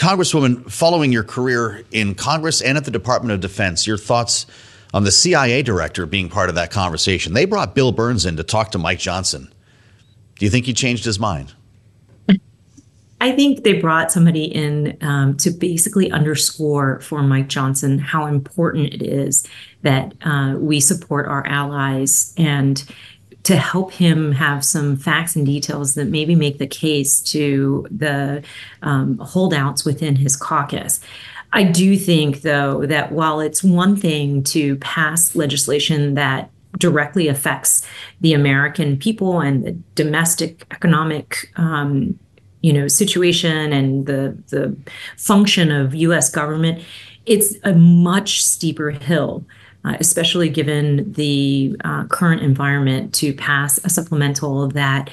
Congresswoman, 0.00 0.70
following 0.70 1.12
your 1.12 1.22
career 1.22 1.84
in 1.92 2.14
Congress 2.14 2.62
and 2.62 2.78
at 2.78 2.86
the 2.86 2.90
Department 2.90 3.34
of 3.34 3.40
Defense, 3.40 3.86
your 3.86 3.98
thoughts 3.98 4.46
on 4.94 5.04
the 5.04 5.10
CIA 5.10 5.62
director 5.62 6.06
being 6.06 6.30
part 6.30 6.48
of 6.48 6.54
that 6.54 6.70
conversation. 6.70 7.34
They 7.34 7.44
brought 7.44 7.74
Bill 7.74 7.92
Burns 7.92 8.24
in 8.24 8.38
to 8.38 8.42
talk 8.42 8.70
to 8.70 8.78
Mike 8.78 8.98
Johnson. 8.98 9.52
Do 10.38 10.46
you 10.46 10.50
think 10.50 10.64
he 10.64 10.72
changed 10.72 11.04
his 11.04 11.20
mind? 11.20 11.52
I 13.20 13.32
think 13.32 13.62
they 13.62 13.74
brought 13.74 14.10
somebody 14.10 14.44
in 14.44 14.96
um, 15.02 15.36
to 15.36 15.50
basically 15.50 16.10
underscore 16.10 17.00
for 17.00 17.22
Mike 17.22 17.48
Johnson 17.48 17.98
how 17.98 18.24
important 18.24 18.94
it 18.94 19.02
is 19.02 19.46
that 19.82 20.14
uh, 20.22 20.54
we 20.56 20.80
support 20.80 21.26
our 21.26 21.46
allies 21.46 22.32
and 22.38 22.82
to 23.44 23.56
help 23.56 23.92
him 23.92 24.32
have 24.32 24.64
some 24.64 24.96
facts 24.96 25.34
and 25.34 25.46
details 25.46 25.94
that 25.94 26.08
maybe 26.08 26.34
make 26.34 26.58
the 26.58 26.66
case 26.66 27.20
to 27.20 27.86
the 27.90 28.42
um, 28.82 29.18
holdouts 29.18 29.84
within 29.84 30.16
his 30.16 30.36
caucus. 30.36 31.00
I 31.52 31.64
do 31.64 31.96
think, 31.96 32.42
though, 32.42 32.86
that 32.86 33.12
while 33.12 33.40
it's 33.40 33.64
one 33.64 33.96
thing 33.96 34.42
to 34.44 34.76
pass 34.76 35.34
legislation 35.34 36.14
that 36.14 36.50
directly 36.78 37.28
affects 37.28 37.86
the 38.20 38.32
American 38.32 38.96
people 38.96 39.40
and 39.40 39.64
the 39.64 39.72
domestic 39.94 40.64
economic 40.70 41.50
um, 41.56 42.18
you 42.62 42.72
know 42.72 42.88
situation 42.88 43.72
and 43.72 44.06
the 44.06 44.36
the 44.48 44.76
function 45.16 45.70
of 45.70 45.94
US 45.94 46.30
government 46.30 46.82
it's 47.26 47.54
a 47.64 47.72
much 47.72 48.42
steeper 48.44 48.90
hill 48.90 49.44
uh, 49.84 49.96
especially 50.00 50.48
given 50.48 51.12
the 51.12 51.76
uh, 51.84 52.04
current 52.04 52.42
environment 52.42 53.14
to 53.14 53.32
pass 53.34 53.78
a 53.84 53.90
supplemental 53.90 54.68
that 54.68 55.10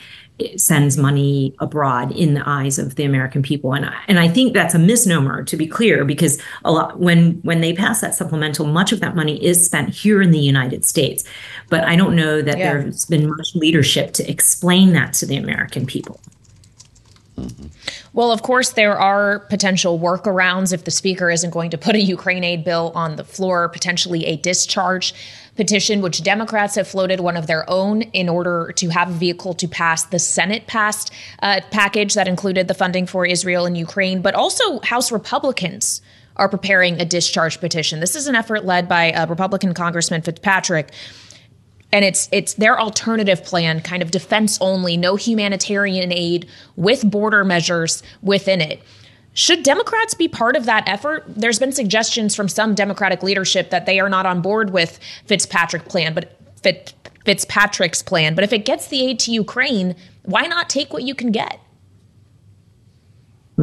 sends 0.56 0.98
money 0.98 1.56
abroad 1.60 2.12
in 2.12 2.36
the 2.36 2.48
eyes 2.48 2.78
of 2.78 2.96
the 2.96 3.04
American 3.04 3.42
people. 3.42 3.74
And 3.74 3.86
I, 3.86 3.96
and 4.08 4.20
I 4.20 4.28
think 4.28 4.54
that's 4.54 4.76
a 4.76 4.80
misnomer 4.80 5.44
to 5.44 5.58
be 5.58 5.66
clear 5.68 6.06
because 6.06 6.40
a 6.64 6.72
lot 6.72 7.00
when 7.00 7.34
when 7.42 7.62
they 7.62 7.74
pass 7.74 8.02
that 8.02 8.14
supplemental, 8.14 8.66
much 8.66 8.92
of 8.92 9.00
that 9.00 9.16
money 9.16 9.44
is 9.44 9.66
spent 9.66 9.90
here 9.90 10.22
in 10.22 10.32
the 10.32 10.40
United 10.40 10.86
States. 10.86 11.24
But 11.70 11.86
I 11.86 11.96
don't 11.96 12.16
know 12.16 12.42
that 12.42 12.58
yeah. 12.58 12.74
there's 12.74 13.06
been 13.06 13.28
much 13.28 13.56
leadership 13.56 14.14
to 14.14 14.30
explain 14.30 14.94
that 14.94 15.14
to 15.14 15.26
the 15.26 15.38
American 15.38 15.86
people. 15.86 16.20
Well, 18.18 18.32
of 18.32 18.42
course, 18.42 18.72
there 18.72 18.98
are 18.98 19.42
potential 19.42 20.00
workarounds 20.00 20.74
if 20.74 20.86
the 20.86 20.90
speaker 20.90 21.30
isn't 21.30 21.52
going 21.52 21.70
to 21.70 21.78
put 21.78 21.94
a 21.94 22.02
Ukraine 22.02 22.44
aid 22.44 22.64
bill 22.64 22.92
on 22.96 23.16
the 23.16 23.24
floor, 23.24 23.70
potentially 23.70 24.26
a 24.26 24.38
discharge 24.38 25.14
petition, 25.56 26.02
which 26.02 26.24
Democrats 26.24 26.74
have 26.78 26.88
floated 26.88 27.20
one 27.20 27.38
of 27.38 27.46
their 27.46 27.70
own 27.70 28.02
in 28.02 28.28
order 28.28 28.74
to 28.78 28.90
have 28.90 29.12
a 29.12 29.14
vehicle 29.14 29.54
to 29.54 29.68
pass 29.68 30.06
the 30.06 30.18
Senate 30.18 30.66
passed 30.66 31.14
uh, 31.44 31.62
package 31.70 32.16
that 32.16 32.28
included 32.28 32.68
the 32.68 32.74
funding 32.74 33.06
for 33.06 33.24
Israel 33.24 33.68
and 33.68 33.78
Ukraine, 33.78 34.24
but 34.24 34.34
also 34.34 34.80
House 34.80 35.12
Republicans 35.12 36.02
are 36.38 36.50
preparing 36.50 37.00
a 37.00 37.06
discharge 37.06 37.60
petition. 37.60 38.00
This 38.00 38.16
is 38.16 38.26
an 38.26 38.34
effort 38.34 38.66
led 38.66 38.90
by 38.90 39.12
uh, 39.12 39.28
Republican 39.28 39.76
Congressman 39.76 40.24
Fitzpatrick 40.24 40.92
and 41.92 42.04
it's 42.04 42.28
it's 42.32 42.54
their 42.56 42.80
alternative 42.80 43.44
plan 43.44 43.82
kind 43.82 44.02
of 44.02 44.12
defense 44.12 44.58
only 44.62 44.98
no 44.98 45.16
humanitarian 45.16 46.12
aid 46.12 46.48
with 46.76 47.10
border 47.10 47.44
measures 47.44 48.04
within 48.22 48.62
it. 48.62 48.82
Should 49.34 49.64
democrats 49.64 50.14
be 50.14 50.28
part 50.28 50.56
of 50.56 50.66
that 50.66 50.88
effort? 50.88 51.24
There's 51.28 51.60
been 51.60 51.72
suggestions 51.72 52.36
from 52.36 52.48
some 52.50 52.76
democratic 52.76 53.24
leadership 53.24 53.70
that 53.70 53.86
they 53.86 54.00
are 54.00 54.10
not 54.10 54.26
on 54.26 54.42
board 54.42 54.72
with 54.72 55.00
fitzpatrick 55.26 55.86
plan 55.86 56.14
but 56.14 56.34
Fitz, 56.64 56.96
fitzpatrick's 57.24 58.02
plan. 58.02 58.34
But 58.34 58.44
if 58.44 58.52
it 58.52 58.66
gets 58.66 58.88
the 58.88 59.04
aid 59.04 59.20
to 59.20 59.32
ukraine 59.32 59.96
why 60.24 60.46
not 60.48 60.70
take 60.70 60.92
what 60.92 61.04
you 61.04 61.16
can 61.16 61.32
get 61.32 61.60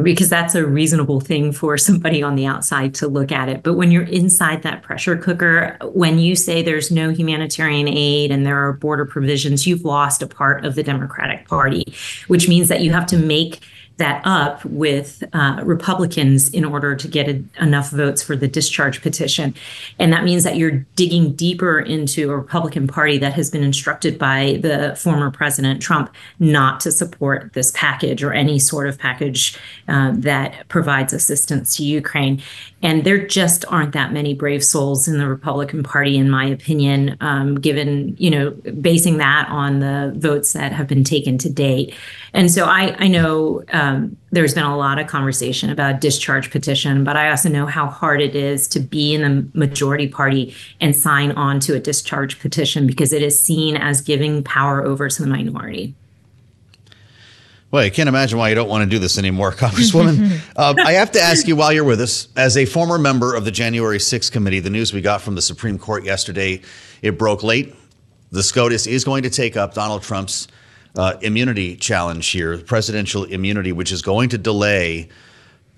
because 0.03 0.29
that's 0.29 0.55
a 0.55 0.65
reasonable 0.65 1.21
thing 1.21 1.51
for 1.51 1.77
somebody 1.77 2.21
on 2.21 2.35
the 2.35 2.45
outside 2.45 2.93
to 2.95 3.07
look 3.07 3.31
at 3.31 3.47
it. 3.47 3.63
But 3.63 3.75
when 3.75 3.91
you're 3.91 4.03
inside 4.03 4.63
that 4.63 4.83
pressure 4.83 5.15
cooker, 5.15 5.77
when 5.83 6.19
you 6.19 6.35
say 6.35 6.61
there's 6.61 6.91
no 6.91 7.11
humanitarian 7.11 7.87
aid 7.87 8.31
and 8.31 8.45
there 8.45 8.67
are 8.67 8.73
border 8.73 9.05
provisions, 9.05 9.65
you've 9.65 9.85
lost 9.85 10.21
a 10.21 10.27
part 10.27 10.65
of 10.65 10.75
the 10.75 10.83
Democratic 10.83 11.47
Party, 11.47 11.93
which 12.27 12.49
means 12.49 12.67
that 12.67 12.81
you 12.81 12.91
have 12.91 13.05
to 13.07 13.17
make 13.17 13.61
that 13.97 14.21
up 14.25 14.63
with 14.65 15.23
uh, 15.33 15.61
Republicans 15.63 16.49
in 16.49 16.65
order 16.65 16.95
to 16.95 17.07
get 17.07 17.29
a, 17.29 17.43
enough 17.61 17.91
votes 17.91 18.21
for 18.21 18.35
the 18.35 18.47
discharge 18.47 19.01
petition. 19.01 19.55
And 19.99 20.11
that 20.11 20.23
means 20.23 20.43
that 20.43 20.57
you're 20.57 20.85
digging 20.95 21.33
deeper 21.33 21.79
into 21.79 22.29
a 22.29 22.35
Republican 22.35 22.87
Party 22.87 23.17
that 23.19 23.33
has 23.33 23.49
been 23.49 23.63
instructed 23.63 24.19
by 24.19 24.59
the 24.61 24.95
former 24.97 25.31
President 25.31 25.81
Trump 25.81 26.13
not 26.39 26.79
to 26.81 26.91
support 26.91 27.53
this 27.53 27.71
package 27.71 28.21
or 28.23 28.33
any 28.33 28.59
sort 28.59 28.89
of 28.89 28.99
package 28.99 29.57
uh, 29.87 30.11
that 30.15 30.67
provides 30.67 31.13
assistance 31.13 31.77
to 31.77 31.83
Ukraine. 31.83 32.41
And 32.81 33.03
there 33.03 33.25
just 33.25 33.65
aren't 33.69 33.93
that 33.93 34.11
many 34.11 34.33
brave 34.33 34.63
souls 34.63 35.07
in 35.07 35.17
the 35.17 35.27
Republican 35.27 35.83
Party, 35.83 36.17
in 36.17 36.29
my 36.29 36.45
opinion, 36.45 37.17
um, 37.21 37.55
given, 37.55 38.15
you 38.19 38.29
know, 38.29 38.51
basing 38.81 39.17
that 39.17 39.47
on 39.49 39.79
the 39.79 40.13
votes 40.17 40.53
that 40.53 40.71
have 40.71 40.87
been 40.87 41.03
taken 41.03 41.37
to 41.39 41.49
date. 41.49 41.95
And 42.33 42.51
so 42.51 42.65
I, 42.65 42.95
I 42.99 43.07
know 43.07 43.63
um, 43.85 44.17
there's 44.31 44.53
been 44.53 44.63
a 44.63 44.75
lot 44.75 44.99
of 44.99 45.07
conversation 45.07 45.69
about 45.69 46.01
discharge 46.01 46.49
petition, 46.49 47.03
but 47.03 47.15
I 47.15 47.29
also 47.29 47.49
know 47.49 47.65
how 47.65 47.87
hard 47.87 48.21
it 48.21 48.35
is 48.35 48.67
to 48.69 48.79
be 48.79 49.13
in 49.13 49.21
the 49.21 49.57
majority 49.57 50.07
party 50.07 50.55
and 50.81 50.95
sign 50.95 51.31
on 51.33 51.59
to 51.61 51.75
a 51.75 51.79
discharge 51.79 52.39
petition 52.39 52.87
because 52.87 53.13
it 53.13 53.21
is 53.21 53.39
seen 53.39 53.77
as 53.77 54.01
giving 54.01 54.43
power 54.43 54.83
over 54.83 55.07
to 55.07 55.21
the 55.21 55.27
minority. 55.27 55.93
Well, 57.71 57.83
I 57.83 57.89
can't 57.89 58.09
imagine 58.09 58.39
why 58.39 58.49
you 58.49 58.55
don't 58.55 58.69
want 58.69 58.83
to 58.83 58.89
do 58.89 58.99
this 58.99 59.17
anymore, 59.17 59.51
Congresswoman. 59.53 60.41
uh, 60.55 60.73
I 60.85 60.93
have 60.93 61.11
to 61.11 61.21
ask 61.21 61.47
you 61.47 61.55
while 61.55 61.71
you're 61.71 61.83
with 61.83 62.01
us, 62.01 62.27
as 62.35 62.57
a 62.57 62.65
former 62.65 62.97
member 62.97 63.35
of 63.35 63.45
the 63.45 63.51
January 63.51 63.97
6th 63.99 64.31
committee, 64.31 64.59
the 64.59 64.69
news 64.69 64.93
we 64.93 65.01
got 65.01 65.21
from 65.21 65.35
the 65.35 65.41
Supreme 65.41 65.77
Court 65.77 66.03
yesterday, 66.03 66.61
it 67.01 67.17
broke 67.17 67.43
late. 67.43 67.75
The 68.31 68.43
SCOTUS 68.43 68.87
is 68.87 69.03
going 69.03 69.23
to 69.23 69.29
take 69.29 69.55
up 69.55 69.73
Donald 69.73 70.01
Trump's 70.01 70.47
uh, 70.97 71.17
immunity 71.21 71.75
challenge 71.75 72.27
here, 72.27 72.57
presidential 72.57 73.23
immunity, 73.25 73.71
which 73.71 73.91
is 73.91 74.01
going 74.01 74.29
to 74.29 74.37
delay, 74.37 75.09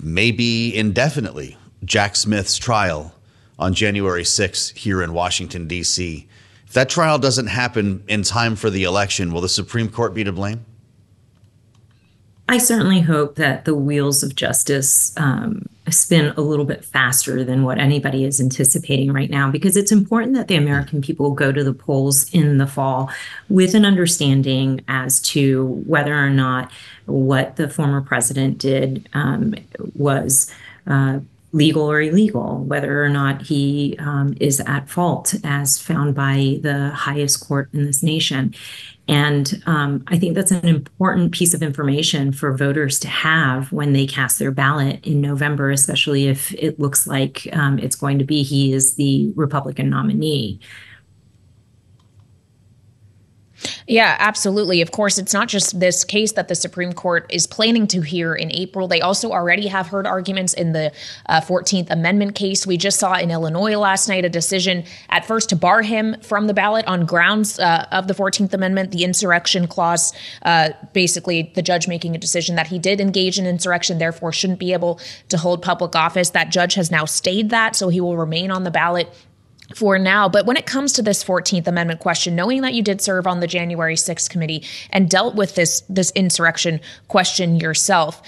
maybe 0.01 0.75
indefinitely, 0.75 1.57
Jack 1.83 2.15
Smith's 2.15 2.57
trial 2.57 3.13
on 3.59 3.73
January 3.73 4.23
6th 4.23 4.75
here 4.75 5.01
in 5.01 5.13
Washington, 5.13 5.67
D.C. 5.67 6.27
If 6.65 6.73
that 6.73 6.89
trial 6.89 7.17
doesn't 7.17 7.47
happen 7.47 8.03
in 8.07 8.23
time 8.23 8.55
for 8.55 8.69
the 8.69 8.83
election, 8.83 9.31
will 9.31 9.41
the 9.41 9.49
Supreme 9.49 9.89
Court 9.89 10.13
be 10.13 10.23
to 10.23 10.31
blame? 10.31 10.65
I 12.49 12.57
certainly 12.57 13.01
hope 13.01 13.35
that 13.35 13.65
the 13.65 13.75
wheels 13.75 14.23
of 14.23 14.35
justice 14.35 15.13
um, 15.17 15.67
spin 15.91 16.33
a 16.37 16.41
little 16.41 16.65
bit 16.65 16.83
faster 16.83 17.43
than 17.43 17.63
what 17.63 17.77
anybody 17.77 18.23
is 18.23 18.39
anticipating 18.39 19.11
right 19.11 19.29
now, 19.29 19.49
because 19.49 19.77
it's 19.77 19.91
important 19.91 20.33
that 20.35 20.47
the 20.47 20.55
American 20.55 21.01
people 21.01 21.31
go 21.31 21.51
to 21.51 21.63
the 21.63 21.73
polls 21.73 22.29
in 22.33 22.57
the 22.57 22.67
fall 22.67 23.09
with 23.49 23.73
an 23.73 23.85
understanding 23.85 24.81
as 24.87 25.21
to 25.21 25.65
whether 25.85 26.13
or 26.13 26.29
not 26.29 26.71
what 27.05 27.55
the 27.55 27.69
former 27.69 28.01
president 28.01 28.57
did 28.57 29.07
um, 29.13 29.55
was. 29.95 30.51
Uh, 30.85 31.19
legal 31.53 31.89
or 31.89 32.01
illegal, 32.01 32.57
whether 32.65 33.03
or 33.03 33.09
not 33.09 33.41
he 33.41 33.95
um, 33.99 34.35
is 34.39 34.59
at 34.61 34.89
fault, 34.89 35.33
as 35.45 35.79
found 35.79 36.13
by 36.13 36.59
the 36.61 36.89
highest 36.89 37.39
court 37.47 37.69
in 37.73 37.85
this 37.85 38.03
nation. 38.03 38.53
And 39.07 39.61
um, 39.65 40.03
I 40.07 40.19
think 40.19 40.35
that's 40.35 40.51
an 40.51 40.67
important 40.67 41.31
piece 41.31 41.53
of 41.53 41.61
information 41.61 42.33
for 42.33 42.55
voters 42.57 42.99
to 42.99 43.07
have 43.07 43.71
when 43.71 43.93
they 43.93 44.05
cast 44.05 44.37
their 44.37 44.51
ballot 44.51 45.05
in 45.05 45.21
November, 45.21 45.71
especially 45.71 46.27
if 46.27 46.53
it 46.55 46.79
looks 46.79 47.07
like 47.07 47.47
um, 47.53 47.79
it's 47.79 47.95
going 47.95 48.19
to 48.19 48.25
be 48.25 48.43
he 48.43 48.73
is 48.73 48.95
the 48.95 49.31
Republican 49.35 49.89
nominee. 49.89 50.59
Yeah, 53.87 54.15
absolutely. 54.19 54.81
Of 54.81 54.91
course, 54.91 55.17
it's 55.17 55.33
not 55.33 55.47
just 55.47 55.79
this 55.79 56.03
case 56.03 56.33
that 56.33 56.47
the 56.47 56.55
Supreme 56.55 56.93
Court 56.93 57.25
is 57.29 57.47
planning 57.47 57.87
to 57.87 58.01
hear 58.01 58.33
in 58.33 58.51
April. 58.51 58.87
They 58.87 59.01
also 59.01 59.31
already 59.31 59.67
have 59.67 59.87
heard 59.87 60.05
arguments 60.05 60.53
in 60.53 60.73
the 60.73 60.91
uh, 61.27 61.41
14th 61.41 61.89
Amendment 61.89 62.35
case. 62.35 62.67
We 62.67 62.77
just 62.77 62.99
saw 62.99 63.15
in 63.15 63.31
Illinois 63.31 63.77
last 63.77 64.07
night 64.07 64.25
a 64.25 64.29
decision 64.29 64.83
at 65.09 65.25
first 65.25 65.49
to 65.49 65.55
bar 65.55 65.81
him 65.81 66.19
from 66.21 66.47
the 66.47 66.53
ballot 66.53 66.85
on 66.87 67.05
grounds 67.05 67.59
uh, 67.59 67.87
of 67.91 68.07
the 68.07 68.13
14th 68.13 68.53
Amendment, 68.53 68.91
the 68.91 69.03
insurrection 69.03 69.67
clause, 69.67 70.13
uh, 70.43 70.69
basically 70.93 71.51
the 71.55 71.61
judge 71.61 71.87
making 71.87 72.15
a 72.15 72.19
decision 72.19 72.55
that 72.55 72.67
he 72.67 72.79
did 72.79 72.99
engage 72.99 73.39
in 73.39 73.45
insurrection, 73.45 73.97
therefore 73.97 74.31
shouldn't 74.31 74.59
be 74.59 74.73
able 74.73 74.99
to 75.29 75.37
hold 75.37 75.61
public 75.61 75.95
office. 75.95 76.31
That 76.31 76.49
judge 76.49 76.75
has 76.75 76.91
now 76.91 77.05
stayed 77.05 77.49
that, 77.49 77.75
so 77.75 77.89
he 77.89 78.01
will 78.01 78.17
remain 78.17 78.51
on 78.51 78.63
the 78.63 78.71
ballot 78.71 79.13
for 79.75 79.99
now. 79.99 80.29
But 80.29 80.45
when 80.45 80.57
it 80.57 80.65
comes 80.65 80.93
to 80.93 81.01
this 81.01 81.23
14th 81.23 81.67
Amendment 81.67 81.99
question, 81.99 82.35
knowing 82.35 82.61
that 82.61 82.73
you 82.73 82.81
did 82.81 83.01
serve 83.01 83.27
on 83.27 83.39
the 83.39 83.47
January 83.47 83.95
6th 83.95 84.29
committee 84.29 84.65
and 84.91 85.09
dealt 85.09 85.35
with 85.35 85.55
this 85.55 85.81
this 85.89 86.11
insurrection 86.11 86.79
question 87.07 87.59
yourself, 87.59 88.21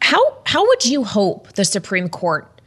how 0.00 0.38
how 0.46 0.66
would 0.66 0.84
you 0.84 1.04
hope 1.04 1.52
the 1.52 1.64
Supreme 1.64 2.08
Court 2.08 2.60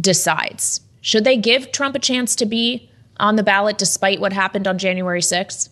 decides? 0.00 0.80
Should 1.00 1.24
they 1.24 1.36
give 1.36 1.72
Trump 1.72 1.94
a 1.94 2.00
chance 2.00 2.34
to 2.36 2.46
be 2.46 2.90
on 3.18 3.36
the 3.36 3.42
ballot 3.42 3.78
despite 3.78 4.20
what 4.20 4.32
happened 4.32 4.66
on 4.66 4.78
January 4.78 5.20
6th? 5.20 5.68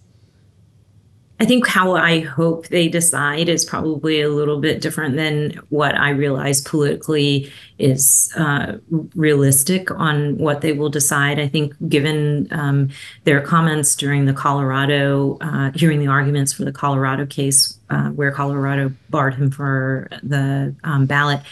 I 1.38 1.44
think 1.44 1.66
how 1.66 1.96
I 1.96 2.20
hope 2.20 2.68
they 2.68 2.88
decide 2.88 3.50
is 3.50 3.64
probably 3.64 4.22
a 4.22 4.30
little 4.30 4.58
bit 4.58 4.80
different 4.80 5.16
than 5.16 5.60
what 5.68 5.94
I 5.94 6.10
realize 6.10 6.62
politically 6.62 7.52
is 7.78 8.32
uh, 8.36 8.78
realistic 9.14 9.90
on 9.90 10.38
what 10.38 10.62
they 10.62 10.72
will 10.72 10.88
decide. 10.88 11.38
I 11.38 11.46
think, 11.46 11.74
given 11.90 12.48
um, 12.52 12.88
their 13.24 13.42
comments 13.42 13.96
during 13.96 14.24
the 14.24 14.32
Colorado, 14.32 15.36
uh, 15.42 15.72
hearing 15.74 16.00
the 16.00 16.06
arguments 16.06 16.54
for 16.54 16.64
the 16.64 16.72
Colorado 16.72 17.26
case, 17.26 17.78
uh, 17.90 18.08
where 18.10 18.32
Colorado 18.32 18.92
barred 19.10 19.34
him 19.34 19.50
for 19.50 20.08
the 20.22 20.74
um, 20.84 21.04
ballot, 21.04 21.42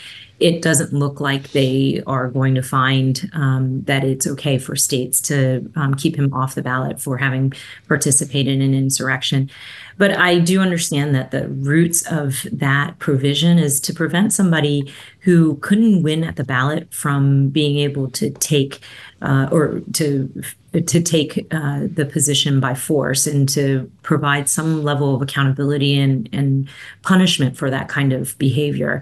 it 0.45 0.61
doesn't 0.61 0.93
look 0.93 1.23
like 1.23 1.53
they 1.53 2.03
are 2.07 2.29
going 2.29 2.55
to 2.55 2.63
find 2.63 3.31
um, 3.33 3.81
that 3.85 4.05
it's 4.05 4.27
okay 4.27 4.59
for 4.59 4.77
states 4.77 5.19
to 5.19 5.67
um, 5.75 5.95
keep 5.95 6.17
him 6.17 6.35
off 6.35 6.55
the 6.55 6.61
ballot 6.61 7.01
for 7.01 7.17
having 7.17 7.51
participated 7.89 8.53
in 8.53 8.61
an 8.61 8.75
insurrection. 8.75 9.51
But 9.97 10.19
I 10.19 10.41
do 10.41 10.61
understand 10.61 11.15
that 11.15 11.31
the 11.31 11.49
roots 11.49 12.07
of 12.13 12.47
that 12.53 12.99
provision 12.99 13.59
is 13.59 13.81
to 13.81 13.95
prevent 13.95 14.35
somebody 14.35 14.93
who 15.21 15.57
couldn't 15.63 16.03
win 16.03 16.23
at 16.23 16.37
the 16.37 16.45
ballot 16.45 16.93
from 16.93 17.49
being 17.49 17.79
able 17.79 18.11
to 18.11 18.29
take 18.33 18.81
uh, 19.23 19.49
or 19.51 19.81
to 19.95 20.43
to 20.73 21.01
take 21.01 21.47
uh, 21.53 21.87
the 21.87 22.05
position 22.05 22.59
by 22.61 22.75
force 22.75 23.27
and 23.27 23.49
to 23.49 23.91
provide 24.03 24.49
some 24.49 24.83
level 24.83 25.15
of 25.15 25.23
accountability 25.23 25.97
and, 25.97 26.29
and 26.33 26.69
punishment 27.03 27.57
for 27.57 27.71
that 27.71 27.89
kind 27.89 28.13
of 28.13 28.37
behavior. 28.39 29.01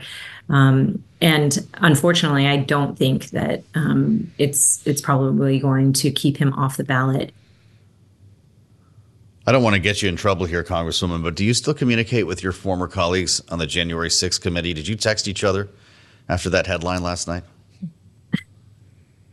Um, 0.50 1.02
and 1.22 1.56
unfortunately, 1.74 2.48
I 2.48 2.56
don't 2.56 2.98
think 2.98 3.30
that 3.30 3.62
um, 3.76 4.32
it's 4.38 4.84
it's 4.84 5.00
probably 5.00 5.60
going 5.60 5.92
to 5.94 6.10
keep 6.10 6.36
him 6.36 6.52
off 6.54 6.76
the 6.76 6.84
ballot. 6.84 7.32
I 9.46 9.52
don't 9.52 9.62
want 9.62 9.74
to 9.74 9.80
get 9.80 10.02
you 10.02 10.08
in 10.08 10.16
trouble 10.16 10.46
here, 10.46 10.64
Congresswoman, 10.64 11.22
but 11.22 11.36
do 11.36 11.44
you 11.44 11.54
still 11.54 11.74
communicate 11.74 12.26
with 12.26 12.42
your 12.42 12.52
former 12.52 12.88
colleagues 12.88 13.40
on 13.50 13.60
the 13.60 13.66
January 13.66 14.08
6th 14.08 14.40
committee? 14.40 14.72
Did 14.72 14.88
you 14.88 14.96
text 14.96 15.26
each 15.28 15.44
other 15.44 15.68
after 16.28 16.50
that 16.50 16.66
headline 16.66 17.02
last 17.02 17.28
night? 17.28 17.44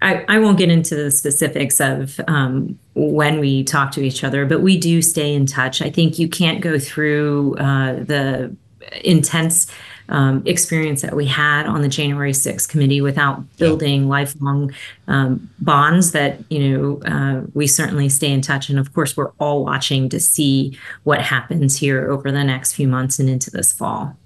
I, 0.02 0.26
I 0.28 0.40
won't 0.40 0.58
get 0.58 0.72
into 0.72 0.96
the 0.96 1.12
specifics 1.12 1.82
of 1.82 2.20
um, 2.28 2.80
when 2.94 3.40
we 3.40 3.64
talk 3.64 3.92
to 3.94 4.02
each 4.02 4.24
other, 4.24 4.46
but 4.46 4.62
we 4.62 4.78
do 4.78 5.02
stay 5.02 5.34
in 5.34 5.46
touch. 5.46 5.82
I 5.82 5.90
think 5.90 6.18
you 6.18 6.30
can't 6.30 6.62
go 6.62 6.80
through 6.80 7.56
uh, 7.58 8.04
the 8.04 8.56
intense 9.04 9.72
um, 10.10 10.44
experience 10.46 11.02
that 11.02 11.16
we 11.16 11.26
had 11.26 11.66
on 11.66 11.82
the 11.82 11.88
January 11.88 12.32
6th 12.32 12.68
committee 12.68 13.00
without 13.00 13.44
building 13.58 14.04
yeah. 14.04 14.10
lifelong 14.10 14.74
um, 15.08 15.50
bonds 15.60 16.12
that, 16.12 16.40
you 16.50 16.78
know, 16.78 17.02
uh, 17.06 17.42
we 17.54 17.68
certainly 17.68 18.10
stay 18.10 18.32
in 18.32 18.42
touch. 18.42 18.70
And 18.70 18.80
of 18.80 18.94
course, 18.94 19.16
we're 19.16 19.32
all 19.40 19.64
watching 19.64 20.10
to 20.10 20.20
see 20.20 20.78
what 21.04 21.22
happens 21.22 21.78
here 21.78 22.10
over 22.10 22.32
the 22.32 22.44
next 22.44 22.74
few 22.74 22.88
months 22.88 23.20
and 23.20 23.30
into 23.30 23.52
this 23.52 23.72
fall. 23.72 24.18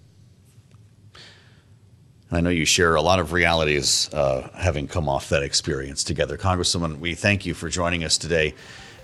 I 2.31 2.41
know 2.41 2.49
you 2.49 2.65
share 2.65 2.95
a 2.95 3.01
lot 3.01 3.19
of 3.19 3.31
realities 3.31 4.11
uh, 4.11 4.49
having 4.55 4.87
come 4.87 5.07
off 5.07 5.29
that 5.29 5.43
experience 5.43 6.03
together. 6.03 6.35
Congresswoman, 6.35 6.99
we 6.99 7.13
thank 7.13 7.45
you 7.45 7.53
for 7.53 7.69
joining 7.69 8.03
us 8.03 8.17
today 8.17 8.55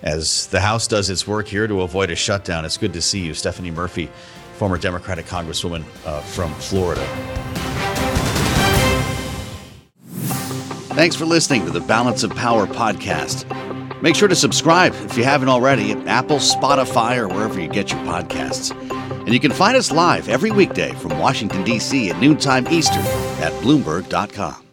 as 0.02 0.46
the 0.48 0.60
House 0.60 0.88
does 0.88 1.10
its 1.10 1.28
work 1.28 1.46
here 1.46 1.68
to 1.68 1.82
avoid 1.82 2.10
a 2.10 2.16
shutdown. 2.16 2.64
It's 2.64 2.76
good 2.76 2.94
to 2.94 3.02
see 3.02 3.20
you, 3.20 3.34
Stephanie 3.34 3.70
Murphy 3.70 4.10
former 4.60 4.76
Democratic 4.76 5.24
Congresswoman 5.24 5.82
uh, 6.04 6.20
from 6.20 6.52
Florida. 6.56 7.00
Thanks 10.94 11.16
for 11.16 11.24
listening 11.24 11.64
to 11.64 11.70
the 11.70 11.80
Balance 11.80 12.24
of 12.24 12.30
Power 12.32 12.66
podcast. 12.66 13.46
Make 14.02 14.14
sure 14.14 14.28
to 14.28 14.36
subscribe 14.36 14.92
if 14.96 15.16
you 15.16 15.24
haven't 15.24 15.48
already 15.48 15.92
at 15.92 16.06
Apple, 16.06 16.36
Spotify, 16.36 17.16
or 17.16 17.28
wherever 17.28 17.58
you 17.58 17.68
get 17.68 17.90
your 17.90 18.00
podcasts. 18.00 18.78
And 19.10 19.32
you 19.32 19.40
can 19.40 19.50
find 19.50 19.78
us 19.78 19.90
live 19.90 20.28
every 20.28 20.50
weekday 20.50 20.92
from 20.96 21.18
Washington, 21.18 21.64
D.C. 21.64 22.10
at 22.10 22.20
noontime 22.20 22.68
Eastern 22.68 23.00
at 23.40 23.52
Bloomberg.com. 23.62 24.66